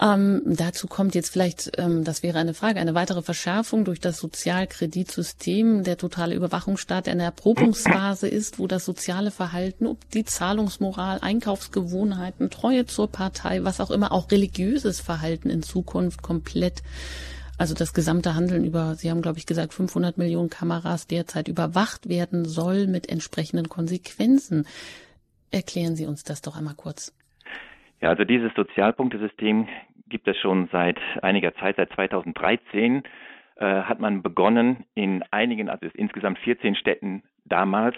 [0.00, 4.18] Ähm, dazu kommt jetzt vielleicht, ähm, das wäre eine Frage, eine weitere Verschärfung durch das
[4.18, 11.18] Sozialkreditsystem, der totale Überwachungsstaat der in der Erprobungsphase ist, wo das soziale Verhalten, die Zahlungsmoral,
[11.20, 16.82] Einkaufsgewohnheiten, Treue zur Partei, was auch immer, auch religiöses Verhalten in Zukunft komplett
[17.58, 22.08] also das gesamte Handeln über, Sie haben, glaube ich, gesagt, 500 Millionen Kameras derzeit überwacht
[22.08, 24.66] werden soll mit entsprechenden Konsequenzen.
[25.52, 27.12] Erklären Sie uns das doch einmal kurz.
[28.02, 29.68] Ja, also dieses Sozialpunktesystem
[30.08, 33.04] gibt es schon seit einiger Zeit, seit 2013
[33.54, 37.94] äh, hat man begonnen, in einigen, also insgesamt 14 Städten damals,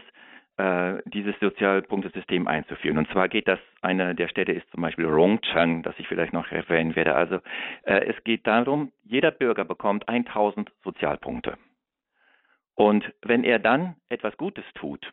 [0.59, 2.99] äh, dieses Sozialpunktesystem einzuführen.
[2.99, 6.53] Und zwar geht das, eine der Städte ist zum Beispiel Rongcheng, das ich vielleicht noch
[6.53, 7.15] erwähnen werde.
[7.15, 7.37] Also
[7.85, 11.57] äh, es geht darum, jeder Bürger bekommt 1000 Sozialpunkte.
[12.75, 15.11] Und wenn er dann etwas Gutes tut,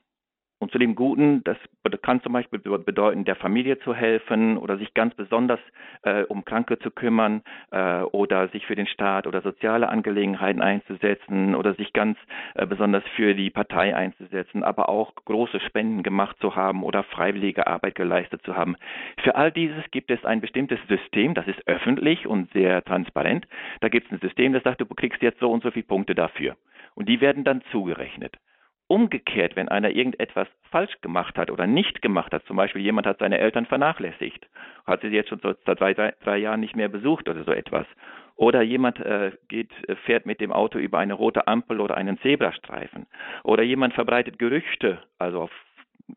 [0.62, 1.57] und zu dem Guten, das
[2.03, 5.59] kann zum Beispiel bedeuten, der Familie zu helfen oder sich ganz besonders
[6.03, 7.41] äh, um Kranke zu kümmern
[7.72, 12.16] äh, oder sich für den Staat oder soziale Angelegenheiten einzusetzen oder sich ganz
[12.53, 17.66] äh, besonders für die Partei einzusetzen, aber auch große Spenden gemacht zu haben oder freiwillige
[17.66, 18.76] Arbeit geleistet zu haben.
[19.24, 23.47] Für all dieses gibt es ein bestimmtes System, das ist öffentlich und sehr transparent.
[23.80, 26.14] Da gibt es ein System, das sagt, du kriegst jetzt so und so viele Punkte
[26.14, 26.55] dafür.
[26.93, 28.38] Und die werden dann zugerechnet.
[28.92, 33.20] Umgekehrt, wenn einer irgendetwas falsch gemacht hat oder nicht gemacht hat, zum Beispiel jemand hat
[33.20, 34.46] seine Eltern vernachlässigt,
[34.86, 37.88] hat sie jetzt schon seit drei, drei Jahren nicht mehr besucht oder so etwas,
[38.36, 42.20] oder jemand äh, geht, äh, fährt mit dem Auto über eine rote Ampel oder einen
[42.20, 43.08] Zebrastreifen,
[43.46, 45.52] oder jemand verbreitet Gerüchte, also auf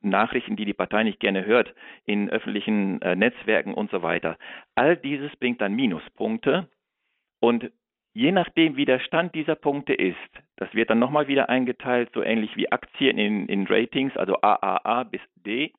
[0.03, 1.73] Nachrichten, die die Partei nicht gerne hört,
[2.07, 4.37] in öffentlichen äh, Netzwerken und so weiter.
[4.75, 6.67] All dieses bringt dann Minuspunkte
[7.39, 7.71] und
[8.15, 10.17] Je nachdem, wie der Stand dieser Punkte ist,
[10.57, 15.03] das wird dann nochmal wieder eingeteilt, so ähnlich wie Aktien in, in Ratings, also AAA
[15.05, 15.73] bis D.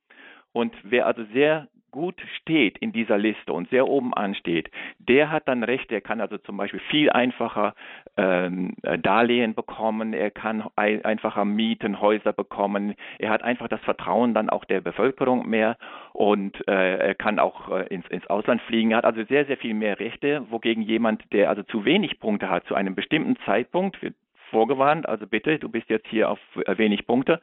[0.52, 4.70] Und wer also sehr gut steht in dieser Liste und sehr oben ansteht,
[5.00, 7.74] der hat dann Recht, der kann also zum Beispiel viel einfacher
[8.18, 14.34] ähm, äh, Darlehen bekommen, er kann einfacher Mieten, Häuser bekommen, er hat einfach das Vertrauen
[14.34, 15.78] dann auch der Bevölkerung mehr
[16.12, 18.91] und äh, er kann auch äh, ins, ins Ausland fliegen.
[18.91, 22.50] Er hat also sehr, sehr viel mehr Rechte, wogegen jemand, der also zu wenig Punkte
[22.50, 24.12] hat, zu einem bestimmten Zeitpunkt, wir
[24.50, 27.39] vorgewarnt, also bitte, du bist jetzt hier auf äh, wenig Punkte.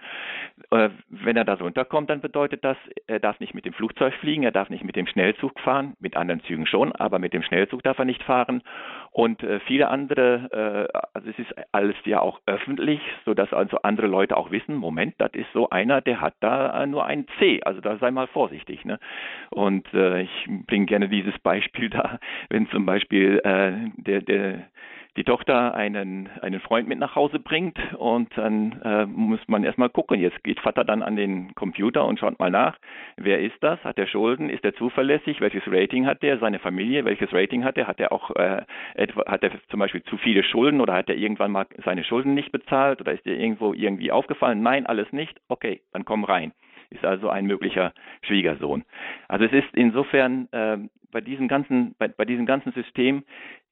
[0.71, 2.77] Äh, wenn er da so runterkommt, dann bedeutet das,
[3.07, 6.17] er darf nicht mit dem Flugzeug fliegen, er darf nicht mit dem Schnellzug fahren, mit
[6.17, 8.63] anderen Zügen schon, aber mit dem Schnellzug darf er nicht fahren.
[9.11, 14.37] Und äh, viele andere, also es ist alles ja auch öffentlich, sodass also andere Leute
[14.37, 17.99] auch wissen, Moment, das ist so einer, der hat da nur ein C, also da
[17.99, 18.85] sei mal vorsichtig.
[18.85, 18.99] Ne?
[19.51, 24.65] Und ich bringe gerne dieses Beispiel da, wenn zum Beispiel der, der
[25.17, 29.91] die Tochter einen, einen Freund mit nach Hause bringt und dann äh, muss man erstmal
[29.91, 30.21] gucken.
[30.21, 32.79] Jetzt geht Vater dann an den Computer und schaut mal nach,
[33.17, 33.83] wer ist das?
[33.85, 34.49] Hat er Schulden?
[34.49, 35.41] Ist er zuverlässig?
[35.41, 36.39] Welches Rating hat der?
[36.39, 37.05] Seine Familie?
[37.05, 37.87] Welches Rating hat er?
[37.87, 38.63] Hat er auch äh,
[39.27, 42.51] hat er zum Beispiel zu viele Schulden oder hat er irgendwann mal seine Schulden nicht
[42.51, 44.63] bezahlt oder ist er irgendwo irgendwie aufgefallen?
[44.63, 45.39] Nein, alles nicht.
[45.49, 46.53] Okay, dann komm rein
[46.91, 48.85] ist also ein möglicher Schwiegersohn.
[49.27, 50.77] Also es ist insofern äh,
[51.11, 53.25] bei diesem ganzen bei, bei diesem ganzen System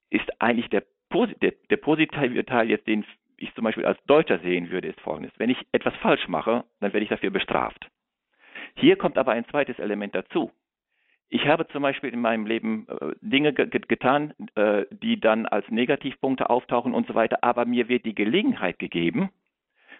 [0.08, 3.04] ist eigentlich der der, der positive Teil jetzt, den
[3.36, 5.32] ich zum Beispiel als Deutscher sehen würde, ist folgendes.
[5.38, 7.88] Wenn ich etwas falsch mache, dann werde ich dafür bestraft.
[8.76, 10.52] Hier kommt aber ein zweites Element dazu.
[11.28, 16.50] Ich habe zum Beispiel in meinem Leben äh, Dinge getan, äh, die dann als Negativpunkte
[16.50, 19.30] auftauchen und so weiter, aber mir wird die Gelegenheit gegeben,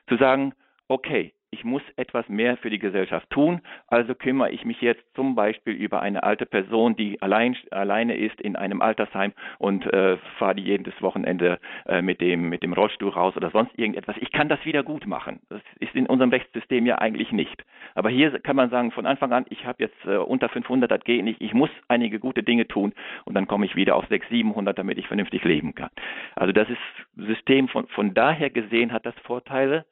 [0.09, 0.55] zu sagen,
[0.89, 5.35] okay, ich muss etwas mehr für die Gesellschaft tun, also kümmere ich mich jetzt zum
[5.35, 10.55] Beispiel über eine alte Person, die allein, alleine ist in einem Altersheim und äh, fahre
[10.55, 14.17] die jedes Wochenende äh, mit, dem, mit dem Rollstuhl raus oder sonst irgendetwas.
[14.21, 15.41] Ich kann das wieder gut machen.
[15.49, 17.65] Das ist in unserem Rechtssystem ja eigentlich nicht.
[17.95, 21.05] Aber hier kann man sagen, von Anfang an, ich habe jetzt äh, unter 500, das
[21.05, 22.93] geht nicht, ich muss einige gute Dinge tun
[23.25, 25.91] und dann komme ich wieder auf 600, 700, damit ich vernünftig leben kann.
[26.37, 26.79] Also das ist
[27.17, 29.85] System von, von daher gesehen hat das Vorteile,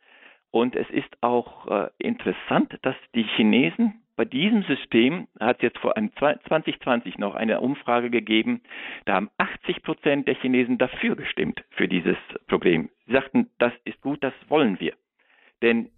[0.50, 5.78] und es ist auch äh, interessant, dass die Chinesen bei diesem System hat es jetzt
[5.78, 8.62] vor einem 2020 noch eine Umfrage gegeben,
[9.04, 12.16] da haben 80 Prozent der Chinesen dafür gestimmt für dieses
[12.48, 12.90] Problem.
[13.06, 14.94] Sie sagten, das ist gut, das wollen wir.
[15.62, 15.90] Denn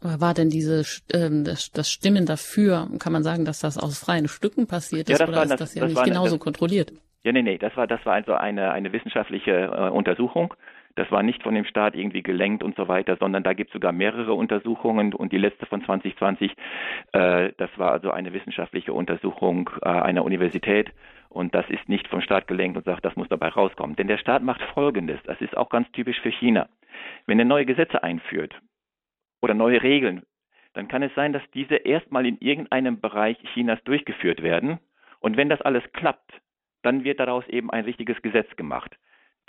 [0.00, 4.28] war denn diese ähm, das, das Stimmen dafür, kann man sagen, dass das aus freien
[4.28, 6.92] Stücken passiert ist ja, oder ist das, das ja das nicht genauso das, kontrolliert?
[7.24, 10.54] Ja, nee, nee, das war das war also eine eine wissenschaftliche äh, Untersuchung
[10.96, 13.72] das war nicht von dem Staat irgendwie gelenkt und so weiter, sondern da gibt es
[13.74, 16.52] sogar mehrere Untersuchungen und die letzte von 2020,
[17.12, 20.90] äh, das war also eine wissenschaftliche Untersuchung äh, einer Universität
[21.28, 23.96] und das ist nicht vom Staat gelenkt und sagt, das muss dabei rauskommen.
[23.96, 26.68] Denn der Staat macht Folgendes, das ist auch ganz typisch für China.
[27.26, 28.54] Wenn er neue Gesetze einführt
[29.40, 30.22] oder neue Regeln,
[30.74, 34.78] dann kann es sein, dass diese erstmal in irgendeinem Bereich Chinas durchgeführt werden
[35.20, 36.32] und wenn das alles klappt,
[36.82, 38.96] dann wird daraus eben ein richtiges Gesetz gemacht.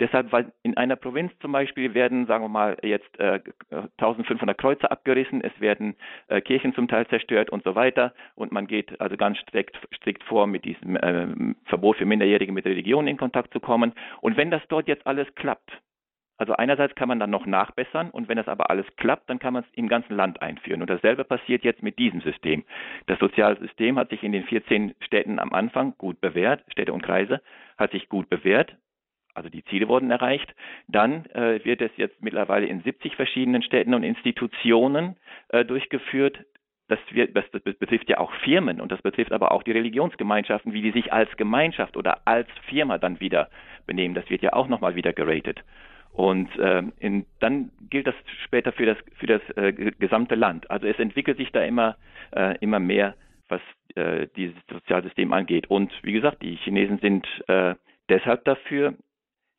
[0.02, 3.38] Deshalb, weil in einer Provinz zum Beispiel werden, sagen wir mal, jetzt äh,
[3.70, 5.94] 1500 Kreuze abgerissen, es werden
[6.26, 8.12] äh, Kirchen zum Teil zerstört und so weiter.
[8.34, 11.28] Und man geht also ganz strikt, strikt vor, mit diesem äh,
[11.66, 13.92] Verbot für Minderjährige mit Religion in Kontakt zu kommen.
[14.20, 15.70] Und wenn das dort jetzt alles klappt,
[16.36, 19.54] also einerseits kann man dann noch nachbessern und wenn das aber alles klappt, dann kann
[19.54, 20.80] man es im ganzen Land einführen.
[20.80, 22.64] Und dasselbe passiert jetzt mit diesem System.
[23.06, 27.04] Das soziale System hat sich in den 14 Städten am Anfang gut bewährt, Städte und
[27.04, 27.40] Kreise,
[27.78, 28.74] hat sich gut bewährt
[29.34, 30.54] also die Ziele wurden erreicht.
[30.88, 35.16] Dann äh, wird es jetzt mittlerweile in 70 verschiedenen Städten und Institutionen
[35.48, 36.38] äh, durchgeführt.
[36.88, 40.74] Das, wird, das, das, betrifft ja auch Firmen und das betrifft aber auch die Religionsgemeinschaften,
[40.74, 43.48] wie die sich als Gemeinschaft oder als Firma dann wieder
[43.86, 44.14] benehmen.
[44.14, 45.60] Das wird ja auch nochmal wieder geratet.
[46.12, 48.14] Und äh, in, dann gilt das
[48.44, 50.70] später für das, für das äh, gesamte Land.
[50.70, 51.96] Also es entwickelt sich da immer,
[52.32, 53.14] äh, immer mehr,
[53.48, 53.62] was
[53.94, 55.70] äh, dieses Sozialsystem angeht.
[55.70, 57.74] Und wie gesagt, die Chinesen sind äh,
[58.08, 58.94] deshalb dafür,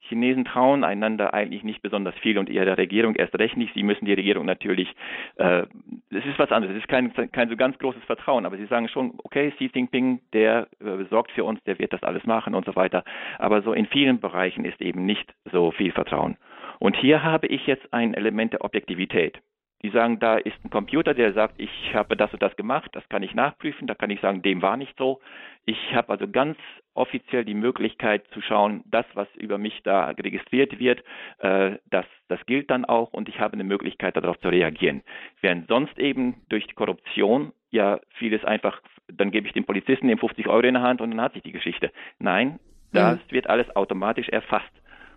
[0.07, 3.73] Chinesen trauen einander eigentlich nicht besonders viel und eher der Regierung erst recht nicht.
[3.73, 4.93] Sie müssen die Regierung natürlich,
[5.37, 5.63] äh,
[6.09, 8.89] es ist was anderes, es ist kein, kein so ganz großes Vertrauen, aber sie sagen
[8.89, 12.65] schon, okay, Xi Jinping, der äh, sorgt für uns, der wird das alles machen und
[12.65, 13.03] so weiter.
[13.39, 16.37] Aber so in vielen Bereichen ist eben nicht so viel Vertrauen.
[16.79, 19.39] Und hier habe ich jetzt ein Element der Objektivität.
[19.83, 23.07] Die sagen, da ist ein Computer, der sagt, ich habe das und das gemacht, das
[23.09, 25.19] kann ich nachprüfen, da kann ich sagen, dem war nicht so.
[25.65, 26.57] Ich habe also ganz
[26.93, 31.03] offiziell die Möglichkeit zu schauen, das, was über mich da registriert wird,
[31.39, 35.03] äh, das, das gilt dann auch und ich habe eine Möglichkeit, darauf zu reagieren.
[35.41, 40.17] Während sonst eben durch die Korruption ja vieles einfach, dann gebe ich dem Polizisten den
[40.17, 41.91] 50 Euro in der Hand und dann hat sich die Geschichte.
[42.19, 42.59] Nein,
[42.93, 43.31] das mhm.
[43.31, 44.71] wird alles automatisch erfasst.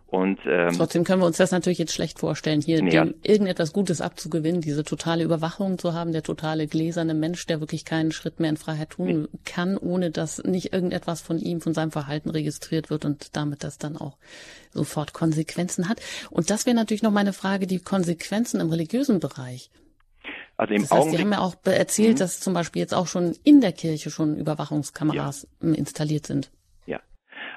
[0.08, 3.04] Und, ähm, Trotzdem können wir uns das natürlich jetzt schlecht vorstellen, hier ja.
[3.04, 7.84] dem irgendetwas Gutes abzugewinnen, diese totale Überwachung zu haben, der totale gläserne Mensch, der wirklich
[7.84, 9.38] keinen Schritt mehr in Freiheit tun nee.
[9.44, 13.78] kann, ohne dass nicht irgendetwas von ihm, von seinem Verhalten registriert wird und damit das
[13.78, 14.16] dann auch
[14.70, 16.00] sofort Konsequenzen hat.
[16.30, 19.70] Und das wäre natürlich noch meine Frage, die Konsequenzen im religiösen Bereich.
[20.56, 22.18] Also im das heißt, Augenblick, Sie haben ja auch erzählt, mhm.
[22.20, 25.74] dass zum Beispiel jetzt auch schon in der Kirche schon Überwachungskameras ja.
[25.74, 26.52] installiert sind.
[26.86, 27.00] Ja,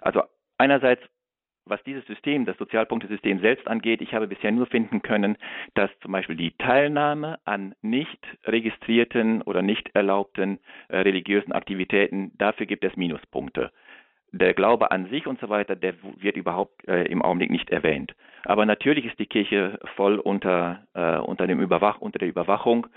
[0.01, 0.21] also
[0.57, 1.03] einerseits
[1.69, 5.37] was dieses System, das Sozialpunktesystem selbst angeht, ich habe bisher nur finden können,
[5.75, 12.65] dass zum Beispiel die Teilnahme an nicht registrierten oder nicht erlaubten äh, religiösen Aktivitäten, dafür
[12.65, 13.71] gibt es Minuspunkte.
[14.31, 18.13] Der Glaube an sich und so weiter, der wird überhaupt äh, im Augenblick nicht erwähnt.
[18.45, 22.87] Aber natürlich ist die Kirche voll unter, äh, unter, dem Überwach, unter der Überwachung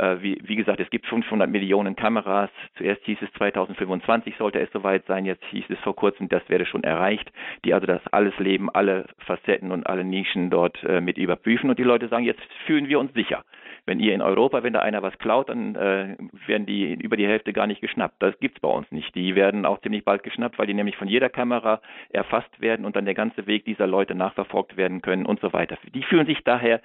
[0.00, 2.50] äh, wie, wie, gesagt, es gibt 500 Millionen Kameras.
[2.76, 5.26] Zuerst hieß es 2025 sollte es soweit sein.
[5.26, 7.30] Jetzt hieß es vor kurzem, das wäre schon erreicht,
[7.64, 11.70] die also das alles Leben, alle Facetten und alle Nischen dort äh, mit überprüfen.
[11.70, 13.44] Und die Leute sagen, jetzt fühlen wir uns sicher.
[13.90, 16.16] Wenn ihr in Europa, wenn da einer was klaut, dann äh,
[16.46, 18.22] werden die über die Hälfte gar nicht geschnappt.
[18.22, 19.12] Das gibt's bei uns nicht.
[19.16, 21.80] Die werden auch ziemlich bald geschnappt, weil die nämlich von jeder Kamera
[22.10, 25.76] erfasst werden und dann der ganze Weg dieser Leute nachverfolgt werden können und so weiter.
[25.92, 26.80] Die fühlen sich daher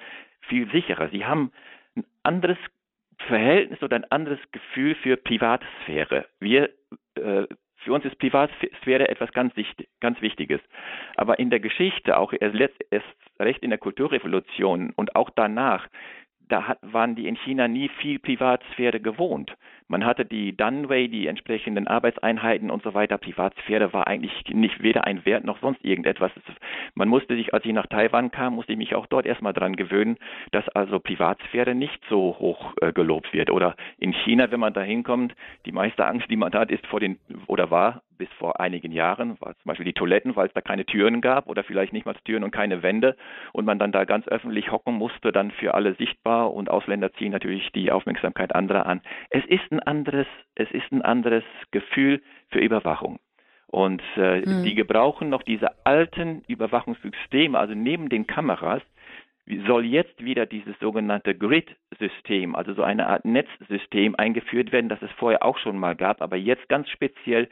[0.48, 1.10] viel sicherer.
[1.10, 1.52] Sie haben
[1.96, 2.58] ein anderes
[3.28, 6.26] Verhältnis oder ein anderes Gefühl für Privatsphäre.
[6.40, 6.72] Wir,
[7.20, 7.46] äh,
[7.84, 9.54] für uns ist Privatsphäre etwas ganz,
[10.00, 10.60] ganz Wichtiges.
[11.18, 12.56] Aber in der Geschichte, auch erst,
[12.90, 13.06] erst
[13.40, 15.88] recht in der Kulturrevolution und auch danach,
[16.50, 19.56] da hat, waren die in China nie viel Privatsphäre gewohnt.
[19.88, 23.20] Man hatte die Dunway, die entsprechenden Arbeitseinheiten und so weiter.
[23.20, 26.32] Privatsphäre war eigentlich nicht weder ein Wert noch sonst irgendetwas.
[26.96, 29.76] Man musste sich, als ich nach Taiwan kam, musste ich mich auch dort erstmal dran
[29.76, 30.18] gewöhnen,
[30.52, 33.52] dass also Privatsphäre nicht so hoch äh, gelobt wird.
[33.52, 35.36] Oder in China, wenn man da hinkommt,
[35.66, 39.40] die meiste Angst, die man hat, ist vor den, oder war bis vor einigen Jahren,
[39.40, 42.16] war zum Beispiel die Toiletten, weil es da keine Türen gab oder vielleicht nicht mal
[42.26, 43.16] Türen und keine Wände
[43.54, 47.32] und man dann da ganz öffentlich hocken musste, dann für alle sichtbar und Ausländer ziehen
[47.32, 49.02] natürlich die Aufmerksamkeit anderer an.
[49.30, 53.20] Es ist ein anderes, es ist ein anderes Gefühl für Überwachung.
[53.68, 54.64] Und äh, mhm.
[54.64, 58.82] die gebrauchen noch diese alten Überwachungssysteme, also neben den Kameras,
[59.68, 65.12] soll jetzt wieder dieses sogenannte Grid-System, also so eine Art Netzsystem eingeführt werden, das es
[65.18, 67.48] vorher auch schon mal gab, aber jetzt ganz speziell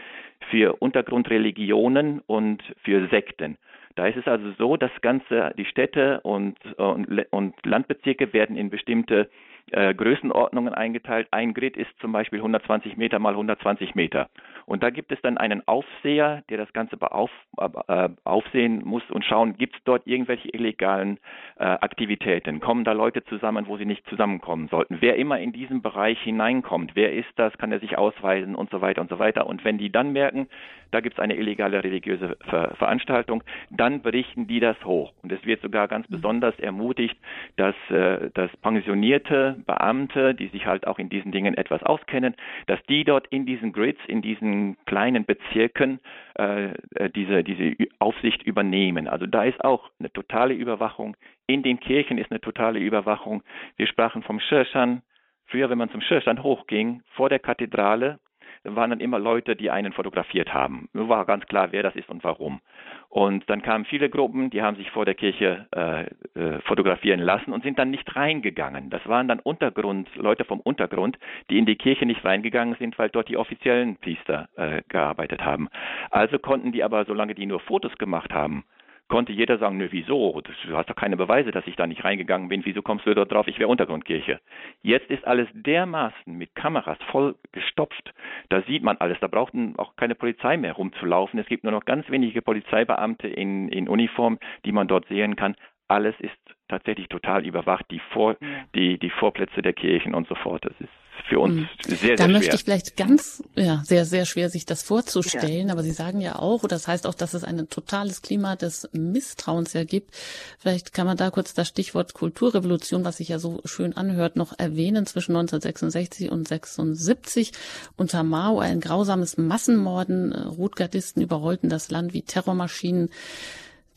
[0.49, 3.57] für Untergrundreligionen und für Sekten.
[3.95, 8.71] Da ist es also so, dass ganze die Städte und, und, und Landbezirke werden in
[8.71, 9.29] bestimmte
[9.71, 11.27] äh, Größenordnungen eingeteilt.
[11.31, 14.29] Ein Grid ist zum Beispiel 120 Meter mal 120 Meter.
[14.66, 19.26] Und da gibt es dann einen Aufseher, der das Ganze beauf, äh, aufsehen muss und
[19.26, 21.20] schauen, gibt es dort irgendwelche illegalen
[21.57, 22.59] äh, Aktivitäten?
[22.59, 24.97] Kommen da Leute zusammen, wo sie nicht zusammenkommen sollten?
[24.99, 27.57] Wer immer in diesen Bereich hineinkommt, wer ist das?
[27.57, 29.47] Kann er sich ausweisen und so weiter und so weiter?
[29.47, 30.47] Und wenn die dann merken,
[30.93, 35.11] da gibt es eine illegale religiöse Ver Veranstaltung, dann berichten die das hoch.
[35.23, 36.15] Und es wird sogar ganz mhm.
[36.15, 37.17] besonders ermutigt,
[37.55, 42.35] dass, äh, dass pensionierte Beamte, die sich halt auch in diesen Dingen etwas auskennen,
[42.67, 45.99] dass die dort in diesen Grids, in diesen kleinen Bezirken
[46.37, 49.07] äh, äh diese, diese Aufsicht übernehmen.
[49.07, 51.17] Also da ist auch eine totale Überwachung.
[51.47, 53.43] In den Kirchen ist eine totale Überwachung.
[53.77, 55.01] Wir sprachen vom Schirschan.
[55.47, 58.19] Früher, wenn man zum Schirschan hochging, vor der Kathedrale,
[58.64, 60.89] waren dann immer Leute, die einen fotografiert haben.
[60.93, 62.61] War ganz klar, wer das ist und warum.
[63.09, 67.53] Und dann kamen viele Gruppen, die haben sich vor der Kirche äh, äh, fotografieren lassen
[67.53, 68.89] und sind dann nicht reingegangen.
[68.89, 73.09] Das waren dann Untergrund, Leute vom Untergrund, die in die Kirche nicht reingegangen sind, weil
[73.09, 75.70] dort die offiziellen Priester äh, gearbeitet haben.
[76.09, 78.64] Also konnten die aber, solange die nur Fotos gemacht haben,
[79.08, 80.41] konnte jeder sagen, nö, wieso?
[80.41, 82.66] Du hast doch keine Beweise, dass ich da nicht reingegangen bin.
[82.66, 84.39] Wieso kommst du da drauf, ich wäre Untergrundkirche?
[84.82, 88.14] Jetzt ist alles dermaßen mit Kameras voll gestopft.
[88.49, 89.20] Da sieht man alles.
[89.20, 91.39] Da braucht auch keine Polizei mehr rumzulaufen.
[91.39, 95.56] Es gibt nur noch ganz wenige Polizeibeamte in, in Uniform, die man dort sehen kann.
[95.88, 96.38] Alles ist
[96.68, 98.38] tatsächlich total überwacht, die, Vor,
[98.74, 100.66] die, die Vorplätze der Kirchen und so fort.
[100.66, 100.89] Das ist
[101.28, 101.67] für uns mhm.
[101.88, 102.34] sehr, sehr Da schwer.
[102.34, 105.67] möchte ich vielleicht ganz, ja, sehr, sehr schwer, sich das vorzustellen.
[105.67, 105.74] Ja.
[105.74, 108.89] Aber Sie sagen ja auch, oder das heißt auch, dass es ein totales Klima des
[108.91, 110.13] Misstrauens ja gibt.
[110.59, 114.57] Vielleicht kann man da kurz das Stichwort Kulturrevolution, was sich ja so schön anhört, noch
[114.57, 115.05] erwähnen.
[115.05, 117.51] Zwischen 1966 und 76
[117.95, 120.34] unter Mao ein grausames Massenmorden.
[120.34, 123.09] Rotgardisten überrollten das Land wie Terrormaschinen.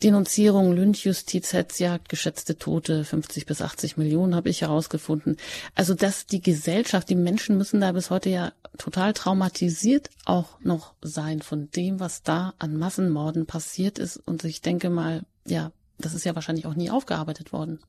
[0.03, 5.37] Denunzierung, Lynchjustiz, Hetzjagd, geschätzte Tote, 50 bis 80 Millionen habe ich herausgefunden.
[5.75, 10.93] Also dass die Gesellschaft, die Menschen müssen da bis heute ja total traumatisiert auch noch
[11.01, 14.17] sein von dem, was da an Massenmorden passiert ist.
[14.17, 17.79] Und ich denke mal, ja, das ist ja wahrscheinlich auch nie aufgearbeitet worden.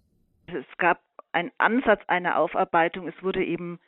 [0.46, 1.00] Es gab
[1.32, 3.06] einen Ansatz einer Aufarbeitung.
[3.06, 3.80] Es wurde eben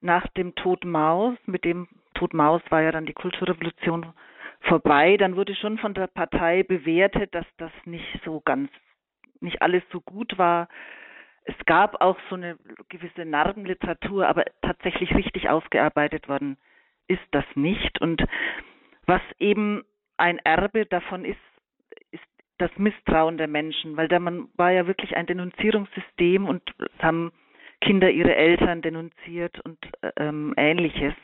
[0.00, 4.12] nach dem Tod Maus, mit dem Tod Maus war ja dann die Kulturrevolution
[4.60, 8.70] vorbei, dann wurde schon von der Partei bewertet, dass das nicht so ganz,
[9.40, 10.68] nicht alles so gut war.
[11.44, 12.56] Es gab auch so eine
[12.88, 16.56] gewisse Narbenliteratur, aber tatsächlich richtig aufgearbeitet worden
[17.08, 18.00] ist das nicht.
[18.00, 18.24] Und
[19.06, 19.84] was eben
[20.16, 21.38] ein Erbe davon ist,
[22.10, 22.24] ist
[22.58, 26.62] das Misstrauen der Menschen, weil da man war ja wirklich ein Denunzierungssystem und
[26.98, 27.32] haben
[27.80, 29.78] Kinder ihre Eltern denunziert und
[30.16, 31.14] ähm, ähnliches.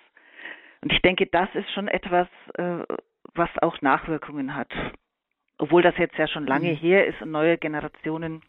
[0.82, 2.84] Und ich denke, das ist schon etwas, äh,
[3.34, 4.72] was auch Nachwirkungen hat.
[5.58, 6.76] Obwohl das jetzt ja schon lange mhm.
[6.76, 8.42] her ist und neue Generationen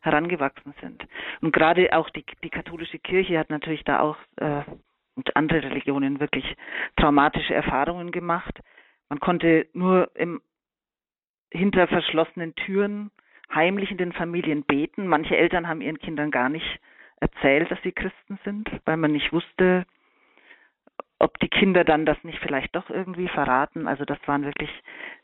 [0.00, 1.04] herangewachsen sind.
[1.40, 4.62] Und gerade auch die, die katholische Kirche hat natürlich da auch äh,
[5.18, 6.56] und andere Religionen wirklich
[6.96, 8.60] traumatische Erfahrungen gemacht.
[9.08, 10.40] Man konnte nur im,
[11.50, 13.10] hinter verschlossenen Türen
[13.52, 15.08] heimlich in den Familien beten.
[15.08, 16.78] Manche Eltern haben ihren Kindern gar nicht
[17.20, 19.86] erzählt, dass sie Christen sind, weil man nicht wusste,
[21.18, 23.88] ob die Kinder dann das nicht vielleicht doch irgendwie verraten.
[23.88, 24.70] Also das waren wirklich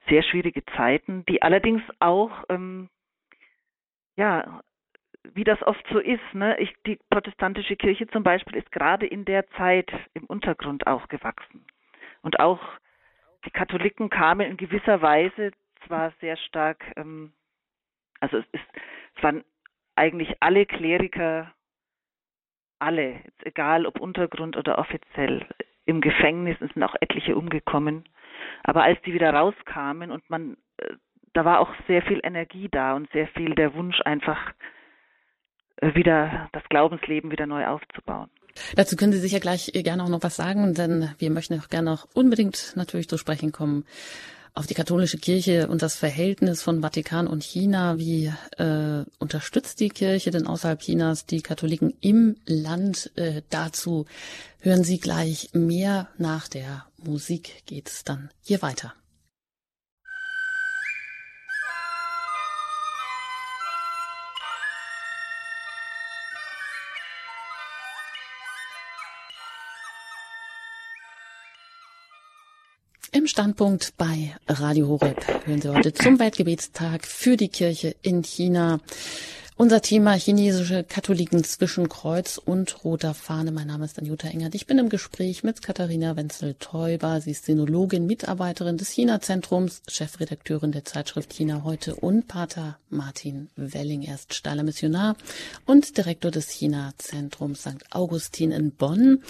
[0.09, 2.89] sehr schwierige Zeiten, die allerdings auch, ähm,
[4.17, 4.63] ja,
[5.33, 9.25] wie das oft so ist, ne, ich, die protestantische Kirche zum Beispiel ist gerade in
[9.25, 11.65] der Zeit im Untergrund aufgewachsen.
[12.23, 12.61] Und auch
[13.45, 15.53] die Katholiken kamen in gewisser Weise
[15.87, 17.33] zwar sehr stark, ähm,
[18.21, 18.65] also es, ist,
[19.17, 19.45] es waren
[19.97, 21.53] eigentlich alle Kleriker,
[22.79, 25.47] alle, egal ob Untergrund oder offiziell,
[25.87, 28.05] im Gefängnis, es sind auch etliche umgekommen.
[28.63, 30.95] Aber als die wieder rauskamen und man, äh,
[31.33, 34.53] da war auch sehr viel Energie da und sehr viel der Wunsch einfach
[35.77, 38.31] äh, wieder das Glaubensleben wieder neu aufzubauen.
[38.77, 41.91] Dazu können Sie sicher gleich gerne auch noch was sagen, denn wir möchten auch gerne
[41.91, 43.85] noch unbedingt natürlich zu sprechen kommen
[44.55, 47.99] auf die katholische Kirche und das Verhältnis von Vatikan und China.
[47.99, 53.11] Wie äh, unterstützt die Kirche denn außerhalb Chinas die Katholiken im Land?
[53.17, 54.07] Äh, dazu
[54.61, 56.09] hören Sie gleich mehr.
[56.19, 58.95] Nach der Musik geht's dann hier weiter.
[73.15, 78.81] Im Standpunkt bei Radio Horeb hören Sie heute zum Weltgebetstag für die Kirche in China.
[79.55, 83.53] Unser Thema chinesische Katholiken zwischen Kreuz und roter Fahne.
[83.53, 84.57] Mein Name ist Anjuta Engert.
[84.57, 87.21] Ich bin im Gespräch mit Katharina Wenzel-Teuber.
[87.21, 94.03] Sie ist Sinologin, Mitarbeiterin des China-Zentrums, Chefredakteurin der Zeitschrift China heute und Pater Martin Welling.
[94.03, 95.17] Er ist steiler Missionar
[95.67, 97.93] und Direktor des China-Zentrums St.
[97.93, 99.23] Augustin in Bonn.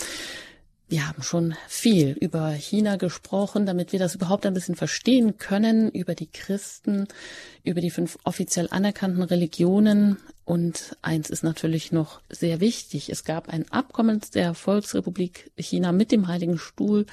[0.87, 5.91] Wir haben schon viel über China gesprochen, damit wir das überhaupt ein bisschen verstehen können,
[5.91, 7.09] über die Christen,
[7.63, 10.19] über die fünf offiziell anerkannten Religionen.
[10.45, 13.09] Und eins ist natürlich noch sehr wichtig.
[13.09, 17.07] Es gab ein Abkommen der Volksrepublik China mit dem Heiligen Stuhl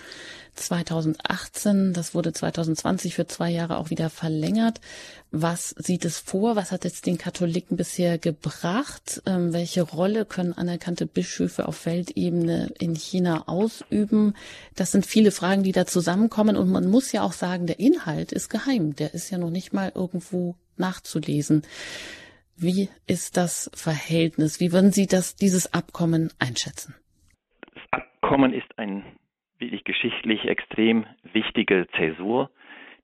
[0.55, 1.93] 2018.
[1.93, 4.81] Das wurde 2020 für zwei Jahre auch wieder verlängert.
[5.31, 6.57] Was sieht es vor?
[6.57, 9.21] Was hat es den Katholiken bisher gebracht?
[9.25, 14.35] Ähm, welche Rolle können anerkannte Bischöfe auf Weltebene in China ausüben?
[14.75, 16.57] Das sind viele Fragen, die da zusammenkommen.
[16.57, 18.93] Und man muss ja auch sagen, der Inhalt ist geheim.
[18.97, 21.63] Der ist ja noch nicht mal irgendwo nachzulesen.
[22.61, 24.59] Wie ist das Verhältnis?
[24.59, 26.95] Wie würden Sie das, dieses Abkommen einschätzen?
[27.73, 29.03] Das Abkommen ist ein
[29.57, 32.49] wirklich geschichtlich extrem wichtige Zäsur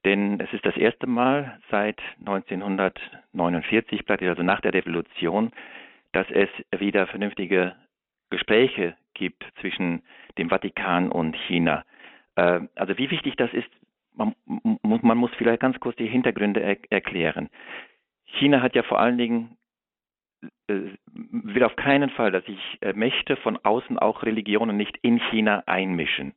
[0.07, 5.51] denn es ist das erste Mal seit 1949, also nach der Revolution,
[6.13, 6.47] dass es
[6.79, 7.75] wieder vernünftige
[8.29, 10.01] Gespräche gibt zwischen
[10.37, 11.83] dem Vatikan und China.
[12.35, 13.67] Äh, also wie wichtig das ist,
[14.15, 14.33] man,
[14.81, 17.49] man muss vielleicht ganz kurz die Hintergründe er erklären.
[18.27, 19.57] China hat ja vor allen Dingen
[20.67, 25.19] äh, will auf keinen Fall, dass sich äh, Mächte von außen auch Religionen nicht in
[25.19, 26.33] China einmischen.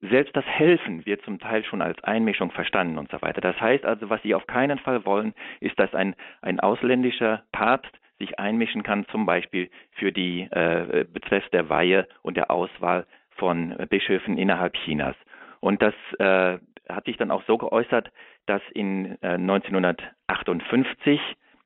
[0.00, 3.40] Selbst das Helfen wird zum Teil schon als Einmischung verstanden und so weiter.
[3.40, 7.90] Das heißt also, was sie auf keinen Fall wollen, ist, dass ein, ein ausländischer Papst
[8.20, 13.76] sich einmischen kann, zum Beispiel für die äh, betreffs der Weihe und der Auswahl von
[13.88, 15.16] Bischöfen innerhalb Chinas.
[15.60, 18.10] Und das äh, hat sich dann auch so geäußert,
[18.48, 21.20] dass in äh, 1958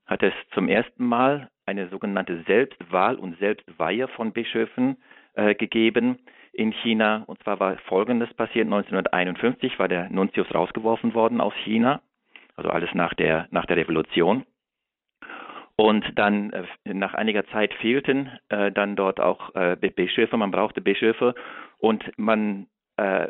[0.07, 4.97] hat es zum ersten Mal eine sogenannte Selbstwahl und Selbstweihe von Bischöfen
[5.35, 6.18] äh, gegeben
[6.53, 7.22] in China.
[7.26, 8.66] Und zwar war Folgendes passiert.
[8.66, 12.03] 1951 war der Nuntius rausgeworfen worden aus China.
[12.57, 14.45] Also alles nach der, nach der Revolution.
[15.76, 20.80] Und dann äh, nach einiger Zeit fehlten äh, dann dort auch äh, Bischöfe, man brauchte
[20.80, 21.35] Bischöfe
[21.78, 22.66] und man
[23.03, 23.29] äh,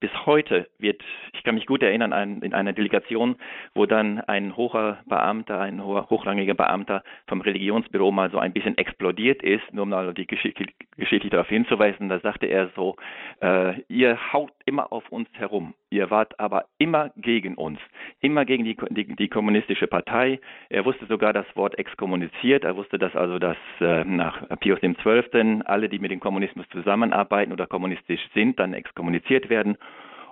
[0.00, 1.02] bis heute wird,
[1.32, 3.36] ich kann mich gut erinnern, an, in einer Delegation,
[3.74, 8.76] wo dann ein hoher Beamter, ein hoher, hochrangiger Beamter vom Religionsbüro mal so ein bisschen
[8.78, 12.96] explodiert ist, nur um mal die Geschichte, Geschichte darauf hinzuweisen, da sagte er so,
[13.40, 17.78] äh, ihr haut immer auf uns herum, ihr wart aber immer gegen uns,
[18.20, 20.40] immer gegen die, die, die kommunistische Partei.
[20.68, 25.62] Er wusste sogar das Wort exkommuniziert, er wusste, dass also dass äh, nach Pius XII.
[25.64, 29.76] alle, die mit dem Kommunismus zusammenarbeiten oder kommunistisch sind, dann exkommuniziert werden.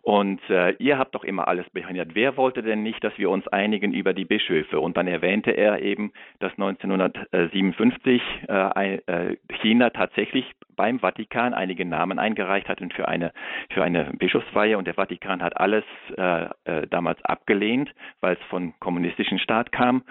[0.04, 2.10] Und äh, ihr habt doch immer alles behindert.
[2.14, 4.80] Wer wollte denn nicht, dass wir uns einigen über die Bischöfe?
[4.80, 10.44] Und dann erwähnte er eben, dass 1957 äh, äh, China tatsächlich
[10.74, 13.32] beim Vatikan einige Namen eingereicht hat für eine
[13.72, 15.84] für eine Bischofsweihe und der Vatikan hat alles
[16.16, 20.02] äh, äh, damals abgelehnt, weil es von kommunistischen Staat kam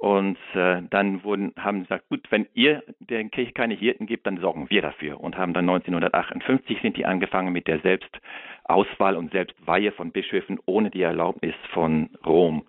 [0.00, 4.38] und äh, dann wurden, haben gesagt, gut, wenn ihr der Kirche keine Hirten gibt, dann
[4.38, 5.20] sorgen wir dafür.
[5.20, 10.88] Und haben dann 1958 sind die angefangen mit der Selbstauswahl und Selbstweihe von Bischöfen ohne
[10.88, 12.64] die Erlaubnis von Rom.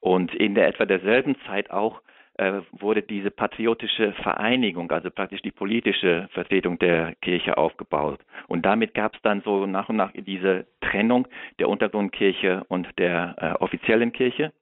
[0.00, 2.02] Und in der etwa derselben Zeit auch
[2.34, 8.20] äh, wurde diese patriotische Vereinigung, also praktisch die politische Vertretung der Kirche aufgebaut.
[8.48, 11.26] Und damit gab es dann so nach und nach diese Trennung
[11.58, 14.52] der Untergrundkirche und der äh, offiziellen Kirche.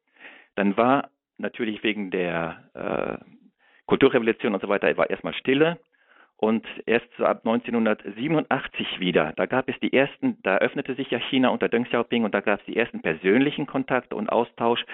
[0.55, 1.09] Dann war
[1.39, 3.25] natürlich wegen der äh,
[3.87, 5.79] Kulturrevolution und so weiter war erstmal Stille.
[6.37, 11.19] Und erst so ab 1987 wieder, da gab es die ersten, da öffnete sich ja
[11.19, 14.85] China unter Deng Xiaoping und da gab es die ersten persönlichen Kontakte und Austausch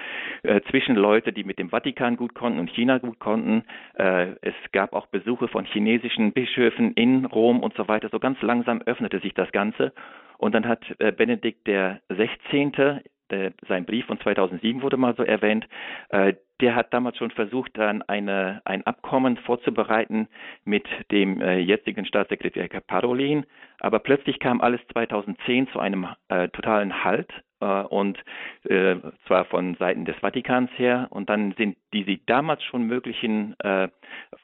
[0.42, 3.64] äh, zwischen Leute, die mit dem Vatikan gut konnten und China gut konnten.
[3.94, 8.10] Äh, es gab auch Besuche von chinesischen Bischöfen in Rom und so weiter.
[8.10, 9.92] So ganz langsam öffnete sich das Ganze.
[10.36, 15.22] Und dann hat äh, Benedikt der 16 der, sein Brief von 2007 wurde mal so
[15.22, 15.66] erwähnt,
[16.10, 20.28] äh, der hat damals schon versucht, dann eine, ein Abkommen vorzubereiten
[20.64, 23.46] mit dem äh, jetzigen Staatssekretär Parolin.
[23.80, 28.18] Aber plötzlich kam alles 2010 zu einem äh, totalen Halt äh, und
[28.64, 28.96] äh,
[29.26, 31.08] zwar von Seiten des Vatikans her.
[31.10, 33.88] Und dann sind diese damals schon möglichen äh,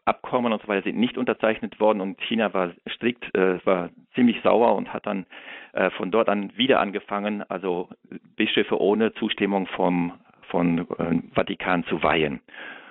[0.04, 4.40] Abkommen und so weiter sind nicht unterzeichnet worden und China war strikt, äh, war ziemlich
[4.42, 5.26] sauer und hat dann
[5.72, 7.88] äh, von dort an wieder angefangen, also
[8.36, 10.12] Bischöfe ohne Zustimmung vom
[10.48, 12.40] von äh, Vatikan zu weihen.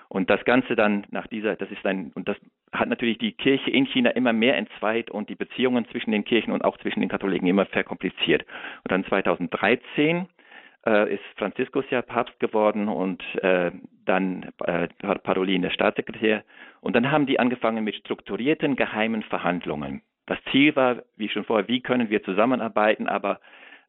[0.10, 2.38] Und das Ganze dann nach dieser, das ist ein, und das
[2.80, 6.54] hat natürlich die Kirche in China immer mehr entzweit und die Beziehungen zwischen den Kirchen
[6.54, 8.46] und auch zwischen den Katholiken immer verkompliziert.
[8.84, 10.28] Und dann 2013
[10.86, 13.72] äh, ist Franziskus ja Papst geworden und äh,
[14.06, 14.88] dann äh,
[15.24, 16.44] Parolin der Staatssekretär.
[16.82, 20.02] Und dann haben die angefangen mit strukturierten geheimen Verhandlungen.
[20.28, 23.40] Das Ziel war, wie schon vorher, wie können wir zusammenarbeiten, aber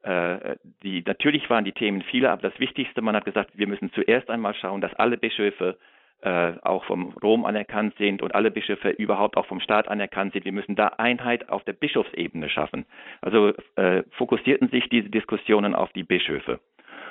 [0.02, 3.92] äh, die, natürlich waren die Themen viele, aber das Wichtigste, man hat gesagt, wir müssen
[3.92, 5.78] zuerst einmal schauen, dass alle Bischöfe
[6.22, 10.44] äh, auch vom Rom anerkannt sind und alle Bischöfe überhaupt auch vom Staat anerkannt sind.
[10.44, 12.86] Wir müssen da Einheit auf der Bischofsebene schaffen.
[13.20, 16.60] Also äh, fokussierten sich diese Diskussionen auf die Bischöfe.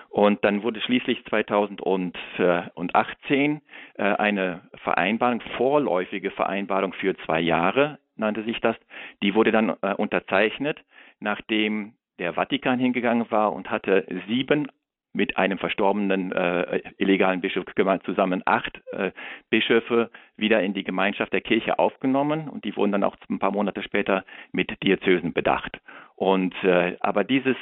[0.10, 3.62] Und dann wurde schließlich 2018
[3.96, 8.78] äh, eine Vereinbarung, vorläufige Vereinbarung für zwei Jahre, nannte sich das,
[9.22, 10.80] die wurde dann äh, unterzeichnet,
[11.20, 14.72] nachdem der Vatikan hingegangen war und hatte sieben
[15.16, 17.66] mit einem verstorbenen äh, illegalen Bischof
[18.04, 19.12] zusammen acht äh,
[19.50, 23.52] Bischöfe wieder in die Gemeinschaft der Kirche aufgenommen und die wurden dann auch ein paar
[23.52, 25.80] Monate später mit Diözesen bedacht.
[26.16, 27.58] Und äh, aber dieses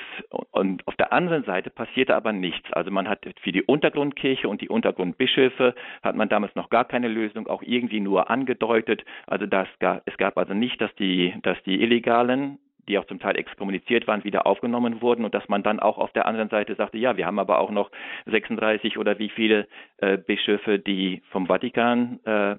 [0.51, 2.71] und auf der anderen Seite passierte aber nichts.
[2.73, 5.73] Also man hat für die Untergrundkirche und die Untergrundbischöfe
[6.03, 9.03] hat man damals noch gar keine Lösung, auch irgendwie nur angedeutet.
[9.25, 9.67] Also das
[10.05, 14.23] es gab also nicht, dass die dass die illegalen die auch zum Teil exkommuniziert waren,
[14.23, 17.25] wieder aufgenommen wurden und dass man dann auch auf der anderen Seite sagte, ja, wir
[17.25, 17.91] haben aber auch noch
[18.25, 19.67] 36 oder wie viele
[19.97, 22.55] äh, Bischöfe, die vom Vatikan, äh,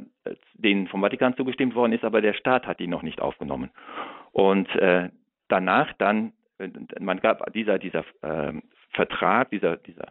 [0.54, 3.70] denen vom Vatikan zugestimmt worden ist, aber der Staat hat die noch nicht aufgenommen.
[4.32, 5.10] Und äh,
[5.48, 6.68] danach dann, äh,
[7.00, 8.52] man gab dieser dieser äh,
[8.90, 10.08] Vertrag, dieser dieser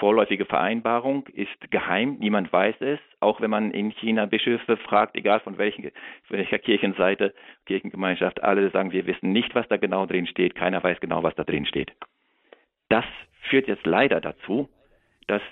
[0.00, 5.40] vorläufige Vereinbarung ist geheim, niemand weiß es, auch wenn man in China Bischöfe fragt, egal
[5.40, 5.90] von welchen,
[6.28, 7.34] welcher Kirchenseite,
[7.66, 11.34] Kirchengemeinschaft, alle sagen, wir wissen nicht, was da genau drin steht, keiner weiß genau, was
[11.36, 11.92] da drin steht.
[12.88, 13.04] Das
[13.50, 14.68] führt jetzt leider dazu,
[15.28, 15.42] dass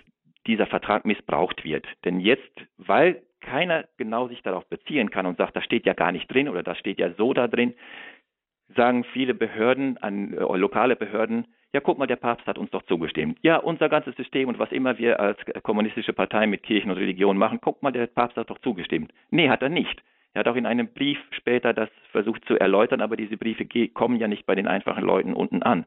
[0.46, 1.86] dieser Vertrag missbraucht wird.
[2.04, 6.10] Denn jetzt, weil keiner genau sich darauf beziehen kann und sagt, das steht ja gar
[6.10, 7.74] nicht drin oder das steht ja so da drin,
[8.74, 12.82] sagen viele Behörden, an, äh, lokale Behörden, ja, guck mal, der Papst hat uns doch
[12.84, 13.38] zugestimmt.
[13.42, 17.36] Ja, unser ganzes System und was immer wir als kommunistische Partei mit Kirchen und Religion
[17.36, 19.12] machen, guck mal, der Papst hat doch zugestimmt.
[19.30, 20.02] Nee, hat er nicht.
[20.32, 24.16] Er hat auch in einem Brief später das versucht zu erläutern, aber diese Briefe kommen
[24.16, 25.84] ja nicht bei den einfachen Leuten unten an.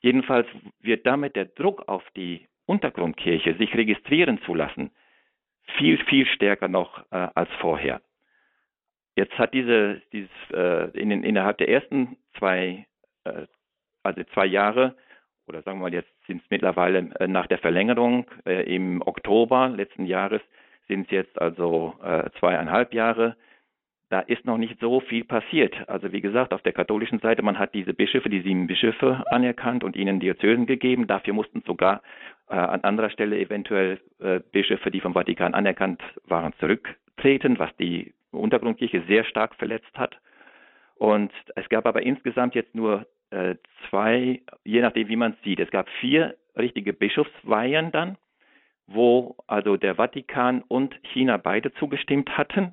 [0.00, 0.46] Jedenfalls
[0.80, 4.90] wird damit der Druck auf die Untergrundkirche, sich registrieren zu lassen,
[5.78, 8.02] viel, viel stärker noch äh, als vorher.
[9.16, 12.86] Jetzt hat diese, dieses, äh, in innerhalb der ersten zwei,
[13.24, 13.46] äh,
[14.02, 14.96] also zwei Jahre
[15.48, 19.68] oder sagen wir mal, jetzt sind es mittlerweile äh, nach der Verlängerung äh, im Oktober
[19.68, 20.42] letzten Jahres
[20.88, 23.36] sind es jetzt also äh, zweieinhalb Jahre.
[24.08, 25.74] Da ist noch nicht so viel passiert.
[25.88, 29.82] Also wie gesagt, auf der katholischen Seite, man hat diese Bischöfe, die sieben Bischöfe anerkannt
[29.82, 31.08] und ihnen Diözesen gegeben.
[31.08, 32.02] Dafür mussten sogar
[32.48, 38.14] äh, an anderer Stelle eventuell äh, Bischöfe, die vom Vatikan anerkannt waren, zurücktreten, was die
[38.30, 40.16] Untergrundkirche sehr stark verletzt hat.
[40.94, 43.56] Und es gab aber insgesamt jetzt nur äh,
[43.88, 45.60] zwei, je nachdem wie man es sieht.
[45.60, 48.16] Es gab vier richtige Bischofsweihen dann,
[48.86, 52.72] wo also der Vatikan und China beide zugestimmt hatten.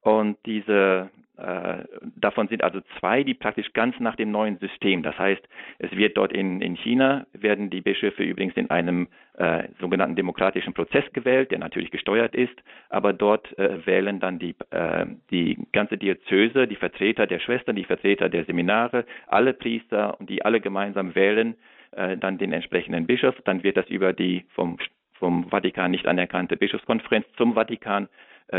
[0.00, 1.84] Und diese äh,
[2.16, 5.02] davon sind also zwei, die praktisch ganz nach dem neuen System.
[5.02, 5.42] Das heißt,
[5.78, 10.74] es wird dort in, in China, werden die Bischöfe übrigens in einem äh, sogenannten demokratischen
[10.74, 12.54] Prozess gewählt, der natürlich gesteuert ist,
[12.90, 17.84] aber dort äh, wählen dann die, äh, die ganze Diözese, die Vertreter der Schwestern, die
[17.84, 21.56] Vertreter der Seminare, alle Priester und die alle gemeinsam wählen
[21.92, 23.36] äh, dann den entsprechenden Bischof.
[23.44, 24.76] Dann wird das über die vom,
[25.14, 28.08] vom Vatikan nicht anerkannte Bischofskonferenz zum Vatikan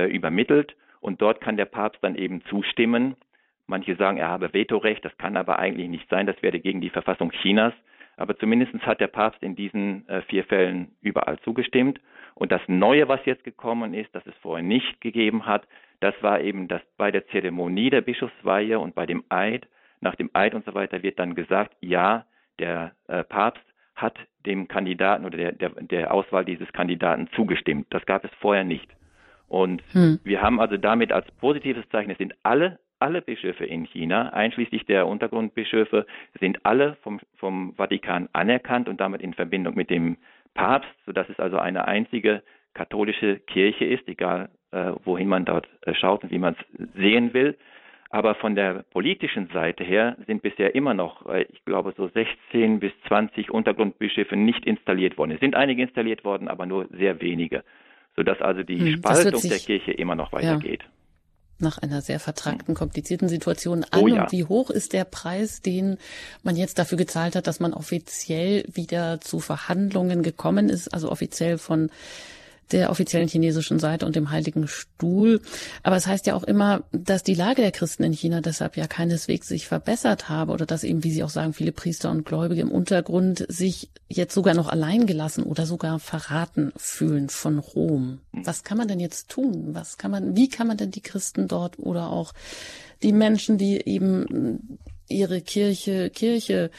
[0.10, 3.16] übermittelt und dort kann der Papst dann eben zustimmen.
[3.68, 6.90] Manche sagen, er habe Vetorecht, das kann aber eigentlich nicht sein, das werde gegen die
[6.90, 7.74] Verfassung Chinas.
[8.16, 12.00] Aber zumindest hat der Papst in diesen äh, vier Fällen überall zugestimmt.
[12.36, 15.68] Und das Neue, was jetzt gekommen ist, das es vorher nicht gegeben hat,
[16.00, 19.68] das war eben, dass bei der Zeremonie der Bischofsweihe und bei dem Eid,
[20.00, 22.26] nach dem Eid und so weiter, wird dann gesagt, ja,
[22.60, 23.64] der äh, Papst
[23.96, 27.88] hat dem Kandidaten oder der, der, der Auswahl dieses Kandidaten zugestimmt.
[27.90, 28.90] Das gab es vorher nicht.
[29.48, 30.20] Und hm.
[30.24, 34.86] wir haben also damit als positives Zeichen, es sind alle, alle Bischöfe in China, einschließlich
[34.86, 36.06] der Untergrundbischöfe,
[36.40, 40.18] sind alle vom, vom Vatikan anerkannt und damit in Verbindung mit dem
[40.54, 42.44] Papst, sodass es also eine einzige
[42.74, 47.34] katholische Kirche ist, egal äh, wohin man dort äh, schaut und wie man es sehen
[47.34, 47.58] will.
[48.10, 52.80] Aber von der politischen Seite her sind bisher immer noch, äh, ich glaube, so 16
[52.80, 55.32] bis 20 Untergrundbischöfe nicht installiert worden.
[55.32, 57.64] Es sind einige installiert worden, aber nur sehr wenige
[58.16, 60.82] sodass also die hm, Spaltung der Kirche immer noch weitergeht.
[60.84, 60.90] Ja
[61.60, 64.02] nach einer sehr vertragten, komplizierten Situation an.
[64.02, 64.24] Oh ja.
[64.24, 65.98] Und wie hoch ist der Preis, den
[66.44, 71.58] man jetzt dafür gezahlt hat, dass man offiziell wieder zu Verhandlungen gekommen ist, also offiziell
[71.58, 71.90] von
[72.72, 75.42] der offiziellen chinesischen Seite und dem Heiligen Stuhl.
[75.84, 78.88] Aber es heißt ja auch immer, dass die Lage der Christen in China deshalb ja
[78.88, 82.62] keineswegs sich verbessert habe oder dass eben, wie Sie auch sagen, viele Priester und Gläubige
[82.62, 88.20] im Untergrund sich jetzt sogar noch allein gelassen oder sogar verraten fühlen von Rom.
[88.32, 89.70] Was kann man denn jetzt tun?
[89.74, 92.34] Was kann man, wie kann man denn die Christen dort oder auch
[93.02, 96.72] die Menschen, die eben ihre Kirche, Kirche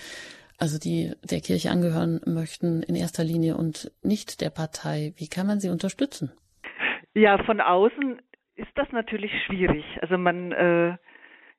[0.64, 5.12] also die der Kirche angehören möchten in erster Linie und nicht der Partei.
[5.18, 6.32] Wie kann man sie unterstützen?
[7.12, 8.22] Ja, von außen
[8.54, 9.84] ist das natürlich schwierig.
[10.00, 10.96] Also man, äh,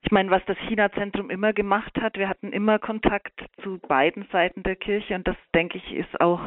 [0.02, 4.64] ich meine, was das China-Zentrum immer gemacht hat, wir hatten immer Kontakt zu beiden Seiten
[4.64, 6.42] der Kirche und das, denke ich, ist auch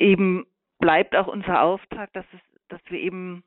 [0.00, 0.46] eben,
[0.80, 3.44] bleibt auch unser Auftrag, dass es, dass wir eben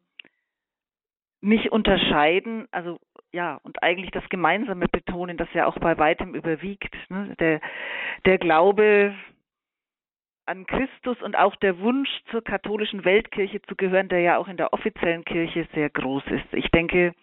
[1.41, 2.99] nicht unterscheiden, also
[3.31, 6.95] ja, und eigentlich das Gemeinsame betonen, das ja auch bei weitem überwiegt.
[7.09, 7.35] Ne?
[7.39, 7.61] Der,
[8.25, 9.15] der Glaube
[10.45, 14.57] an Christus und auch der Wunsch zur katholischen Weltkirche zu gehören, der ja auch in
[14.57, 16.53] der offiziellen Kirche sehr groß ist.
[16.53, 17.13] Ich denke,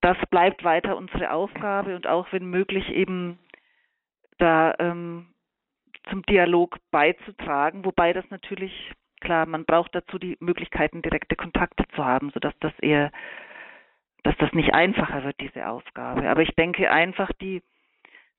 [0.00, 3.38] das bleibt weiter unsere Aufgabe und auch wenn möglich eben
[4.38, 5.26] da ähm,
[6.08, 12.04] zum Dialog beizutragen, wobei das natürlich klar, man braucht dazu die Möglichkeiten, direkte Kontakte zu
[12.04, 13.10] haben, sodass das eher
[14.26, 16.28] dass das nicht einfacher wird, diese Aufgabe.
[16.28, 17.62] Aber ich denke einfach, die,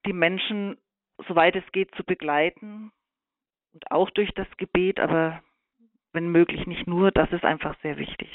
[0.06, 0.78] die Menschen,
[1.30, 2.92] soweit es geht, zu begleiten
[3.74, 5.42] und auch durch das Gebet, aber
[6.12, 8.28] wenn möglich nicht nur, das ist einfach sehr wichtig.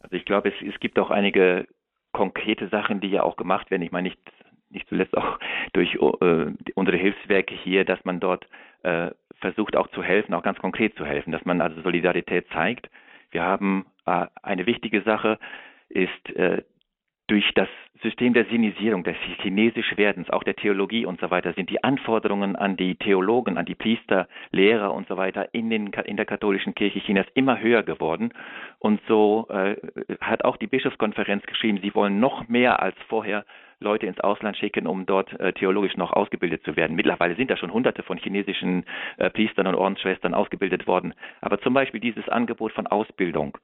[0.00, 1.68] Also ich glaube, es, es gibt auch einige
[2.10, 3.82] konkrete Sachen, die ja auch gemacht werden.
[3.82, 4.20] Ich meine, nicht,
[4.70, 5.38] nicht zuletzt auch
[5.72, 8.46] durch äh, unsere Hilfswerke hier, dass man dort
[8.82, 12.90] äh, versucht auch zu helfen, auch ganz konkret zu helfen, dass man also Solidarität zeigt.
[13.30, 15.38] Wir haben äh, eine wichtige Sache,
[15.88, 16.62] ist äh,
[17.28, 17.68] durch das
[18.02, 22.56] System der Sinisierung, des chinesisch Werdens, auch der Theologie und so weiter, sind die Anforderungen
[22.56, 26.74] an die Theologen, an die Priester, Lehrer und so weiter in, den, in der katholischen
[26.74, 28.32] Kirche Chinas immer höher geworden.
[28.78, 29.76] Und so äh,
[30.20, 33.44] hat auch die Bischofskonferenz geschrieben, sie wollen noch mehr als vorher
[33.80, 36.96] Leute ins Ausland schicken, um dort äh, theologisch noch ausgebildet zu werden.
[36.96, 38.84] Mittlerweile sind da schon hunderte von chinesischen
[39.16, 41.14] äh, Priestern und Ordensschwestern ausgebildet worden.
[41.40, 43.56] Aber zum Beispiel dieses Angebot von Ausbildung,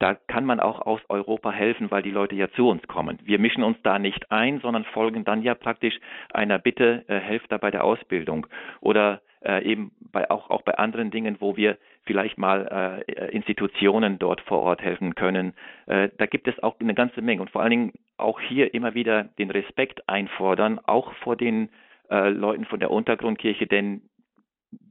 [0.00, 3.18] da kann man auch aus Europa helfen, weil die Leute ja zu uns kommen.
[3.22, 6.00] Wir mischen uns da nicht ein, sondern folgen dann ja praktisch
[6.32, 8.46] einer Bitte, äh, helft da bei der Ausbildung.
[8.80, 14.18] Oder äh, eben bei, auch, auch bei anderen Dingen, wo wir vielleicht mal äh, Institutionen
[14.18, 15.54] dort vor Ort helfen können.
[15.86, 18.94] Äh, da gibt es auch eine ganze Menge und vor allen Dingen auch hier immer
[18.94, 21.68] wieder den Respekt einfordern, auch vor den
[22.10, 24.02] äh, Leuten von der Untergrundkirche, denn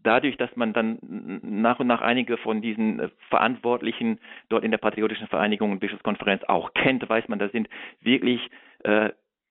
[0.04, 1.00] dadurch, dass man dann
[1.42, 4.20] nach und nach einige von diesen äh, Verantwortlichen
[4.50, 7.70] dort in der Patriotischen Vereinigung und Bischofskonferenz auch kennt, weiß man, da sind
[8.02, 8.50] wirklich
[8.84, 9.10] äh,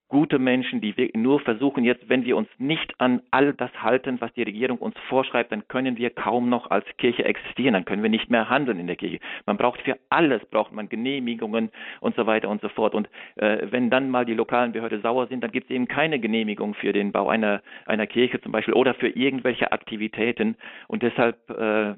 [0.09, 4.33] gute Menschen, die nur versuchen jetzt, wenn wir uns nicht an all das halten, was
[4.33, 8.09] die Regierung uns vorschreibt, dann können wir kaum noch als Kirche existieren, dann können wir
[8.09, 9.19] nicht mehr handeln in der Kirche.
[9.45, 11.71] Man braucht für alles, braucht man Genehmigungen
[12.01, 12.95] und so weiter und so fort.
[12.95, 16.19] Und äh, wenn dann mal die lokalen Behörden sauer sind, dann gibt es eben keine
[16.19, 20.57] Genehmigung für den Bau einer, einer Kirche zum Beispiel oder für irgendwelche Aktivitäten.
[20.87, 21.95] Und deshalb äh,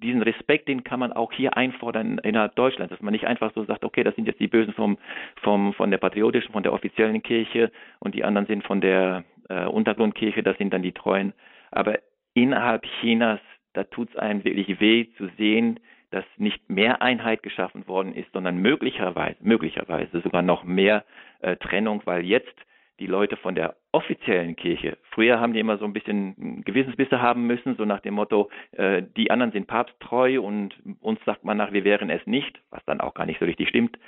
[0.00, 3.64] diesen Respekt, den kann man auch hier einfordern innerhalb Deutschlands, dass man nicht einfach so
[3.64, 4.96] sagt, okay, das sind jetzt die Bösen vom,
[5.42, 9.24] vom, von der patriotischen, von der offiziellen Kirche, Kirche und die anderen sind von der
[9.48, 11.32] äh, Untergrundkirche, das sind dann die Treuen.
[11.70, 11.98] Aber
[12.34, 13.40] innerhalb Chinas,
[13.72, 15.80] da tut es einem wirklich weh zu sehen,
[16.10, 21.04] dass nicht mehr Einheit geschaffen worden ist, sondern möglicherweise, möglicherweise sogar noch mehr
[21.40, 22.54] äh, Trennung, weil jetzt
[22.98, 27.46] die Leute von der offiziellen Kirche, früher haben die immer so ein bisschen Gewissensbisse haben
[27.46, 31.72] müssen, so nach dem Motto, äh, die anderen sind papsttreu und uns sagt man nach,
[31.72, 33.98] wir wären es nicht, was dann auch gar nicht so richtig stimmt.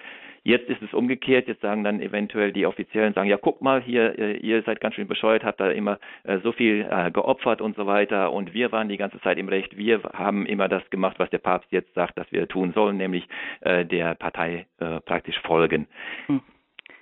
[0.43, 4.19] Jetzt ist es umgekehrt, jetzt sagen dann eventuell die Offiziellen, sagen, ja guck mal, hier,
[4.19, 7.77] äh, ihr seid ganz schön bescheuert, habt da immer äh, so viel äh, geopfert und
[7.77, 11.19] so weiter und wir waren die ganze Zeit im Recht, wir haben immer das gemacht,
[11.19, 13.27] was der Papst jetzt sagt, dass wir tun sollen, nämlich
[13.63, 14.67] der Partei
[15.05, 15.87] praktisch folgen.
[16.27, 16.41] Hm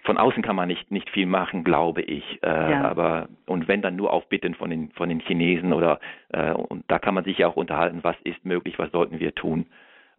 [0.09, 2.43] von außen kann man nicht nicht viel machen, glaube ich.
[2.43, 2.83] Äh, ja.
[2.89, 6.01] Aber und wenn dann nur auf Bitten von den von den Chinesen oder
[6.31, 9.35] äh, und da kann man sich ja auch unterhalten, was ist möglich, was sollten wir
[9.35, 9.67] tun.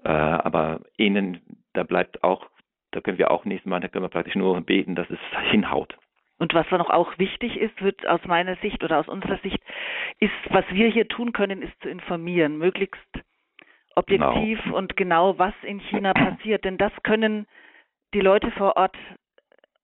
[0.03, 1.41] Äh, aber ihnen,
[1.73, 2.45] da bleibt auch
[2.91, 5.19] da können wir auch nächstes Mal, da können wir praktisch nur beten, dass es
[5.51, 5.97] hinhaut.
[6.37, 9.59] Und was noch auch wichtig ist, wird aus meiner Sicht oder aus unserer Sicht,
[10.19, 13.19] ist, was wir hier tun können, ist zu informieren, möglichst
[13.95, 14.77] objektiv genau.
[14.77, 16.63] und genau, was in China passiert.
[16.63, 17.45] Denn das können
[18.13, 18.95] die Leute vor Ort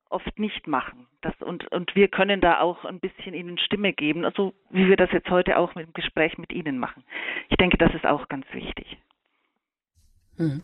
[0.10, 1.07] oft nicht machen.
[1.22, 4.95] Das, und, und wir können da auch ein bisschen ihnen Stimme geben, also wie wir
[4.95, 7.03] das jetzt heute auch mit dem Gespräch mit Ihnen machen.
[7.49, 8.98] Ich denke, das ist auch ganz wichtig.
[10.38, 10.62] Hm.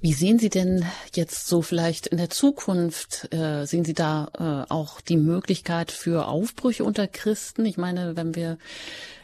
[0.00, 0.84] Wie sehen Sie denn
[1.14, 6.28] jetzt so vielleicht in der Zukunft, äh, sehen Sie da äh, auch die Möglichkeit für
[6.28, 7.66] Aufbrüche unter Christen?
[7.66, 8.58] Ich meine, wenn wir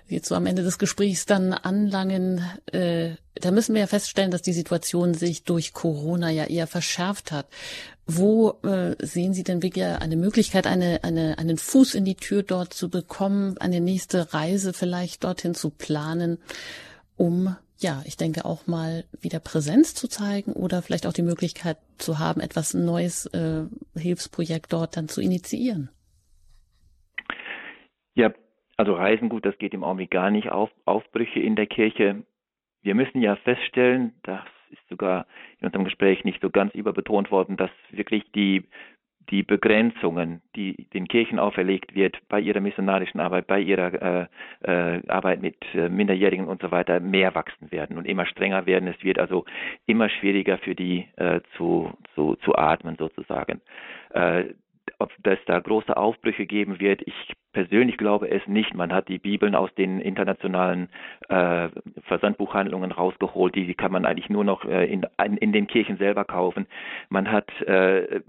[0.08, 4.42] jetzt so am Ende des Gesprächs dann anlangen, äh, da müssen wir ja feststellen, dass
[4.42, 7.46] die Situation sich durch Corona ja eher verschärft hat.
[8.06, 12.42] Wo äh, sehen Sie denn wirklich eine Möglichkeit, eine, eine, einen Fuß in die Tür
[12.42, 16.38] dort zu bekommen, eine nächste Reise vielleicht dorthin zu planen,
[17.16, 21.76] um ja, ich denke auch mal wieder Präsenz zu zeigen oder vielleicht auch die Möglichkeit
[21.98, 23.64] zu haben, etwas Neues äh,
[23.98, 25.90] Hilfsprojekt dort dann zu initiieren.
[28.14, 28.32] Ja,
[28.76, 30.70] also Reisen gut, das geht im Augenblick gar nicht auf.
[30.84, 32.24] Aufbrüche in der Kirche.
[32.82, 35.26] Wir müssen ja feststellen, das ist sogar
[35.58, 38.68] in unserem Gespräch nicht so ganz überbetont worden, dass wirklich die
[39.30, 44.28] die Begrenzungen, die den Kirchen auferlegt wird bei ihrer missionarischen Arbeit, bei ihrer
[44.62, 48.66] äh, äh, Arbeit mit äh, Minderjährigen und so weiter, mehr wachsen werden und immer strenger
[48.66, 48.88] werden.
[48.88, 49.44] Es wird also
[49.86, 53.60] immer schwieriger für die äh, zu, zu, zu atmen sozusagen.
[54.98, 58.74] Ob es da große Aufbrüche geben wird, ich persönlich glaube es nicht.
[58.74, 60.90] Man hat die Bibeln aus den internationalen
[61.28, 61.68] äh,
[62.02, 63.54] Versandbuchhandlungen rausgeholt.
[63.54, 66.66] Die kann man eigentlich nur noch äh, in, in den Kirchen selber kaufen.
[67.08, 68.20] Man hat äh,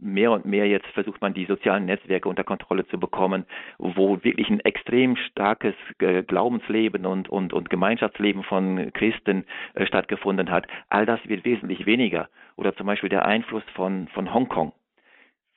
[0.00, 3.44] mehr und mehr jetzt versucht man die sozialen Netzwerke unter Kontrolle zu bekommen,
[3.78, 10.50] wo wirklich ein extrem starkes äh, Glaubensleben und, und, und Gemeinschaftsleben von Christen äh, stattgefunden
[10.50, 10.66] hat.
[10.88, 12.28] All das wird wesentlich weniger.
[12.56, 14.72] Oder zum Beispiel der Einfluss von, von Hongkong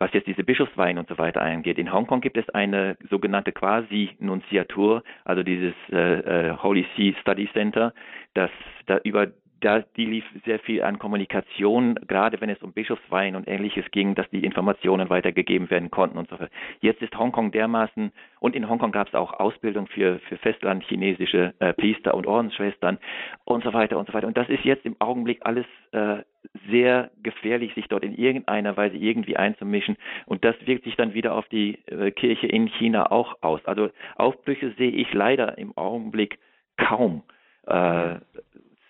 [0.01, 1.77] was jetzt diese Bischofsweihen und so weiter angeht.
[1.77, 7.93] In Hongkong gibt es eine sogenannte Quasi-Nunziatur, also dieses äh, äh, Holy See Study Center,
[8.33, 8.49] das
[8.87, 9.27] da über
[9.61, 14.15] da, die lief sehr viel an Kommunikation, gerade wenn es um Bischofsweihen und ähnliches ging,
[14.15, 16.51] dass die Informationen weitergegeben werden konnten und so weiter.
[16.81, 21.73] Jetzt ist Hongkong dermaßen, und in Hongkong gab es auch Ausbildung für, für festlandchinesische äh,
[21.73, 22.97] Priester und Ordensschwestern
[23.45, 24.27] und so weiter und so weiter.
[24.27, 26.23] Und das ist jetzt im Augenblick alles äh,
[26.69, 29.95] sehr gefährlich, sich dort in irgendeiner Weise irgendwie einzumischen.
[30.25, 33.63] Und das wirkt sich dann wieder auf die äh, Kirche in China auch aus.
[33.65, 36.39] Also Aufbrüche sehe ich leider im Augenblick
[36.77, 37.23] kaum.
[37.67, 38.15] Äh,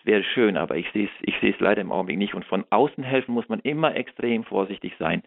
[0.05, 2.33] wäre schön, aber ich sehe es ich sehe es leider im Augenblick nicht.
[2.33, 5.23] Und von außen helfen muss man immer extrem vorsichtig sein,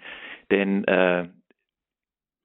[0.51, 1.27] denn äh,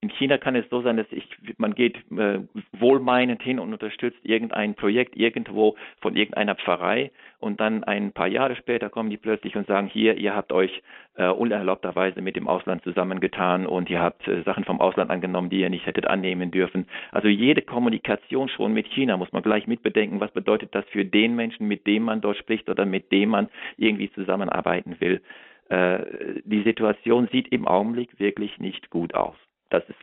[0.01, 1.27] in China kann es so sein, dass ich,
[1.57, 2.39] man geht äh,
[2.71, 8.55] wohlmeinend hin und unterstützt irgendein Projekt irgendwo von irgendeiner Pfarrei und dann ein paar Jahre
[8.55, 10.81] später kommen die plötzlich und sagen, hier, ihr habt euch
[11.15, 15.59] äh, unerlaubterweise mit dem Ausland zusammengetan und ihr habt äh, Sachen vom Ausland angenommen, die
[15.59, 16.87] ihr nicht hättet annehmen dürfen.
[17.11, 21.35] Also jede Kommunikation schon mit China muss man gleich mitbedenken, was bedeutet das für den
[21.35, 25.21] Menschen, mit dem man dort spricht oder mit dem man irgendwie zusammenarbeiten will.
[25.67, 29.35] Äh, die Situation sieht im Augenblick wirklich nicht gut aus.
[29.69, 29.97] Das ist,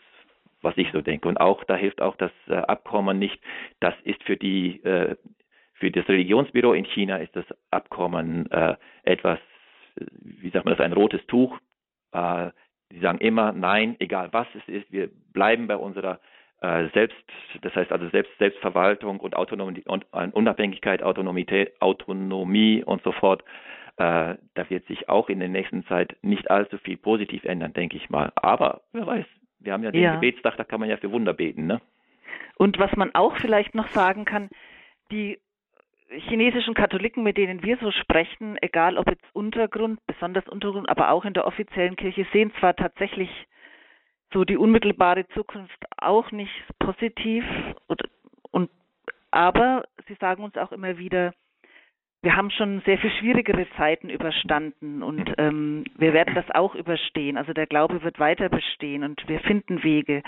[0.63, 1.29] was ich so denke.
[1.29, 3.41] Und auch, da hilft auch das äh, Abkommen nicht.
[3.81, 5.17] Das ist für die, äh,
[5.75, 9.39] für das Religionsbüro in China ist das Abkommen äh, etwas,
[9.97, 11.59] wie sagt man das, ein rotes Tuch.
[12.13, 16.19] Sie sagen immer, nein, egal was es ist, wir bleiben bei unserer
[16.95, 17.17] Selbst,
[17.61, 23.43] das heißt also Selbst, Selbstverwaltung und Autonomie und Unabhängigkeit, Autonomität, Autonomie und so fort.
[23.99, 27.97] Äh, da wird sich auch in der nächsten Zeit nicht allzu viel positiv ändern, denke
[27.97, 28.31] ich mal.
[28.37, 29.25] Aber wer weiß,
[29.59, 30.15] wir haben ja den ja.
[30.15, 31.81] Gebetstag, da kann man ja für Wunder beten, ne?
[32.57, 34.49] Und was man auch vielleicht noch sagen kann,
[35.11, 35.39] die
[36.09, 41.25] chinesischen Katholiken, mit denen wir so sprechen, egal ob jetzt Untergrund, besonders Untergrund, aber auch
[41.25, 43.31] in der offiziellen Kirche, sehen zwar tatsächlich
[44.33, 47.45] so die unmittelbare Zukunft auch nicht positiv
[47.87, 48.03] und,
[48.51, 48.71] und
[49.31, 51.35] aber sie sagen uns auch immer wieder,
[52.27, 57.37] wir haben schon sehr viel schwierigere Zeiten überstanden und ähm, wir werden das auch überstehen.
[57.37, 60.25] Also der Glaube wird weiter bestehen und wir finden Wege.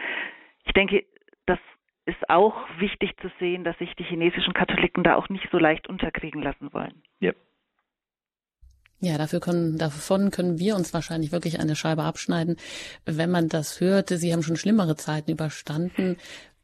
[0.65, 1.05] Ich denke,
[1.47, 1.59] das
[2.07, 5.89] ist auch wichtig zu sehen, dass sich die chinesischen Katholiken da auch nicht so leicht
[5.89, 7.03] unterkriegen lassen wollen.
[7.19, 7.33] Ja.
[9.01, 12.59] Ja, dafür können, davon können wir uns wahrscheinlich wirklich eine Scheibe abschneiden,
[13.07, 14.19] wenn man das hörte.
[14.19, 16.17] Sie haben schon schlimmere Zeiten überstanden.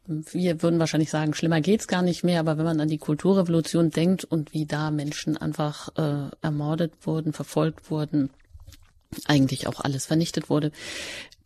[0.06, 3.90] Wir würden wahrscheinlich sagen, schlimmer geht's gar nicht mehr, aber wenn man an die Kulturrevolution
[3.90, 8.30] denkt und wie da Menschen einfach äh, ermordet wurden, verfolgt wurden,
[9.26, 10.72] eigentlich auch alles vernichtet wurde,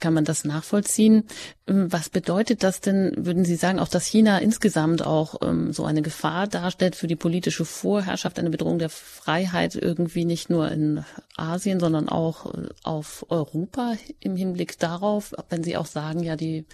[0.01, 1.25] kann man das nachvollziehen?
[1.67, 5.85] Ähm, was bedeutet das denn, würden Sie sagen, auch dass China insgesamt auch ähm, so
[5.85, 11.05] eine Gefahr darstellt für die politische Vorherrschaft, eine Bedrohung der Freiheit irgendwie nicht nur in
[11.37, 16.65] Asien, sondern auch äh, auf Europa im Hinblick darauf, wenn Sie auch sagen, ja, die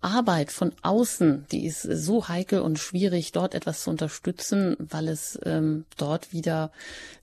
[0.00, 5.38] Arbeit von außen, die ist so heikel und schwierig, dort etwas zu unterstützen, weil es
[5.44, 6.70] ähm, dort wieder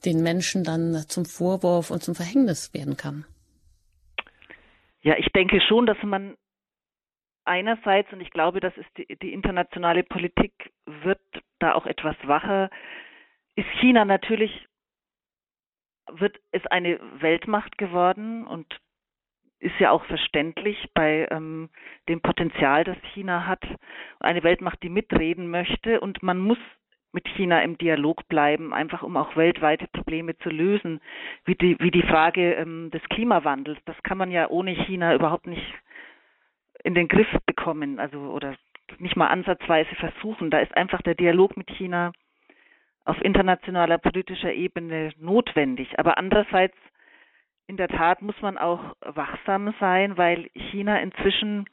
[0.06, 3.26] den Menschen dann zum Vorwurf und zum Verhängnis werden kann?
[5.08, 6.36] Ja, ich denke schon, dass man
[7.46, 11.22] einerseits, und ich glaube, das ist die, die internationale Politik, wird
[11.60, 12.70] da auch etwas wacher,
[13.56, 14.68] ist China natürlich,
[16.12, 18.68] wird es eine Weltmacht geworden und
[19.60, 21.70] ist ja auch verständlich bei ähm,
[22.10, 23.64] dem Potenzial, das China hat.
[24.20, 26.60] Eine Weltmacht, die mitreden möchte und man muss
[27.12, 31.02] mit China im Dialog bleiben, einfach um auch weltweite Probleme zu lösen,
[31.46, 33.80] wie die, wie die Frage ähm, des Klimawandels.
[33.86, 35.74] Das kann man ja ohne China überhaupt nicht
[36.84, 38.56] in den Griff bekommen, also oder
[39.00, 40.52] nicht mal ansatzweise versuchen.
[40.52, 42.12] Da ist einfach der Dialog mit China
[43.06, 45.98] auf internationaler politischer Ebene notwendig.
[45.98, 46.76] Aber andererseits,
[47.66, 51.66] in der Tat muss man auch wachsam sein, weil China inzwischen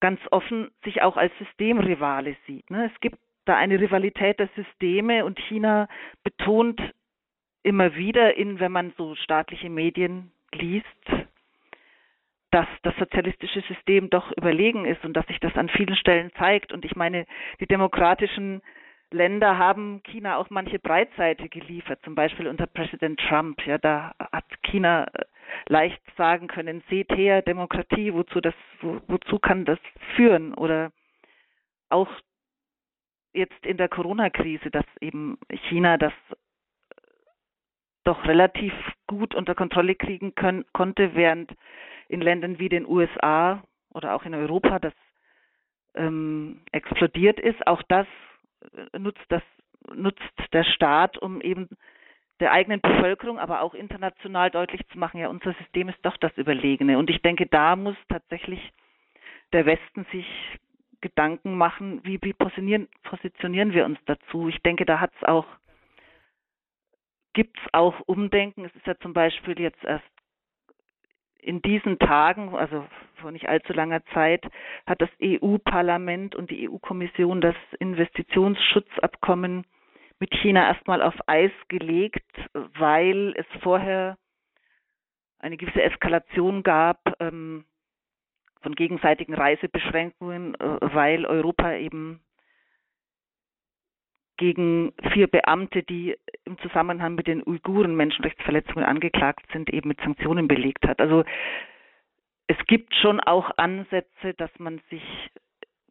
[0.00, 2.70] ganz offen sich auch als Systemrivale sieht.
[2.70, 2.90] Ne?
[2.92, 5.88] Es gibt da eine Rivalität der Systeme und China
[6.24, 6.80] betont
[7.62, 10.86] immer wieder, in, wenn man so staatliche Medien liest,
[12.50, 16.72] dass das sozialistische System doch überlegen ist und dass sich das an vielen Stellen zeigt.
[16.72, 17.26] Und ich meine,
[17.60, 18.60] die demokratischen
[19.12, 23.64] Länder haben China auch manche Breitseite geliefert, zum Beispiel unter Präsident Trump.
[23.66, 25.24] Ja, da hat China äh,
[25.68, 29.78] leicht sagen können, seht her, Demokratie, wozu das, wo, wozu kann das
[30.16, 30.54] führen?
[30.54, 30.92] Oder
[31.88, 32.08] auch
[33.32, 35.38] jetzt in der Corona-Krise, dass eben
[35.68, 36.12] China das
[38.04, 38.72] doch relativ
[39.06, 41.52] gut unter Kontrolle kriegen können, konnte, während
[42.08, 43.62] in Ländern wie den USA
[43.92, 44.94] oder auch in Europa das
[45.94, 47.66] ähm, explodiert ist.
[47.66, 48.06] Auch das
[48.92, 49.42] äh, nutzt das
[49.94, 51.68] nutzt der Staat, um eben
[52.40, 56.36] der eigenen Bevölkerung, aber auch international deutlich zu machen, ja, unser System ist doch das
[56.36, 56.98] Überlegene.
[56.98, 58.60] Und ich denke, da muss tatsächlich
[59.52, 60.26] der Westen sich
[61.00, 64.48] Gedanken machen, wie, wie positionieren, positionieren wir uns dazu.
[64.48, 65.46] Ich denke, da hat es auch,
[67.32, 68.64] gibt es auch Umdenken.
[68.64, 70.04] Es ist ja zum Beispiel jetzt erst
[71.42, 72.86] in diesen Tagen, also
[73.16, 74.44] vor nicht allzu langer Zeit,
[74.86, 79.64] hat das EU-Parlament und die EU-Kommission das Investitionsschutzabkommen
[80.18, 84.18] mit China erstmal auf Eis gelegt, weil es vorher
[85.38, 87.64] eine gewisse Eskalation gab, ähm,
[88.60, 92.20] von gegenseitigen Reisebeschränkungen, äh, weil Europa eben
[94.36, 100.48] gegen vier Beamte, die im Zusammenhang mit den Uiguren Menschenrechtsverletzungen angeklagt sind, eben mit Sanktionen
[100.48, 100.98] belegt hat.
[101.00, 101.24] Also
[102.46, 105.02] es gibt schon auch Ansätze, dass man sich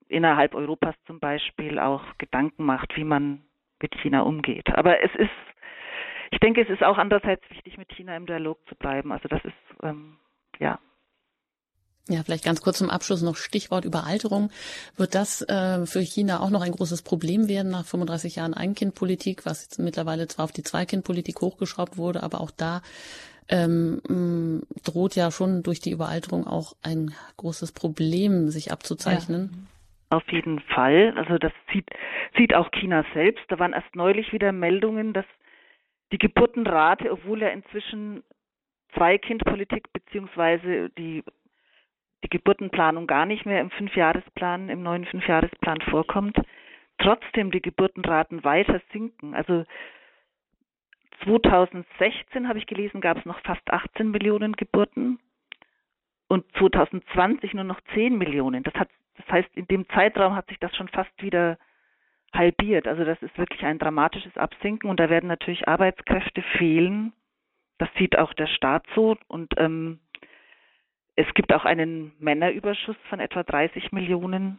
[0.08, 3.44] innerhalb Europas zum Beispiel auch Gedanken macht, wie man
[3.82, 4.68] mit China umgeht.
[4.74, 5.30] Aber es ist,
[6.32, 9.12] ich denke, es ist auch andererseits wichtig, mit China im Dialog zu bleiben.
[9.12, 10.18] Also das ist ähm,
[10.58, 10.80] ja
[12.10, 14.50] ja, vielleicht ganz kurz zum Abschluss noch Stichwort Überalterung.
[14.98, 19.46] Wird das äh, für China auch noch ein großes Problem werden nach 35 Jahren Einkindpolitik,
[19.46, 22.82] was jetzt mittlerweile zwar auf die Zweikindpolitik hochgeschraubt wurde, aber auch da
[23.50, 29.50] ähm, droht ja schon durch die Überalterung auch ein großes Problem sich abzuzeichnen.
[29.52, 30.18] Ja.
[30.18, 31.14] Auf jeden Fall.
[31.18, 31.88] Also das sieht,
[32.36, 33.44] sieht auch China selbst.
[33.50, 35.26] Da waren erst neulich wieder Meldungen, dass
[36.12, 38.24] die Geburtenrate, obwohl ja inzwischen
[38.96, 41.24] Zwei-Kind-Politik beziehungsweise die,
[42.24, 46.38] die Geburtenplanung gar nicht mehr im Fünfjahresplan, im neuen Fünfjahresplan vorkommt,
[46.98, 49.34] trotzdem die Geburtenraten weiter sinken.
[49.34, 49.66] Also
[51.24, 55.20] 2016 habe ich gelesen, gab es noch fast 18 Millionen Geburten
[56.28, 58.64] und 2020 nur noch 10 Millionen.
[58.64, 61.58] Das, hat, das heißt, in dem Zeitraum hat sich das schon fast wieder
[62.34, 62.88] halbiert.
[62.88, 67.14] Also das ist wirklich ein dramatisches Absinken und da werden natürlich Arbeitskräfte fehlen.
[67.80, 70.00] Das sieht auch der Staat so und ähm,
[71.20, 74.58] es gibt auch einen Männerüberschuss von etwa 30 Millionen,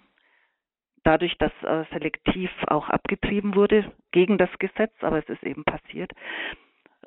[1.05, 6.13] dadurch, dass äh, selektiv auch abgetrieben wurde gegen das Gesetz, aber es ist eben passiert.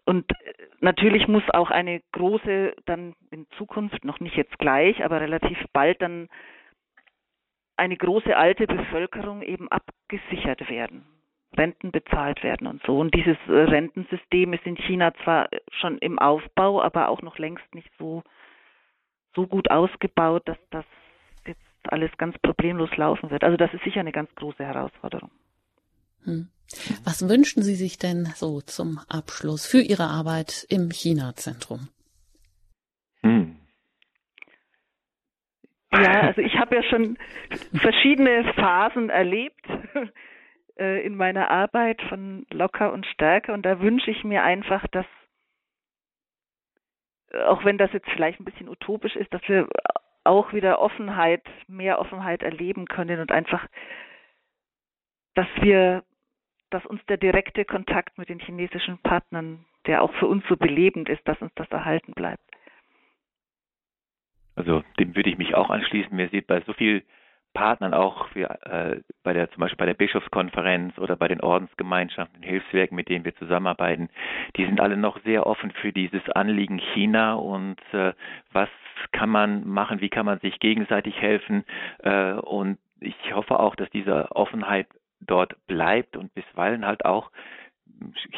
[0.06, 5.22] Und äh, natürlich muss auch eine große, dann in Zukunft, noch nicht jetzt gleich, aber
[5.22, 6.30] relativ bald dann
[7.78, 11.06] eine große alte Bevölkerung eben abgesichert werden,
[11.56, 12.98] Renten bezahlt werden und so.
[12.98, 15.48] Und dieses äh, Rentensystem ist in China zwar
[15.80, 18.24] schon im Aufbau, aber auch noch längst nicht so,
[19.36, 20.86] so gut ausgebaut, dass das
[21.46, 23.44] jetzt alles ganz problemlos laufen wird.
[23.44, 25.32] Also das ist sicher eine ganz große Herausforderung.
[26.24, 26.50] Hm.
[27.04, 31.90] Was wünschen Sie sich denn so zum Abschluss für Ihre Arbeit im China-Zentrum?
[33.22, 33.58] Hm.
[35.92, 37.18] Ja, also ich habe ja schon
[37.74, 39.66] verschiedene Phasen erlebt
[40.80, 45.06] äh, in meiner Arbeit von locker und stärker und da wünsche ich mir einfach, dass
[47.48, 49.68] auch wenn das jetzt vielleicht ein bisschen utopisch ist, dass wir
[50.24, 53.66] auch wieder Offenheit, mehr Offenheit erleben können und einfach,
[55.36, 56.04] dass wir,
[56.70, 61.10] dass uns der direkte Kontakt mit den chinesischen Partnern, der auch für uns so belebend
[61.10, 62.44] ist, dass uns das erhalten bleibt.
[64.56, 66.16] Also dem würde ich mich auch anschließen.
[66.16, 67.04] Mir sieht bei so viel
[67.54, 72.42] Partnern auch für, äh, bei der zum Beispiel bei der Bischofskonferenz oder bei den Ordensgemeinschaften,
[72.42, 74.10] Hilfswerken, mit denen wir zusammenarbeiten,
[74.58, 78.14] die sind alle noch sehr offen für dieses Anliegen China und äh,
[78.52, 78.70] was
[79.12, 81.64] kann man machen, wie kann man sich gegenseitig helfen
[82.00, 84.88] äh, und ich hoffe auch, dass diese Offenheit
[85.20, 87.32] dort bleibt und bisweilen halt auch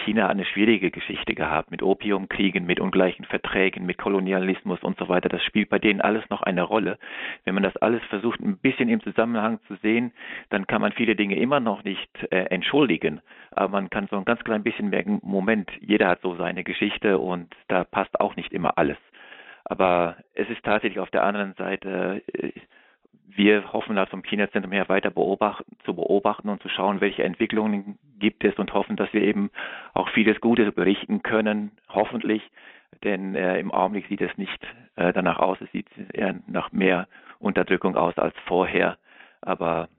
[0.05, 5.29] China eine schwierige Geschichte gehabt mit Opiumkriegen, mit ungleichen Verträgen, mit Kolonialismus und so weiter.
[5.29, 6.97] Das spielt bei denen alles noch eine Rolle.
[7.43, 10.11] Wenn man das alles versucht, ein bisschen im Zusammenhang zu sehen,
[10.49, 13.21] dann kann man viele Dinge immer noch nicht äh, entschuldigen.
[13.51, 17.17] Aber man kann so ein ganz klein bisschen merken, Moment, jeder hat so seine Geschichte
[17.17, 18.97] und da passt auch nicht immer alles.
[19.63, 22.51] Aber es ist tatsächlich auf der anderen Seite, äh,
[23.27, 27.97] wir hoffen da vom China-Zentrum her weiter beobachten, zu beobachten und zu schauen, welche Entwicklungen
[28.19, 29.51] gibt es und hoffen, dass wir eben
[29.93, 32.41] auch vieles Gutes berichten können, hoffentlich.
[33.03, 34.63] Denn äh, im Augenblick sieht es nicht
[34.95, 37.07] äh, danach aus, es sieht eher nach mehr
[37.39, 38.97] Unterdrückung aus als vorher.
[39.41, 39.89] Aber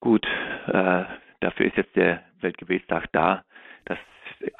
[0.00, 0.26] gut,
[0.66, 1.04] äh,
[1.40, 3.44] dafür ist jetzt der Weltgebetstag da,
[3.84, 3.98] das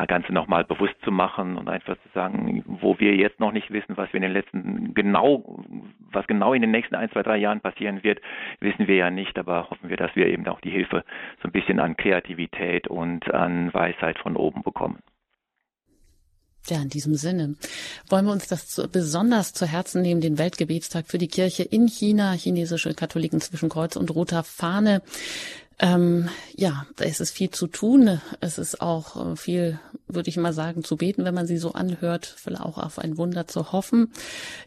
[0.06, 3.96] Ganze nochmal bewusst zu machen und einfach zu sagen, wo wir jetzt noch nicht wissen,
[3.96, 5.64] was wir in den letzten genau,
[6.10, 8.20] was genau in den nächsten ein, zwei, drei Jahren passieren wird,
[8.60, 11.04] wissen wir ja nicht, aber hoffen wir, dass wir eben auch die Hilfe
[11.42, 14.98] so ein bisschen an Kreativität und an Weisheit von oben bekommen.
[16.68, 17.56] Ja, in diesem Sinne
[18.08, 21.88] wollen wir uns das zu, besonders zu Herzen nehmen, den Weltgebetstag für die Kirche in
[21.88, 25.02] China, chinesische Katholiken zwischen Kreuz und roter Fahne.
[25.82, 28.20] Ähm, ja, da ist es viel zu tun.
[28.40, 31.72] Es ist auch äh, viel, würde ich mal sagen, zu beten, wenn man sie so
[31.72, 34.12] anhört, vielleicht auch auf ein Wunder zu hoffen.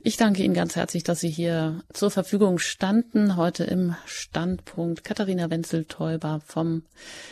[0.02, 3.38] Ich danke Ihnen ganz herzlich, dass Sie hier zur Verfügung standen.
[3.38, 6.84] Heute im Standpunkt Katharina Wenzel-Teuber vom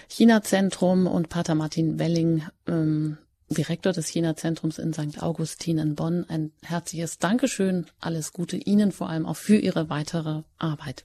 [0.07, 3.17] China-Zentrum und Pater Martin Welling, ähm,
[3.49, 5.21] Direktor des China-Zentrums in St.
[5.21, 6.25] Augustin in Bonn.
[6.29, 7.87] Ein herzliches Dankeschön.
[7.99, 11.03] Alles Gute Ihnen vor allem auch für Ihre weitere Arbeit.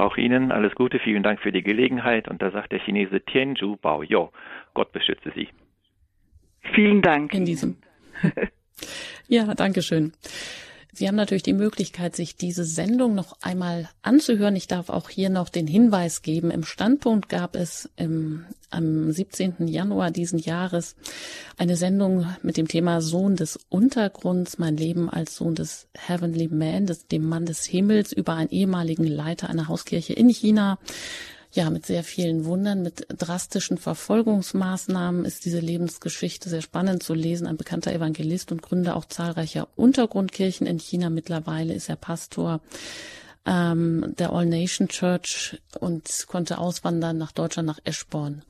[0.00, 2.26] Auch Ihnen alles Gute, vielen Dank für die Gelegenheit.
[2.26, 4.32] Und da sagt der Chinese Tianzhu Bao Yo,
[4.72, 5.48] Gott beschütze Sie.
[6.74, 7.34] Vielen Dank.
[7.34, 7.76] In diesem.
[9.28, 10.12] ja, danke schön.
[10.92, 14.56] Sie haben natürlich die Möglichkeit, sich diese Sendung noch einmal anzuhören.
[14.56, 16.50] Ich darf auch hier noch den Hinweis geben.
[16.50, 19.68] Im Standpunkt gab es im, am 17.
[19.68, 20.96] Januar diesen Jahres
[21.56, 26.86] eine Sendung mit dem Thema Sohn des Untergrunds, mein Leben als Sohn des Heavenly Man,
[26.86, 30.78] des, dem Mann des Himmels, über einen ehemaligen Leiter einer Hauskirche in China
[31.52, 37.46] ja, mit sehr vielen Wundern, mit drastischen Verfolgungsmaßnahmen ist diese Lebensgeschichte sehr spannend zu lesen.
[37.46, 41.10] Ein bekannter Evangelist und Gründer auch zahlreicher Untergrundkirchen in China.
[41.10, 42.60] Mittlerweile ist er Pastor
[43.46, 48.42] ähm, der All Nation Church und konnte auswandern nach Deutschland, nach Eschborn.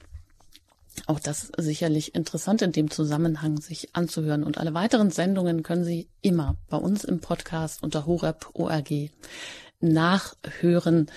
[1.06, 4.44] Auch das sicherlich interessant in dem Zusammenhang sich anzuhören.
[4.44, 8.90] Und alle weiteren Sendungen können Sie immer bei uns im Podcast unter horeb.org
[9.80, 11.10] nachhören.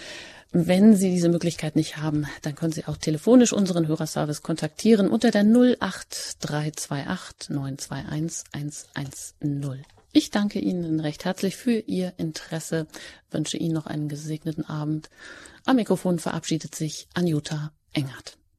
[0.56, 5.32] Wenn Sie diese Möglichkeit nicht haben, dann können Sie auch telefonisch unseren Hörerservice kontaktieren unter
[5.32, 9.84] der 08328 921 110.
[10.12, 12.86] Ich danke Ihnen recht herzlich für Ihr Interesse,
[13.32, 15.10] wünsche Ihnen noch einen gesegneten Abend.
[15.66, 18.38] Am Mikrofon verabschiedet sich Anjuta Engert.